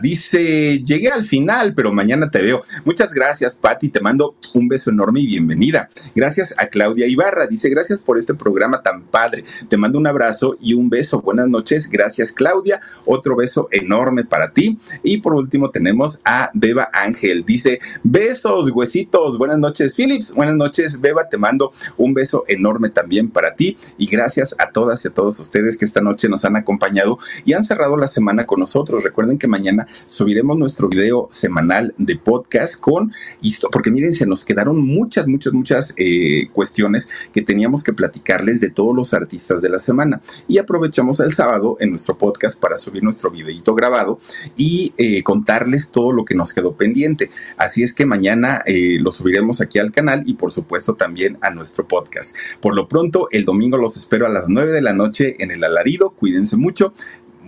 Dice, 0.00 0.82
llegué 0.82 1.08
al 1.08 1.24
final, 1.24 1.74
pero 1.74 1.92
mañana 1.92 2.30
te 2.30 2.40
veo. 2.40 2.62
Muchas 2.84 3.12
gracias, 3.12 3.56
Pati. 3.56 3.88
Te 3.88 4.00
mando 4.00 4.36
un 4.54 4.68
beso 4.68 4.90
enorme 4.90 5.20
y 5.20 5.26
bienvenida. 5.26 5.90
Gracias 6.14 6.54
a 6.56 6.68
Claudia 6.68 7.06
Ibarra. 7.06 7.46
Dice, 7.46 7.68
gracias 7.68 8.00
por 8.00 8.18
este 8.18 8.34
programa 8.34 8.82
tan 8.82 9.02
padre. 9.02 9.44
Te 9.68 9.76
mando 9.76 9.98
un 9.98 10.06
abrazo 10.06 10.56
y 10.60 10.74
un 10.74 10.88
beso. 10.88 11.20
Buenas 11.20 11.48
noches. 11.48 11.90
Gracias, 11.90 12.32
Claudia. 12.32 12.80
Otro 13.04 13.36
beso 13.36 13.68
enorme 13.70 14.24
para 14.24 14.52
ti. 14.52 14.78
Y 15.02 15.18
por 15.18 15.34
último 15.34 15.70
tenemos 15.70 16.20
a 16.24 16.50
Beba 16.54 16.88
Ángel. 16.92 17.44
Dice, 17.44 17.78
besos, 18.02 18.70
huesitos. 18.70 19.36
Buenas 19.36 19.58
noches, 19.58 19.94
Philips. 19.94 20.34
Buenas 20.34 20.56
noches, 20.56 21.00
Beba. 21.00 21.28
Te 21.28 21.36
mando 21.36 21.72
un 21.96 22.14
beso 22.14 22.44
enorme 22.48 22.88
también 22.88 23.30
para 23.30 23.54
ti. 23.54 23.76
Y 23.98 24.06
gracias 24.06 24.56
a 24.58 24.70
todas 24.70 25.04
y 25.04 25.08
a 25.08 25.10
todos 25.12 25.38
ustedes 25.40 25.76
que 25.76 25.84
esta 25.84 26.00
noche 26.00 26.28
nos 26.28 26.44
han 26.44 26.56
acompañado 26.56 27.18
y 27.44 27.52
han 27.52 27.64
cerrado 27.64 27.96
la 27.96 28.08
semana 28.08 28.46
con 28.46 28.60
nosotros. 28.60 29.04
Que 29.38 29.48
mañana 29.48 29.86
subiremos 30.06 30.56
nuestro 30.56 30.88
video 30.88 31.28
semanal 31.30 31.94
de 31.98 32.16
podcast 32.16 32.80
con 32.80 33.12
esto, 33.42 33.68
porque 33.70 33.90
miren, 33.90 34.14
se 34.14 34.26
nos 34.26 34.44
quedaron 34.44 34.78
muchas, 34.78 35.26
muchas, 35.26 35.52
muchas 35.52 35.94
eh, 35.96 36.48
cuestiones 36.52 37.08
que 37.32 37.42
teníamos 37.42 37.82
que 37.82 37.92
platicarles 37.92 38.60
de 38.60 38.70
todos 38.70 38.94
los 38.94 39.14
artistas 39.14 39.62
de 39.62 39.68
la 39.68 39.78
semana. 39.78 40.20
Y 40.48 40.58
aprovechamos 40.58 41.20
el 41.20 41.32
sábado 41.32 41.76
en 41.80 41.90
nuestro 41.90 42.18
podcast 42.18 42.58
para 42.60 42.78
subir 42.78 43.02
nuestro 43.02 43.30
videito 43.30 43.74
grabado 43.74 44.18
y 44.56 44.92
eh, 44.96 45.22
contarles 45.22 45.90
todo 45.90 46.12
lo 46.12 46.24
que 46.24 46.34
nos 46.34 46.52
quedó 46.52 46.76
pendiente. 46.76 47.30
Así 47.56 47.82
es 47.82 47.94
que 47.94 48.06
mañana 48.06 48.62
eh, 48.66 48.98
lo 49.00 49.12
subiremos 49.12 49.60
aquí 49.60 49.78
al 49.78 49.92
canal 49.92 50.22
y 50.26 50.34
por 50.34 50.52
supuesto 50.52 50.94
también 50.94 51.38
a 51.40 51.50
nuestro 51.50 51.86
podcast. 51.86 52.36
Por 52.60 52.74
lo 52.74 52.88
pronto, 52.88 53.28
el 53.30 53.44
domingo 53.44 53.76
los 53.76 53.96
espero 53.96 54.26
a 54.26 54.30
las 54.30 54.48
9 54.48 54.72
de 54.72 54.82
la 54.82 54.92
noche 54.92 55.36
en 55.42 55.50
el 55.50 55.64
alarido. 55.64 56.10
Cuídense 56.10 56.56
mucho. 56.56 56.94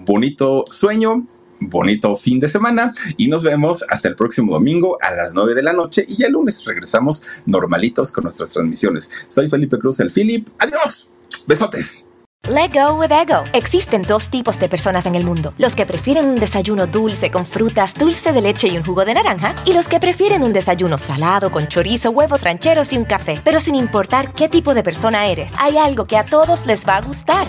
Bonito 0.05 0.65
sueño 0.69 1.27
bonito 1.61 2.17
fin 2.17 2.41
de 2.41 2.49
semana 2.49 2.95
y 3.17 3.29
nos 3.29 3.43
vemos 3.43 3.85
hasta 3.89 4.09
el 4.09 4.17
próximo 4.17 4.53
domingo 4.53 4.99
a 5.01 5.11
las 5.13 5.33
9 5.35 5.55
de 5.55 5.63
la 5.63 5.73
noche 5.73 6.05
y 6.07 6.17
ya 6.17 6.27
el 6.27 6.33
lunes 6.33 6.65
regresamos 6.65 7.23
normalitos 7.47 8.13
con 8.13 8.25
nuestras 8.25 8.51
transmisiones. 8.51 9.11
Soy 9.29 9.49
Felipe 9.49 9.79
Cruz, 9.79 10.01
el 10.01 10.11
Philip. 10.11 10.49
Adiós. 10.59 11.13
Besotes. 11.47 12.09
Let 12.49 12.71
go 12.75 12.95
with 12.95 13.11
ego. 13.11 13.43
Existen 13.53 14.03
dos 14.03 14.31
tipos 14.31 14.61
de 14.61 14.69
personas 14.69 15.05
en 15.07 15.17
el 15.17 15.25
mundo: 15.25 15.53
los 15.59 15.75
que 15.75 15.85
prefieren 15.85 16.27
un 16.27 16.37
desayuno 16.37 16.87
dulce 16.87 17.33
con 17.33 17.45
frutas, 17.45 17.95
dulce 17.95 18.33
de 18.33 18.41
leche 18.41 18.69
y 18.69 18.77
un 18.77 18.85
jugo 18.85 19.05
de 19.05 19.15
naranja, 19.15 19.57
y 19.65 19.73
los 19.73 19.89
que 19.89 19.99
prefieren 19.99 20.45
un 20.45 20.53
desayuno 20.53 20.97
salado 20.97 21.51
con 21.51 21.67
chorizo, 21.67 22.11
huevos 22.11 22.43
rancheros 22.43 22.93
y 22.93 22.99
un 22.99 23.05
café. 23.05 23.41
Pero 23.43 23.59
sin 23.59 23.75
importar 23.75 24.33
qué 24.33 24.49
tipo 24.49 24.75
de 24.75 24.85
persona 24.85 25.27
eres, 25.27 25.53
hay 25.59 25.77
algo 25.77 26.07
que 26.07 26.17
a 26.17 26.25
todos 26.25 26.67
les 26.67 26.87
va 26.87 26.99
a 26.99 27.03
gustar. 27.03 27.49